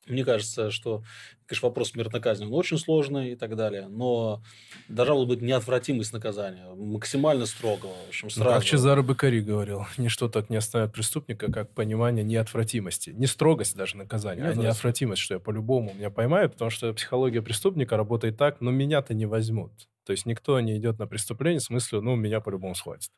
[0.07, 1.05] Мне кажется, что,
[1.47, 4.43] конечно, вопрос смертной казни он очень сложный и так далее, но
[4.89, 7.95] должна быть неотвратимость наказания, максимально строгого.
[8.07, 8.51] В общем, сразу.
[8.51, 13.11] Ну, как Чезаро Бекари говорил, ничто так не оставит преступника, как понимание неотвратимости.
[13.11, 17.41] Не строгость даже наказания, Нет, а неотвратимость, что я по-любому меня поймают, потому что психология
[17.41, 19.73] преступника работает так, но меня-то не возьмут.
[20.05, 23.13] То есть никто не идет на преступление с мыслью, ну, меня по-любому схватят.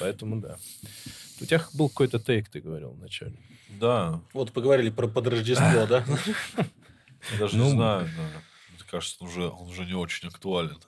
[0.00, 0.58] Поэтому да.
[1.40, 3.38] У тебя был какой-то тейк, ты говорил вначале.
[3.68, 4.20] Да.
[4.32, 6.04] Вот поговорили про под Рождество, да?
[7.32, 8.08] Я даже не ну, знаю.
[8.70, 10.80] Мне кажется, он уже, он уже не очень актуален.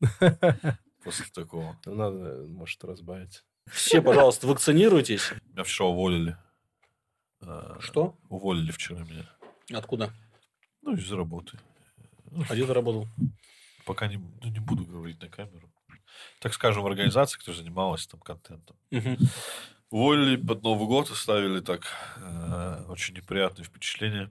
[1.04, 1.76] После такого.
[1.84, 3.44] Ну, надо, может, разбавить.
[3.70, 5.32] Все, пожалуйста, вакцинируйтесь.
[5.52, 6.36] Меня вчера уволили.
[7.40, 8.16] А, Что?
[8.28, 9.28] Уволили вчера меня.
[9.72, 10.12] Откуда?
[10.82, 11.58] Ну, из работы.
[12.48, 13.06] А где ты работал?
[13.88, 15.72] пока не, ну, не буду говорить на камеру.
[16.40, 18.76] Так скажем, в организации, которая занималась там контентом.
[18.90, 19.16] Угу.
[19.90, 21.86] Уволили под Новый год, оставили так
[22.16, 24.30] э, очень неприятные впечатления.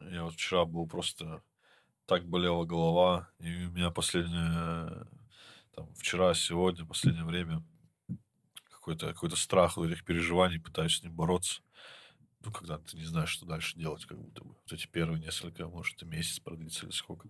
[0.00, 1.40] Я вот вчера был просто
[2.06, 5.06] так болела голова, и у меня последнее,
[5.74, 7.62] там, вчера, сегодня, последнее время
[8.70, 11.62] какой-то какой страх вот этих переживаний, пытаюсь с ним бороться.
[12.44, 14.50] ну, когда ты не знаешь, что дальше делать, как будто бы.
[14.50, 17.28] Вот эти первые несколько, может, и месяц продлится или сколько.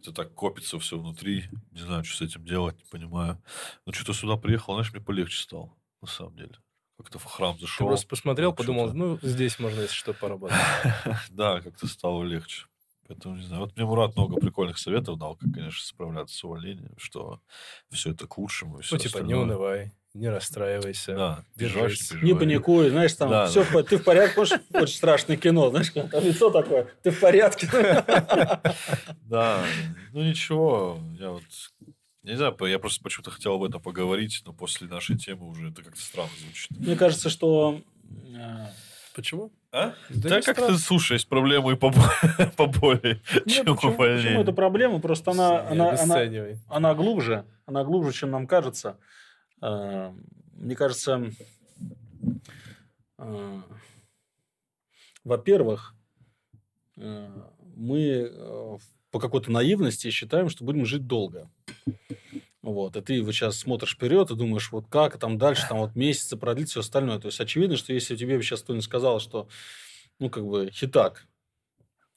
[0.00, 1.48] Это так копится все внутри.
[1.72, 3.42] Не знаю, что с этим делать, не понимаю.
[3.86, 6.56] Но что-то сюда приехал, знаешь, мне полегче стало, на самом деле.
[6.98, 7.86] Как-то в храм зашел.
[7.86, 10.56] Ты просто посмотрел, ну, подумал, ну, здесь можно, если что, поработать.
[11.30, 12.66] Да, как-то стало легче.
[13.08, 16.94] Поэтому, не знаю, вот мне Мурат много прикольных советов дал, как, конечно, справляться с увольнением,
[16.96, 17.40] что
[17.90, 18.80] все это к лучшему.
[18.90, 21.14] Ну, типа, не унывай, не расстраивайся.
[21.14, 22.12] Да, держись.
[22.14, 23.82] Не, не паникуй, знаешь, там, да, все, да.
[23.84, 27.68] ты в порядке, может, очень страшное кино, знаешь, там лицо такое, ты в порядке.
[29.22, 29.60] Да,
[30.12, 31.42] ну ничего, я вот
[32.32, 35.82] не знаю, я просто почему-то хотел об этом поговорить, но после нашей темы уже это
[35.82, 36.70] как-то странно звучит.
[36.70, 37.80] Мне кажется, что
[38.34, 38.66] э,
[39.16, 39.50] Почему?
[39.72, 39.94] А?
[40.10, 41.76] Да, да как ты, слушай, есть проблемы и
[42.56, 44.24] поболее, чем почему, увольнение.
[44.24, 45.00] Почему это проблема?
[45.00, 46.20] Просто она, она, она,
[46.68, 48.98] она глубже, она глубже, чем нам кажется.
[49.62, 50.14] А,
[50.52, 51.30] мне кажется,
[53.16, 53.62] а,
[55.24, 55.94] во-первых,
[56.96, 58.78] мы
[59.16, 61.48] по какой-то наивности считаем, что будем жить долго.
[62.60, 65.96] Вот, и ты вот сейчас смотришь вперед и думаешь, вот как там дальше, там вот
[65.96, 67.18] месяцы продлить, все остальное.
[67.18, 69.48] То есть, очевидно, что если тебе сейчас кто-нибудь сказал, что,
[70.18, 71.26] ну, как бы, хитак,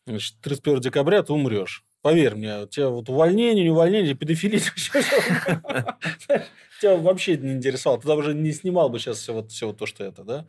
[0.05, 1.85] значит, 31 декабря ты умрешь.
[2.01, 4.59] Поверь мне, у тебя вот увольнение, не увольнение, педофилия,
[6.79, 8.01] тебя вообще не интересовало.
[8.01, 10.47] Ты даже не снимал бы сейчас все вот, все вот то, что это, да?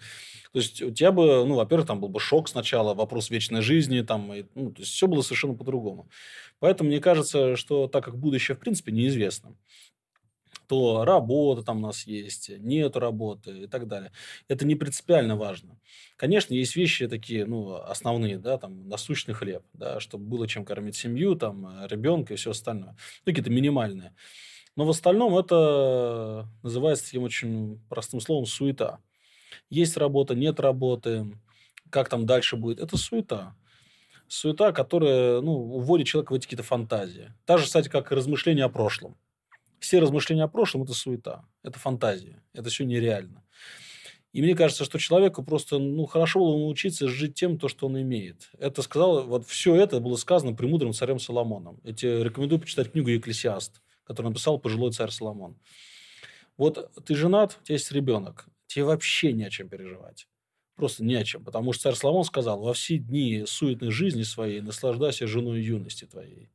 [0.53, 4.01] То есть, у тебя бы, ну, во-первых, там был бы шок сначала, вопрос вечной жизни,
[4.03, 6.11] там, и, ну, то есть, все было совершенно по-другому.
[6.59, 9.57] Поэтому мне кажется, что так как будущее, в принципе, неизвестно,
[10.69, 14.13] то работа там у нас есть, нет работы и так далее.
[14.47, 15.79] Это не принципиально важно.
[16.17, 20.95] Конечно, есть вещи такие, ну, основные, да, там, насущный хлеб, да, чтобы было чем кормить
[20.97, 22.91] семью, там, ребенка и все остальное.
[23.27, 24.15] Ну, какие-то минимальные.
[24.81, 29.01] Но в остальном это называется таким очень простым словом суета.
[29.69, 31.27] Есть работа, нет работы,
[31.91, 32.81] как там дальше будет.
[32.81, 33.55] Это суета.
[34.27, 37.31] Суета, которая ну, уводит человека в эти какие-то фантазии.
[37.45, 39.19] Та же, кстати, как и размышления о прошлом
[39.81, 43.43] все размышления о прошлом– это суета, это фантазия, это все нереально.
[44.33, 48.01] И мне кажется, что человеку просто ну, хорошо было научиться жить тем, то, что он
[48.01, 48.49] имеет.
[48.59, 51.81] Это сказал, вот все это было сказано премудрым царем Соломоном.
[51.83, 55.57] Я тебе рекомендую почитать книгу «Екклесиаст», которую написал пожилой царь Соломон.
[56.57, 60.27] Вот ты женат, у тебя есть ребенок, тебе вообще не о чем переживать.
[60.75, 61.45] Просто не о чем.
[61.45, 66.51] Потому что царь Соломон сказал, во все дни суетной жизни своей наслаждайся женой юности твоей.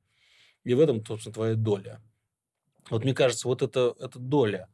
[0.66, 2.02] И в этом, собственно, твоя доля.
[2.90, 4.68] Вот мне кажется, вот это, это доля.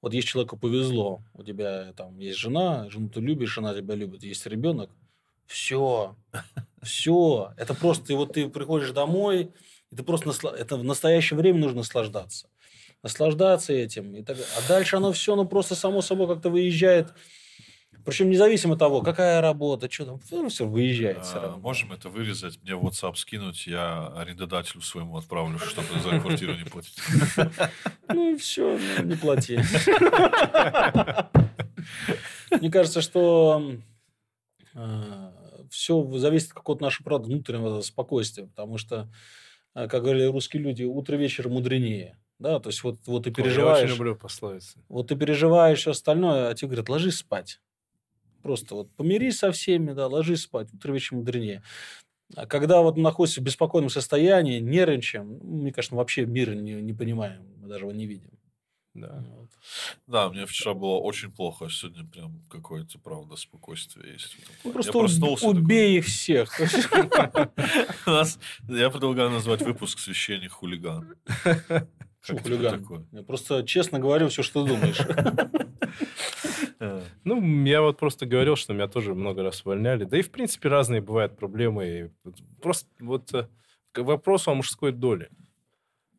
[0.00, 4.22] Вот если человеку повезло, у тебя там есть жена, жену ты любишь, жена тебя любит,
[4.22, 4.90] есть ребенок,
[5.46, 6.14] все,
[6.82, 7.52] все.
[7.56, 9.52] Это просто, и вот ты приходишь домой,
[9.92, 10.52] и ты просто, насла...
[10.56, 12.48] это в настоящее время нужно наслаждаться.
[13.02, 14.16] Наслаждаться этим.
[14.16, 14.36] И так...
[14.38, 17.12] А дальше оно все, ну просто само собой как-то выезжает
[18.04, 21.58] причем независимо от того, какая работа, что там, ну, все выезжает а, все равно.
[21.58, 26.64] Можем это вырезать, мне в WhatsApp скинуть, я арендодателю своему отправлю, чтобы за квартиру не
[26.64, 26.98] платить.
[28.08, 29.58] Ну и все, ну, не плати.
[32.50, 33.72] Мне кажется, что
[34.74, 35.32] а,
[35.70, 39.08] все зависит от какого-то нашего, правда, внутреннего спокойствия, потому что,
[39.74, 42.18] как говорили русские люди, утро вечер мудренее.
[42.38, 43.78] Да, то есть вот, вот ты переживаешь...
[43.78, 44.80] Я очень люблю пословицы.
[44.88, 47.60] Вот ты переживаешь все остальное, а тебе говорят, ложись спать.
[48.42, 51.62] Просто вот помирись со всеми, да, ложись спать, утро вечером мудренее.
[52.34, 56.92] А когда вот находишься в беспокойном состоянии, нервничаем, ну, мне кажется, вообще мира не, не
[56.92, 58.30] понимаем, мы даже его не видим.
[58.94, 59.24] Да.
[59.26, 59.48] Вот.
[60.06, 64.36] Да, мне вчера было очень плохо, а сегодня прям какое-то, правда, спокойствие есть.
[64.64, 65.98] Ну, просто я проснулся, убей такой...
[65.98, 66.60] их всех.
[68.68, 71.14] Я предлагаю назвать выпуск «Священник хулиган».
[72.20, 73.06] Что хулиган?
[73.12, 75.00] Я просто честно говорю все, что думаешь.
[77.24, 80.04] Ну, я вот просто говорил, что меня тоже много раз увольняли.
[80.04, 82.12] Да и, в принципе, разные бывают проблемы.
[82.60, 83.46] Просто вот э,
[83.92, 85.30] к вопросу о мужской доле.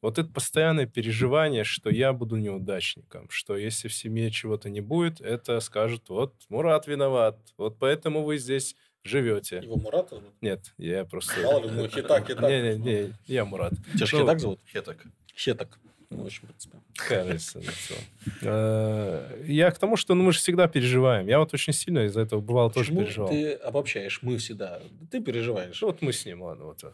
[0.04, 5.22] Вот это постоянное переживание, что я буду неудачником, что если в семье чего-то не будет,
[5.22, 8.76] это скажут, вот Мурат виноват, вот поэтому вы здесь
[9.06, 9.62] живете.
[9.64, 10.34] Его Мурат зовут?
[10.42, 11.40] Нет, я просто...
[11.40, 12.50] Мало ли, ну, Хитак, Хитак.
[12.50, 13.76] Не-не-не, я Мурат.
[13.94, 14.60] Тебя же Хитак зовут?
[14.68, 15.06] Хетак.
[15.34, 15.80] Хетак.
[16.14, 16.78] Ну, в общем, в принципе.
[16.96, 17.60] Кажется,
[18.42, 21.28] э, Я к тому, что ну, мы же всегда переживаем.
[21.28, 23.30] Я вот очень сильно из-за этого бывал тоже переживал.
[23.30, 24.20] ты обобщаешь?
[24.22, 24.80] Мы всегда.
[25.10, 25.82] Ты переживаешь.
[25.82, 26.94] Вот мы с ним, ладно, вот так.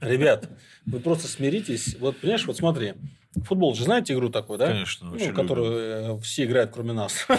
[0.00, 0.48] Ребят,
[0.84, 1.96] вы просто смиритесь.
[2.00, 2.94] Вот, понимаешь, вот смотри.
[3.44, 4.66] Футбол же знаете игру такую, да?
[4.66, 5.10] Конечно.
[5.10, 7.26] Ну, которую э, все играют, кроме нас.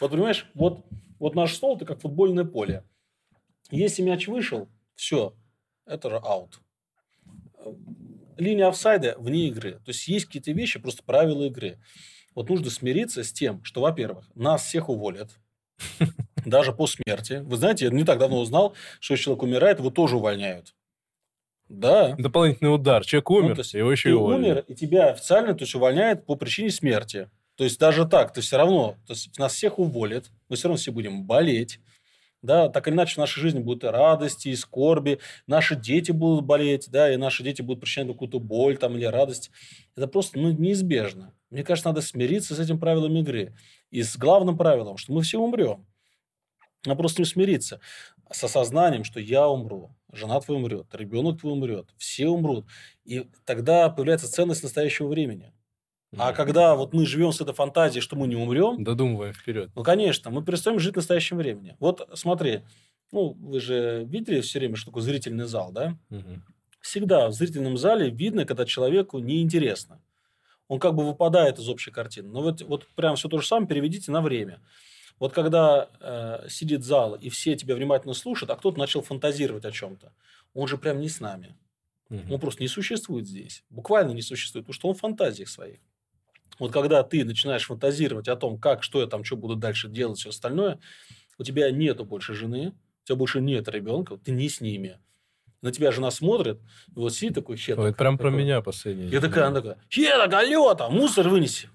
[0.00, 0.86] Вот, понимаешь, вот,
[1.18, 2.84] вот наш стол– это как футбольное поле.
[3.70, 5.34] Если мяч вышел, все,
[5.84, 6.58] это же аут
[8.40, 9.72] линия офсайда вне игры.
[9.84, 11.78] То есть есть какие-то вещи, просто правила игры.
[12.34, 15.30] Вот нужно смириться с тем, что, во-первых, нас всех уволят.
[16.44, 17.42] даже по смерти.
[17.44, 20.74] Вы знаете, я не так давно узнал, что если человек умирает, его тоже увольняют.
[21.68, 22.16] Да.
[22.18, 23.04] Дополнительный удар.
[23.04, 26.70] Человек умер, ну, его еще и умер, и тебя официально то есть, увольняют по причине
[26.70, 27.30] смерти.
[27.56, 30.78] То есть даже так, то все равно, то есть нас всех уволят, мы все равно
[30.78, 31.78] все будем болеть.
[32.42, 36.44] Да, так или иначе в нашей жизни будут и радости, и скорби, наши дети будут
[36.46, 39.50] болеть, да, и наши дети будут причинять какую-то боль там, или радость.
[39.94, 41.34] Это просто ну, неизбежно.
[41.50, 43.54] Мне кажется, надо смириться с этим правилом игры.
[43.90, 45.86] И с главным правилом, что мы все умрем.
[46.86, 47.80] А просто не смириться
[48.32, 52.66] с осознанием, что я умру, жена твоя умрет, ребенок твой умрет, все умрут.
[53.04, 55.52] И тогда появляется ценность настоящего времени.
[56.16, 58.82] А когда вот мы живем с этой фантазией, что мы не умрем...
[58.82, 59.70] Додумываем вперед.
[59.74, 61.76] Ну, конечно, мы перестаем жить в настоящем времени.
[61.78, 62.62] Вот смотри,
[63.12, 65.96] ну, вы же видели все время, что такое зрительный зал, да?
[66.10, 66.42] Угу.
[66.80, 70.00] Всегда в зрительном зале видно, когда человеку неинтересно.
[70.66, 72.28] Он как бы выпадает из общей картины.
[72.28, 74.60] Но вот, вот прям все то же самое переведите на время.
[75.18, 79.70] Вот когда э, сидит зал, и все тебя внимательно слушают, а кто-то начал фантазировать о
[79.70, 80.12] чем-то,
[80.54, 81.56] он же прям не с нами.
[82.08, 82.34] Угу.
[82.34, 83.62] Он просто не существует здесь.
[83.68, 85.80] Буквально не существует, потому что он в фантазиях своих.
[86.58, 90.18] Вот когда ты начинаешь фантазировать о том, как, что я там, что буду дальше делать,
[90.18, 90.78] все остальное,
[91.38, 94.98] у тебя нету больше жены, у тебя больше нет ребенка, ты не с ними.
[95.62, 96.58] На тебя жена смотрит,
[96.88, 97.78] и вот сидит такой хет.
[97.78, 98.30] Это прям такой.
[98.30, 99.08] про меня последний.
[99.08, 101.68] Я такая, она такая, хеток, алло, там, мусор вынеси.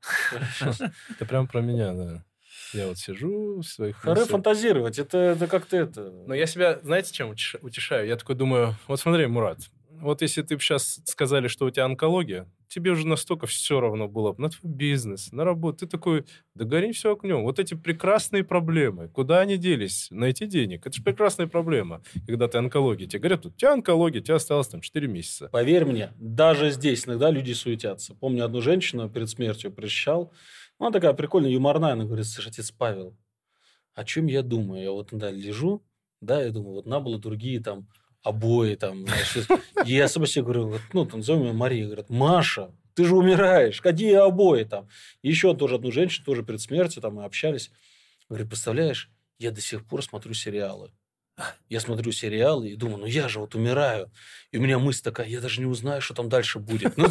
[0.60, 2.24] Это прям про меня, да.
[2.72, 6.10] Я вот сижу в своих Хоры фантазировать, это, это как-то это...
[6.26, 8.06] Но я себя, знаете, чем утешаю?
[8.06, 9.58] Я такой думаю, вот смотри, Мурат,
[10.00, 14.34] вот если ты сейчас сказали, что у тебя онкология, тебе уже настолько все равно было
[14.38, 15.78] на твой бизнес, на работу.
[15.78, 17.42] Ты такой, да гори все окнем.
[17.42, 20.08] Вот эти прекрасные проблемы, куда они делись?
[20.10, 20.86] Найти денег.
[20.86, 23.06] Это же прекрасная проблема, когда ты онкология.
[23.08, 25.48] Тебе говорят, у тебя онкология, тебе осталось там 4 месяца.
[25.48, 28.14] Поверь мне, даже здесь иногда люди суетятся.
[28.14, 30.32] Помню одну женщину перед смертью прощал.
[30.78, 31.92] Она такая прикольная, юморная.
[31.92, 33.16] Она говорит, слушай, отец Павел,
[33.94, 34.82] о чем я думаю?
[34.82, 35.82] Я вот иногда лежу,
[36.20, 37.88] да, я думаю, вот на было другие там
[38.22, 39.06] обои там.
[39.06, 39.48] Значит,
[39.84, 44.14] я сама себе говорю, ну, там, назовем ее Мария, говорит, Маша, ты же умираешь, какие
[44.14, 44.88] обои там.
[45.22, 47.70] еще тоже одну женщину, тоже перед смертью, там мы общались.
[48.28, 50.90] Говорит, представляешь, я до сих пор смотрю сериалы.
[51.68, 54.10] Я смотрю сериалы и думаю, ну я же вот умираю.
[54.50, 56.96] И у меня мысль такая, я даже не узнаю, что там дальше будет.
[56.96, 57.06] Ну,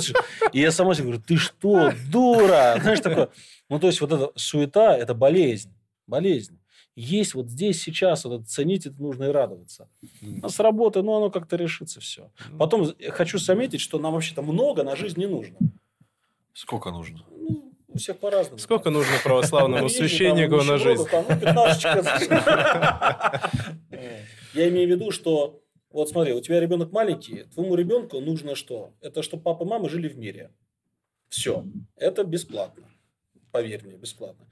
[0.51, 2.77] и я сама себе говорю, ты что, дура?
[2.81, 3.29] Знаешь, такое.
[3.69, 5.73] Ну, то есть, вот эта суета– это болезнь.
[6.07, 6.59] Болезнь
[7.01, 9.87] есть вот здесь, сейчас, вот это, ценить это нужно и радоваться.
[10.41, 12.31] А с работы, ну, оно как-то решится все.
[12.57, 15.57] Потом хочу заметить, что нам вообще-то много на жизнь не нужно.
[16.53, 17.23] Сколько нужно?
[17.29, 18.57] Ну, у всех по-разному.
[18.57, 21.05] Сколько нужно православному священнику на жизнь?
[24.53, 25.61] Я имею в виду, что
[25.91, 28.93] вот смотри, у тебя ребенок маленький, твоему ребенку нужно что?
[29.01, 30.51] Это чтобы папа и мама жили в мире.
[31.29, 31.63] Все.
[31.95, 32.89] Это бесплатно.
[33.51, 34.47] Поверь мне, бесплатно.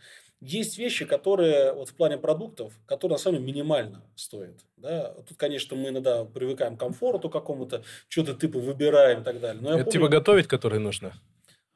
[0.45, 4.59] Есть вещи, которые вот в плане продуктов, которые на самом деле минимально стоят.
[4.77, 5.15] Да?
[5.27, 9.59] Тут, конечно, мы иногда привыкаем к комфорту какому-то, что-то типа выбираем и так далее.
[9.59, 9.91] Но Это помню...
[9.91, 11.13] типа готовить, которые нужно?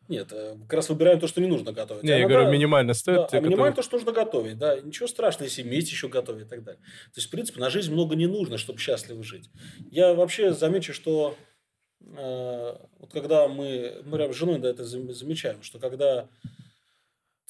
[0.07, 2.03] Нет, э, как раз выбираем то, что не нужно готовить.
[2.03, 2.35] Не, а я иногда...
[2.35, 3.17] говорю, минимально стоит.
[3.17, 3.73] Да, а минимально которые...
[3.73, 4.57] то, что нужно готовить.
[4.59, 6.81] Да, ничего страшного, если вместе еще готовить и так далее.
[6.81, 9.49] То есть, в принципе, на жизнь много не нужно, чтобы счастливо жить.
[9.89, 11.35] Я вообще замечу, что
[12.01, 16.27] э, вот когда мы, мы прям с женой да, это замечаем, что когда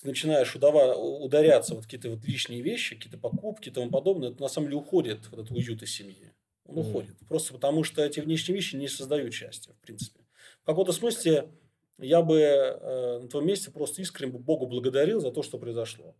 [0.02, 4.42] ты начинаешь удава, ударяться вот какие-то вот лишние вещи, какие-то покупки и тому подобное, это
[4.42, 6.32] на самом деле уходит вот этот уют из семьи.
[6.66, 6.82] Он mm.
[6.82, 7.16] уходит.
[7.28, 10.22] Просто потому, что эти внешние вещи не создают счастья, в принципе.
[10.64, 11.50] В каком-то смысле
[11.98, 16.16] я бы э, на твоем месте просто искренне Богу благодарил за то, что произошло.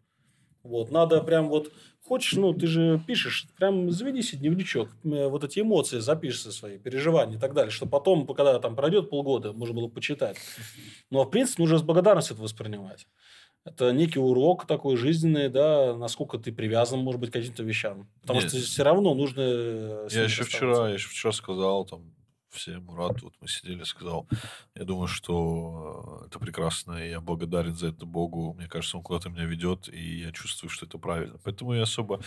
[0.62, 5.44] Вот, надо прям вот, хочешь, ну, ты же пишешь, прям заведи себе дневничок, э, вот
[5.46, 9.76] эти эмоции запиши свои, переживания и так далее, что потом, когда там пройдет полгода, можно
[9.76, 10.38] было почитать.
[11.10, 13.08] Но, в принципе, нужно с благодарностью это воспринимать.
[13.70, 18.10] Это некий урок такой жизненный, да, насколько ты привязан, может быть, к каким-то вещам.
[18.22, 18.50] Потому Нет.
[18.50, 19.42] что все равно нужно...
[20.10, 22.14] Я еще вчера, я еще вчера сказал, там,
[22.50, 24.28] всем Мурат, вот мы сидели, сказал,
[24.76, 28.54] я думаю, что это прекрасно, и я благодарен за это Богу.
[28.54, 31.40] Мне кажется, он куда-то меня ведет, и я чувствую, что это правильно.
[31.44, 32.22] Поэтому я особо...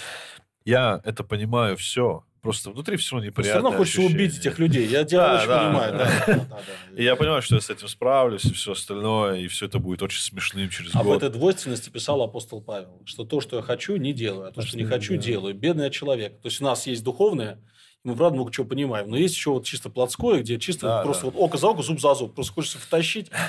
[0.65, 3.61] Я это понимаю все, Просто внутри все равно неприятно.
[3.61, 4.27] Все равно хочется ощущение.
[4.27, 4.87] убить этих людей.
[4.89, 5.93] Я тебя да, очень да, понимаю.
[5.93, 6.25] Да.
[6.27, 6.35] Да.
[6.51, 6.61] Да,
[6.97, 10.03] И я понимаю, что я с этим справлюсь, и все остальное, и все это будет
[10.03, 11.07] очень смешным через а год.
[11.07, 14.51] А в этой двойственности писал апостол Павел, что то, что я хочу, не делаю, а
[14.51, 15.55] то, что не хочу, делаю.
[15.55, 16.41] Бедный я человек.
[16.41, 17.61] То есть у нас есть духовное,
[18.05, 19.09] мы, правда, много чего понимаем.
[19.09, 21.31] Но есть еще вот чисто плотское, где чисто да, просто да.
[21.31, 22.35] вот око за око, зуб за зуб.
[22.35, 23.31] Просто хочется втащить.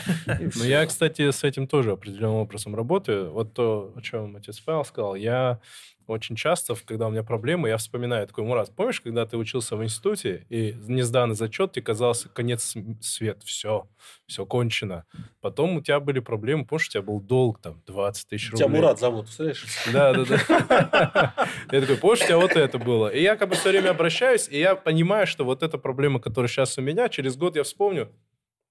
[0.56, 3.32] Ну, я, кстати, с этим тоже определенным образом работаю.
[3.32, 5.60] Вот то, о чем отец Павел сказал, я
[6.08, 9.84] очень часто, когда у меня проблемы, я вспоминаю такой, Мурат, помнишь, когда ты учился в
[9.84, 13.88] институте, и не сданный зачет, тебе казался конец свет, все,
[14.26, 15.06] все кончено.
[15.42, 18.66] Потом у тебя были проблемы, помнишь, у тебя был долг, там, 20 тысяч рублей.
[18.68, 19.76] Тебя Мурат зовут, слышишь?
[19.92, 21.34] Да, да, да.
[21.72, 23.08] Я такой, помнишь, у тебя вот это было.
[23.08, 26.50] И я как бы все время обращаюсь, и я понимаю, что вот эта проблема, которая
[26.50, 28.10] сейчас у меня, через год я вспомню,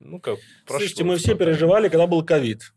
[0.00, 2.72] ну как, Слушайте, мы все переживали, когда был ковид.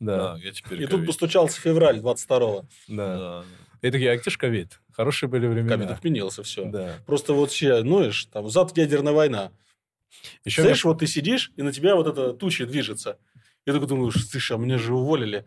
[0.00, 0.34] Да.
[0.34, 0.90] Да, я теперь И ковид.
[0.90, 2.64] тут постучался февраль 22-го.
[2.88, 3.18] Да.
[3.18, 3.44] Да.
[3.82, 4.80] И такие, а где ж ковид?
[4.92, 5.76] Хорошие были времена.
[5.76, 6.66] Ковид отменился, все.
[6.66, 6.98] Да.
[7.06, 9.52] Просто вот сейчас, ноешь, там, завтра ядерная война.
[10.44, 13.18] Еще Знаешь, вот ты сидишь, и на тебя вот эта туча движется.
[13.66, 15.44] Я такой думаю, слышь, а меня же уволили.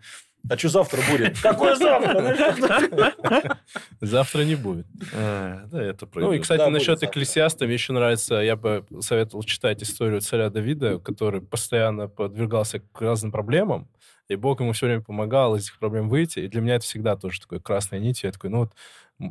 [0.49, 1.39] А что завтра будет?
[1.41, 3.57] Какое завтра?
[4.01, 4.85] завтра не будет.
[5.13, 6.41] Э, Да, это Ну и, пройдет.
[6.41, 12.07] кстати, насчет экклесиаста, мне еще нравится, я бы советовал читать историю царя Давида, который постоянно
[12.07, 13.87] подвергался к разным проблемам,
[14.27, 16.39] и Бог ему все время помогал из этих проблем выйти.
[16.39, 18.27] И для меня это всегда тоже такой красной нитью.
[18.27, 18.71] Я такой, ну вот,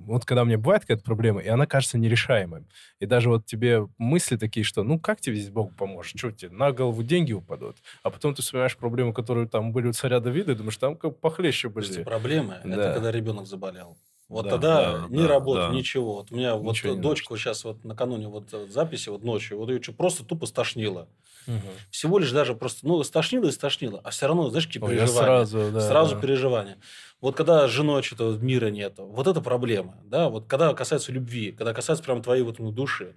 [0.01, 2.66] вот когда у меня бывает какая-то проблема, и она кажется нерешаемой,
[3.01, 6.19] и даже вот тебе мысли такие, что ну как тебе здесь Бог поможет?
[6.19, 7.77] Что тебе, на голову деньги упадут?
[8.02, 11.19] А потом ты вспоминаешь проблемы, которые там были у царя Давида, и думаешь, там как
[11.20, 12.05] похлеще Слушайте, были.
[12.05, 12.94] проблемы– это Да.
[12.94, 13.97] когда ребенок заболел.
[14.33, 15.71] Вот Да, тогда да, ни да, работы, да.
[15.71, 16.15] ничего.
[16.17, 19.59] Вот у меня вот Ничего не дочка сейчас вот накануне вот э, записи, вот ночью,
[19.59, 21.09] вот ее чё, просто тупо стошнило.
[21.47, 21.85] Мгм.
[21.91, 25.07] Всего лишь даже просто, ну, стошнило и стошнило, а все равно, знаешь, какие Ой, переживания.
[25.07, 26.19] сразу, да, Сразу да.
[26.19, 26.79] переживания.
[27.21, 31.75] Вот когда женой что-то мира нету, вот это проблема, да, вот когда касается любви, когда
[31.75, 33.17] касается прям твоей вот ну, души,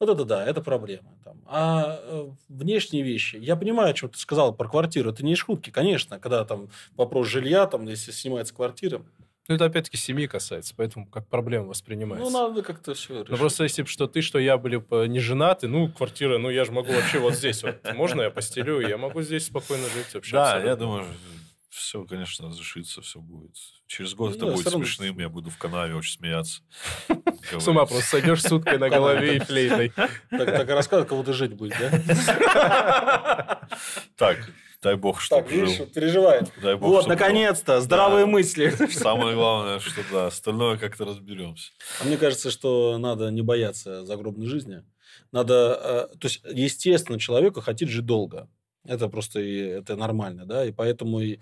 [0.00, 1.18] вот это да, это проблема.
[1.24, 1.42] Там.
[1.46, 6.18] А э, внешние вещи, я понимаю, что ты сказал про квартиру, это не шутки, конечно,
[6.18, 9.04] когда там вопрос жилья, там, если снимается квартира,
[9.52, 12.30] Ну, это опять-таки семьи касается, поэтому как проблема воспринимается.
[12.30, 15.20] ну, надо как-то все Ну, просто если бы что ты, что я были бы не
[15.20, 17.76] женаты, ну, квартира, ну, я же могу вообще вот здесь вот.
[17.94, 18.80] Можно я постелю?
[18.80, 20.32] Я могу здесь спокойно жить вообще.
[20.32, 20.68] Да, абсолютно.
[20.70, 21.04] я думаю,
[21.68, 23.54] все, конечно, разрешится, все будет.
[23.86, 26.62] Через год Ну, это будет равно- смешным, я буду в канаве очень смеяться.
[27.58, 29.92] С ума просто сойдешь с уткой на голове и флейтой.
[30.30, 33.60] Так, рассказывай, кого ты жить будет, да?
[34.16, 34.38] Так,
[34.82, 35.86] дай бог, чтобы Так, видишь, жил.
[35.86, 36.50] переживает.
[36.62, 38.30] Дай бог, Вот, наконец-то, здравые Да.
[38.32, 38.70] мысли.
[38.92, 41.70] Самое главное, что да, остальное как-то разберемся.
[42.00, 44.82] А мне кажется, что надо не бояться загробной жизни.
[45.30, 48.48] Надо, э, то есть, естественно, человеку хотеть жить долго.
[48.84, 51.38] Это просто и, это нормально, да, и поэтому и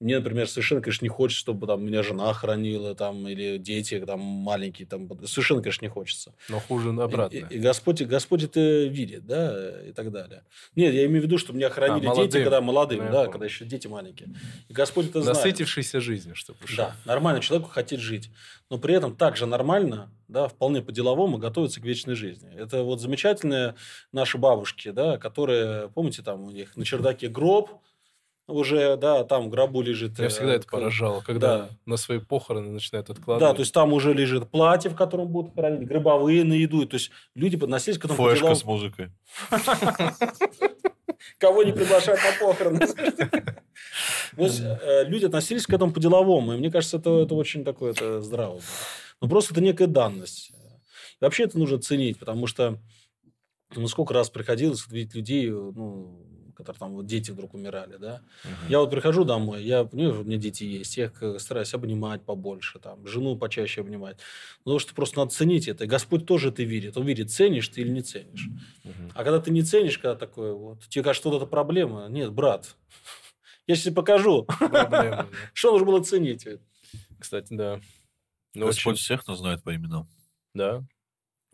[0.00, 4.20] мне, например, совершенно, конечно, не хочется, чтобы там меня жена хоронила, там, или дети там
[4.20, 6.34] маленькие, там, совершенно, конечно, не хочется.
[6.48, 7.36] Но хуже обратно.
[7.36, 10.44] И, и Господь, Господь это видит, да, и так далее.
[10.74, 12.42] Нет, я имею в виду, что меня хоронили дети, А, молодым.
[12.42, 13.30] когда молодым, Ну, да, понял.
[13.32, 14.34] когда еще дети маленькие.
[14.68, 15.36] И Господь это знает.
[15.38, 16.86] Насытившийся жизнью, что пришел.
[16.86, 18.30] Да, нормально человеку хотеть жить.
[18.70, 22.50] Но при этом также нормально, да, вполне по-деловому готовиться к вечной жизни.
[22.54, 23.74] Это вот замечательные
[24.12, 27.70] наши бабушки, да, которые, помните, там у них на чердаке гроб
[28.46, 30.18] уже, да, там в гробу лежит...
[30.18, 31.68] Я э, всегда это поражало, когда Да.
[31.86, 33.40] на свои похороны начинают откладывать.
[33.40, 36.86] Да, то есть там уже лежит платье, в котором будут хоронить, гробовые на еду.
[36.86, 38.56] То есть люди подносились к этому по Флешка делам.
[38.56, 39.08] с музыкой.
[41.38, 42.80] Кого не приглашают на похороны.
[44.36, 46.54] То есть, э, люди относились к этому по-деловому.
[46.54, 48.60] И мне кажется, это, это очень такое это здраво.
[49.20, 50.50] Но просто это некая данность.
[50.50, 52.78] И вообще это нужно ценить, потому что
[53.74, 58.22] ну, сколько раз приходилось видеть людей, ну, которые там вот дети вдруг умирали, да.
[58.68, 62.22] Я вот прихожу домой, я понимаю, у меня дети есть, я их э, стараюсь обнимать
[62.22, 64.18] побольше, там, жену почаще обнимать.
[64.58, 65.84] Потому что просто надо ценить это.
[65.84, 66.96] И Господь тоже это видит.
[66.96, 68.48] Он видит, ценишь ты или не ценишь.
[68.84, 69.10] Мгм.
[69.14, 72.06] А когда ты не ценишь, когда такое вот, тебе кажется, что это проблема.
[72.08, 72.76] Нет, брат,
[73.66, 74.46] я сейчас покажу,
[75.52, 76.46] что нужно было ценить.
[77.18, 77.80] Кстати, да.
[78.54, 80.08] Ну, Господь всех нас знает по именам.
[80.54, 80.84] Да.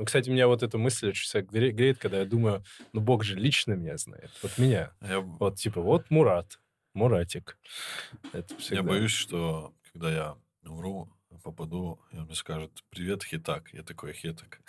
[0.00, 2.64] Ну, кстати, меня вот эта мысль очень всегда гре- греет, когда я думаю,
[2.94, 4.30] ну, Бог же лично меня знает.
[4.42, 4.92] Вот меня.
[5.02, 6.58] Я, Вот, типа, вот Мурат.
[6.94, 7.58] Муратик.
[8.32, 8.76] Это всегда.
[8.76, 11.12] я боюсь, что когда я умру,
[11.42, 13.68] попаду, и он мне скажет, привет, Хитак.
[13.74, 14.62] Я такой, Хитак.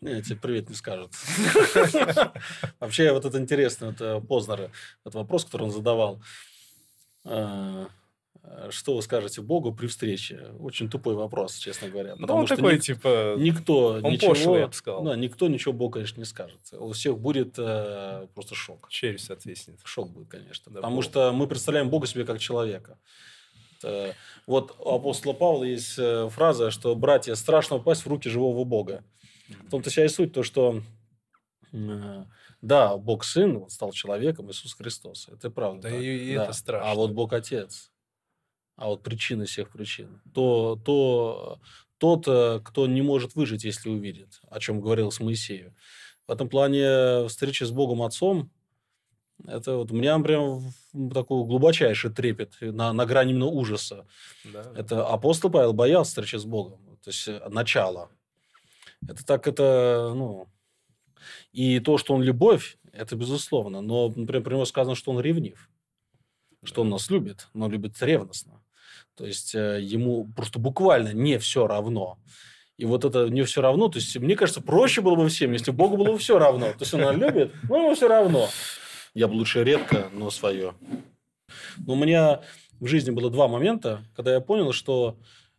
[0.00, 1.12] Не, тебе привет не скажут.
[2.80, 4.72] Вообще, вот это интересно, это Познера,
[5.04, 6.20] этот вопрос, который он задавал.
[8.50, 10.52] А, Что вы скажете Богу при встрече?
[10.60, 12.14] Очень тупой вопрос, честно говоря.
[12.16, 13.34] Ну, Потому он что такой, ник- типа...
[13.38, 14.30] никто он ничего...
[14.30, 15.02] пошлый, я бы сказал.
[15.04, 16.58] Да, никто ничего Богу, конечно, не скажет.
[16.72, 18.88] У всех будет э, просто шок.
[18.90, 19.80] Челюсть отвиснет.
[19.84, 20.72] Шок будет, конечно.
[20.72, 21.04] Да, потому Бог.
[21.04, 22.98] что мы представляем Бога себе как человека.
[23.82, 24.14] Это-
[24.46, 29.04] Вот у апостола Павла есть э, фраза, что, братья, страшно попасть в руки живого Бога.
[29.66, 30.82] В том-то вся и суть, то, что
[31.72, 32.24] э,
[32.60, 35.28] да, Бог Сын стал человеком, Иисус Христос.
[35.28, 35.88] Это правда.
[35.90, 36.90] Да и- и это страшно.
[36.90, 37.90] А вот Бог Отец,
[38.78, 41.60] а вот причины всех причин, то, то
[41.98, 45.74] тот, э, кто не может выжить, если увидит, о чем говорилось Моисею.
[46.28, 48.50] В этом плане встреча с Богом Отцом
[49.46, 50.62] Это вот у меня прям
[51.12, 54.06] такой глубочайший трепет на, на грани именно ужаса.
[54.44, 54.72] Да.
[54.76, 56.98] Это апостол Павел боялся встречи с Богом.
[57.02, 58.10] То есть э, начало.
[59.06, 60.46] Это так, это, ну...
[61.52, 63.80] И то, что он любовь, это безусловно.
[63.80, 65.68] Но, например, про него сказано, что он ревнив.
[66.62, 68.60] Что он нас любит, но любит ревностно.
[69.18, 72.18] То есть э, ему просто буквально не все равно.
[72.76, 73.88] И вот это не все равно.
[73.88, 76.66] То есть, мне кажется, проще было бы всем, если Богу было бы все равно.
[76.68, 78.48] То есть, он любит, но ему все равно.
[79.14, 80.74] Я бы лучше редко, но свое.
[81.84, 82.42] Но у меня
[82.78, 85.18] в жизни было два момента, когда я понял, что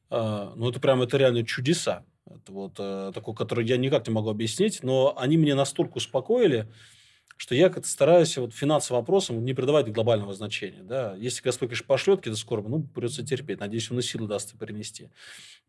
[0.09, 2.05] э, ну, это прям это реально чудеса.
[2.25, 6.67] Это вот э, такое, которое я никак не могу объяснить, но они меня настолько успокоили,
[7.39, 10.83] что я как-то стараюсь вот финансовым вопросам не придавать глобального значения.
[10.83, 11.15] Да?
[11.17, 13.61] Если Господь, конечно, пошлет какие-то скорбы, ну, придется терпеть.
[13.61, 15.07] Надеюсь, Он и силы даст принести.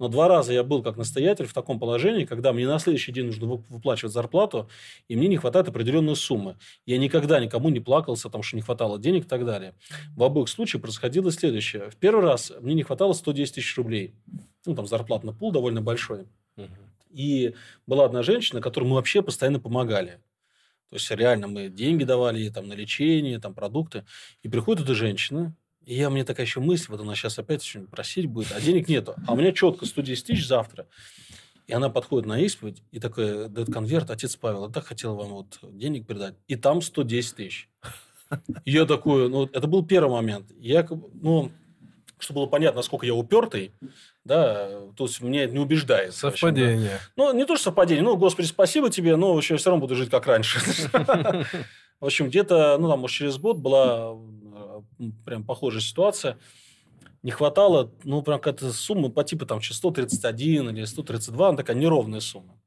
[0.01, 3.26] Но два раза я был как настоятель в таком положении, когда мне на следующий день
[3.26, 4.68] нужно выплачивать зарплату,
[5.06, 6.56] и мне не хватает определенной суммы.
[6.86, 9.74] Я никогда никому не плакался, потому что не хватало денег и так далее.
[10.16, 11.88] В обоих случаях происходило следующее.
[11.90, 14.16] В первый раз мне не хватало 110 тысяч рублей.
[14.66, 16.26] Ну, там зарплатный пул довольно большой.
[17.10, 17.55] И
[17.86, 20.18] была одна женщина, которой мы вообще постоянно помогали.
[20.91, 24.05] То есть реально мы деньги давали там, на лечение, там, продукты.
[24.43, 25.55] И приходит эта женщина,
[25.85, 28.89] и я, мне такая еще мысль, вот она сейчас опять что-нибудь просить будет, а денег
[28.89, 29.15] нету.
[29.27, 30.87] А у меня четко 110 тысяч завтра.
[31.67, 35.29] И она подходит на исповедь и такая дает конверт, отец Павел, я так хотел вам
[35.29, 36.35] вот денег передать.
[36.49, 37.71] И там 110 тысяч.
[38.65, 40.53] Я такой, ну, это был первый момент.
[40.59, 41.51] Я, ну,
[42.22, 43.72] чтобы было понятно, насколько я упертый,
[44.24, 46.14] да, то есть мне это не убеждает.
[46.14, 46.94] Совпадение.
[46.94, 47.24] Общем, да.
[47.24, 50.10] Ну, не то, что совпадение, ну, Господи, спасибо тебе, но еще все равно буду жить
[50.10, 50.60] как раньше.
[52.01, 54.80] В общем, где-то, ну, там, может, через год была э,
[55.26, 56.38] прям похожая ситуация.
[57.22, 62.20] Не хватало, ну, прям какая-то сумма по типу там 131 или 132, она такая неровная
[62.20, 62.59] сумма.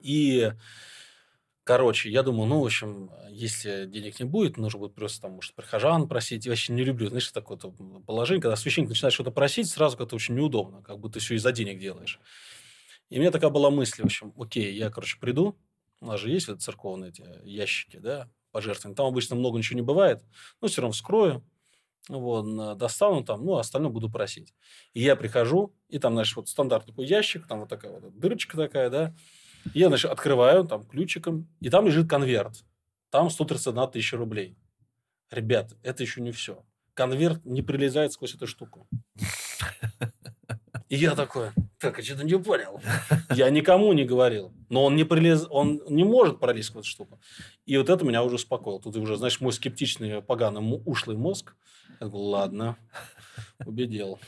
[0.00, 0.52] И
[1.70, 5.54] Короче, я думаю, ну, в общем, если денег не будет, нужно будет просто там, может,
[5.54, 6.44] прихожан просить.
[6.44, 7.56] Я вообще не люблю, знаешь, такое
[8.04, 11.78] положение, когда священник начинает что-то просить, сразу как-то очень неудобно, как будто все из-за денег
[11.78, 12.18] делаешь.
[13.08, 15.56] И у меня такая была мысль, в общем, окей, я, короче, приду,
[16.00, 18.96] у нас же есть вот церковные эти ящики, да, пожертвования.
[18.96, 20.24] Там обычно много ничего не бывает,
[20.60, 21.44] но все равно вскрою,
[22.08, 24.54] вот, достану там, ну, остальное буду просить.
[24.92, 28.56] И я прихожу, и там, знаешь, вот стандартный такой ящик, там вот такая вот дырочка
[28.56, 29.14] такая, да,
[29.74, 32.64] я, значит, открываю там ключиком, и там лежит конверт.
[33.10, 34.56] Там 131 тысяча рублей.
[35.30, 36.64] Ребят, это еще не все.
[36.94, 38.88] Конверт не прилезает сквозь эту штуку.
[40.88, 42.80] И я такой, так, я что-то не понял.
[43.30, 44.52] Я никому не говорил.
[44.68, 47.20] Но он не, прилез, он не может пролезть в эту штуку.
[47.64, 48.80] И вот это меня уже успокоило.
[48.80, 51.54] Тут уже, знаешь, мой скептичный, поганый, ушлый мозг.
[52.00, 52.76] Я говорю, ладно,
[53.64, 54.18] Убедил.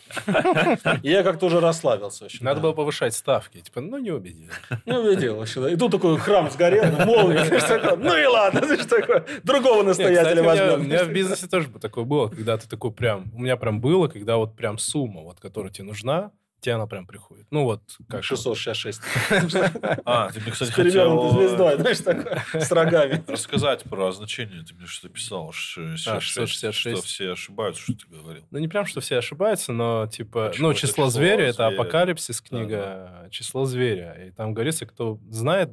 [1.03, 2.25] Я как-то уже расслабился.
[2.25, 2.63] Вообще, Надо да.
[2.63, 3.61] было повышать ставки.
[3.61, 4.51] Типа, ну, не убедил.
[4.87, 5.37] Не убедил.
[5.37, 5.71] Вообще, да.
[5.71, 7.97] И тут такой храм сгорел, молния.
[7.97, 9.25] Ну и ладно, знаешь, такое.
[9.43, 10.81] Другого настоятеля возьмем.
[10.81, 13.31] У меня в бизнесе тоже такое было, когда ты такой прям...
[13.35, 16.31] У меня прям было, когда вот прям сумма, вот, которая тебе нужна,
[16.63, 17.47] тебе она прям приходит.
[17.51, 19.01] Ну вот, как 666.
[20.05, 21.31] А, ты мне, кстати, С хотел...
[21.33, 23.23] звездой, знаешь, такое, с рогами.
[23.27, 24.63] Рассказать про значение.
[24.63, 28.45] Ты мне что-то писал, 666, что все ошибаются, что ты говорил.
[28.51, 33.65] Ну, не прям, что все ошибаются, но, типа, ну, число зверя, это апокалипсис книга, число
[33.65, 34.13] зверя.
[34.27, 35.71] И там говорится, кто знает,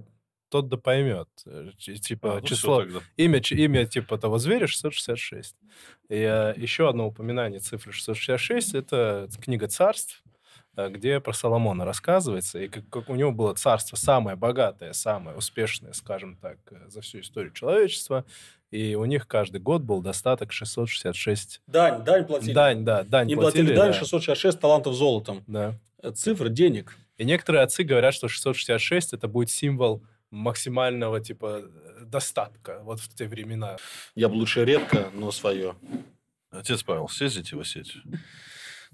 [0.50, 1.30] тот да поймет.
[1.78, 2.84] Типа, а, ну число,
[3.18, 5.56] имя, имя типа того зверя 666.
[6.10, 10.29] И uh, еще одно упоминание цифры 666— это книга царств, Э,
[10.88, 15.92] где про Соломона рассказывается, и как, как у него было царство самое богатое, самое успешное,
[15.94, 18.24] скажем так, э, за всю историю человечества,
[18.72, 21.62] и у них каждый год был достаток 666...
[21.68, 22.54] Дань, дань платили.
[22.54, 23.76] Дань, да, дань Им платили.
[23.76, 23.94] дань да.
[23.94, 25.44] 666 талантов золотом.
[25.48, 25.74] Да.
[26.02, 26.96] Э, цифры, денег.
[27.18, 30.02] И некоторые отцы говорят, что 666 это будет символ
[30.32, 31.64] максимального типа
[32.02, 33.78] достатка вот в те времена.
[34.16, 35.76] Я бы лучше редко, но свое.
[36.52, 38.04] Отец Павел, съездите в Осетию.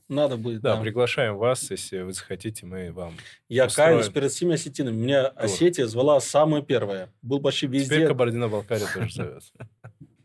[0.07, 0.61] Надо будет.
[0.61, 3.15] Да, да, приглашаем вас, если вы захотите, мы вам
[3.49, 3.97] Я устроим.
[3.99, 4.95] каюсь перед всеми осетинами.
[4.95, 5.43] Меня Тур.
[5.45, 7.11] Осетия звала самая первая.
[7.23, 7.95] Был почти везде.
[7.95, 9.43] Теперь Кабардино-Балкария тоже зовет.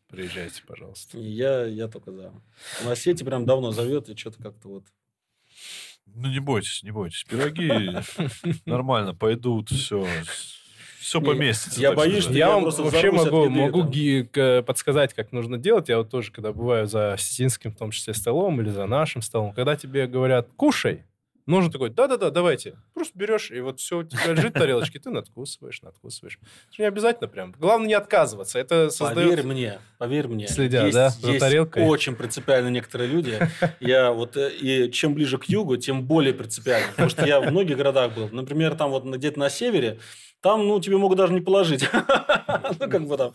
[0.09, 1.19] Приезжайте, пожалуйста.
[1.19, 2.33] Я, я только за.
[2.85, 4.85] На Осетия прям давно зовет, и что-то как-то вот...
[6.07, 7.25] Ну, не бойтесь, не бойтесь.
[7.25, 7.71] Пироги
[8.67, 10.07] нормально пойдут, все
[11.01, 11.81] все поместится.
[11.81, 13.85] Я боюсь, что я вам вообще могу, могу
[14.65, 15.89] подсказать, как нужно делать.
[15.89, 19.53] Я вот тоже, когда бываю за осетинским, в том числе, столом или за нашим столом,
[19.53, 21.05] когда тебе говорят «кушай»,
[21.47, 22.75] нужно такой «да-да-да, давайте».
[22.95, 26.39] Просто берешь, и вот все у тебя лежит тарелочки, ты надкусываешь, надкусываешь.
[26.71, 27.53] Это не обязательно прям.
[27.59, 28.59] Главное не отказываться.
[28.59, 29.31] Это создает...
[29.31, 30.49] Поверь мне, поверь мне.
[30.49, 31.85] Следя, есть, да, за есть тарелкой.
[31.85, 33.39] очень принципиально некоторые люди.
[33.81, 36.89] Я вот, э, и чем ближе к югу, тем более принципиально.
[36.91, 38.29] Потому что я в многих городах был.
[38.31, 39.99] Например, там вот где-то на севере,
[40.41, 41.89] Там, ну, тебе могут даже не положить.
[42.79, 43.33] Ну, как бы там,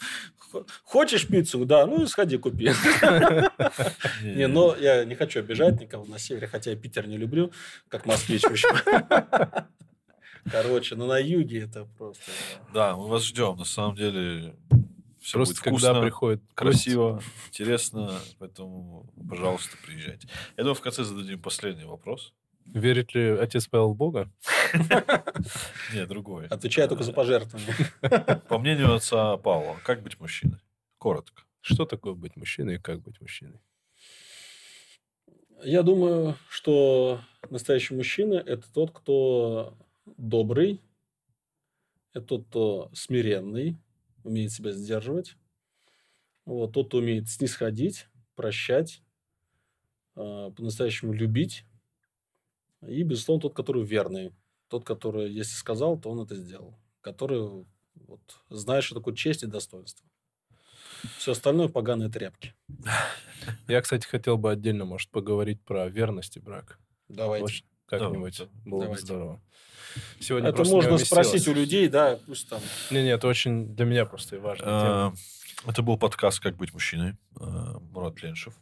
[0.84, 1.66] хочешь пиццу?
[1.66, 2.66] Да, ну, сходи, купи.
[4.24, 7.52] Не, но я не хочу обижать никого на севере, хотя я Питер не люблю,
[7.90, 8.70] как москвич, в общем.
[10.52, 12.24] Короче, ну, на юге это просто...
[12.74, 14.56] Да, мы вас ждем, на самом деле.
[15.22, 20.28] Все Просто будет вкусно, когда приходит красиво, интересно, поэтому, пожалуйста, приезжайте.
[20.56, 22.34] Я думаю, в конце зададим последний вопрос.
[22.66, 24.30] Верит ли отец Павел в Бога?
[25.94, 26.48] Нет, другой.
[26.48, 28.42] Отвечаю только за пожертвования.
[28.50, 30.60] По мнению отца Павла, как быть мужчиной?
[30.98, 31.44] Коротко.
[31.62, 33.60] Что такое быть мужчиной и как быть мужчиной?
[35.64, 39.78] Я думаю, что настоящий мужчина– это тот, кто
[40.18, 40.82] добрый,
[42.14, 43.78] это тот, кто смиренный,
[44.24, 45.38] умеет себя сдерживать.
[46.46, 49.02] Вот, тот, кто умеет снисходить, прощать,
[50.16, 51.66] э, по-настоящему любить
[52.88, 54.34] и, безусловно, тот, который верный.
[54.68, 56.80] Тот, который, если сказал, то он это сделал.
[57.02, 60.08] Который вот, знает, что такое честь и достоинство.
[61.18, 62.54] Все остальное поганые тряпки.
[63.68, 66.80] Я, кстати, хотел бы отдельно, может, поговорить про верность и брак.
[67.08, 67.64] Давайте.
[67.86, 69.02] Как-нибудь да, было давайте.
[69.02, 69.42] бы здорово.
[70.20, 72.60] Сегодня это можно спросить у людей, да, пусть там.
[72.90, 74.66] Не, не, это очень для меня просто важно.
[74.68, 75.14] А,
[75.68, 77.16] это был подкаст «Как быть мужчиной».
[77.40, 78.56] А, Мурат Леншев.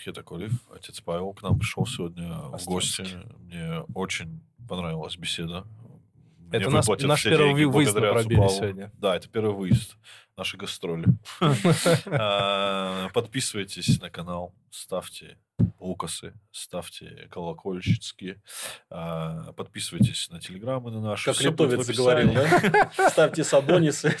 [0.00, 3.06] Хитакулев, отец Павел, к нам пришел сегодня в гости.
[3.40, 5.66] Мне очень понравилась беседа.
[6.38, 8.90] Мне это наш, наш первый выезд мы пробили сегодня.
[8.98, 9.96] Да, это первый выезд.
[10.36, 11.06] Наши гастроли.
[12.06, 15.36] А, подписывайтесь на канал, ставьте
[15.78, 18.40] лукасы, ставьте колокольчики,
[18.90, 21.32] а, подписывайтесь на телеграммы на наши.
[21.32, 22.90] Как литовец заговорил, да?
[23.10, 24.16] Ставьте сабонисы.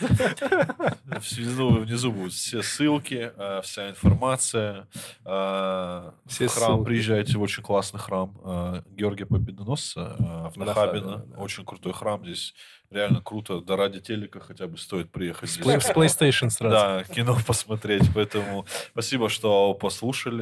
[1.04, 4.88] Внизу, внизу будут все ссылки, а, вся информация.
[5.24, 6.84] А, все в храм ссылки.
[6.86, 10.16] приезжайте, в очень классный храм Георгия Победоносца
[10.54, 11.26] в Нахабино.
[11.36, 12.54] Очень крутой храм здесь
[12.90, 13.60] реально круто.
[13.60, 15.50] Да ради телека хотя бы стоит приехать.
[15.50, 15.82] С, здесь.
[15.82, 16.70] с PlayStation сразу.
[16.70, 18.02] Да, кино посмотреть.
[18.14, 20.39] Поэтому спасибо, что послушали.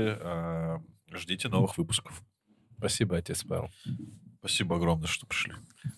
[1.12, 2.23] Ждите новых выпусков.
[2.79, 3.70] Спасибо, отец Павел.
[4.41, 5.55] Спасибо огромное, что пришли.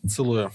[0.06, 0.50] Целую.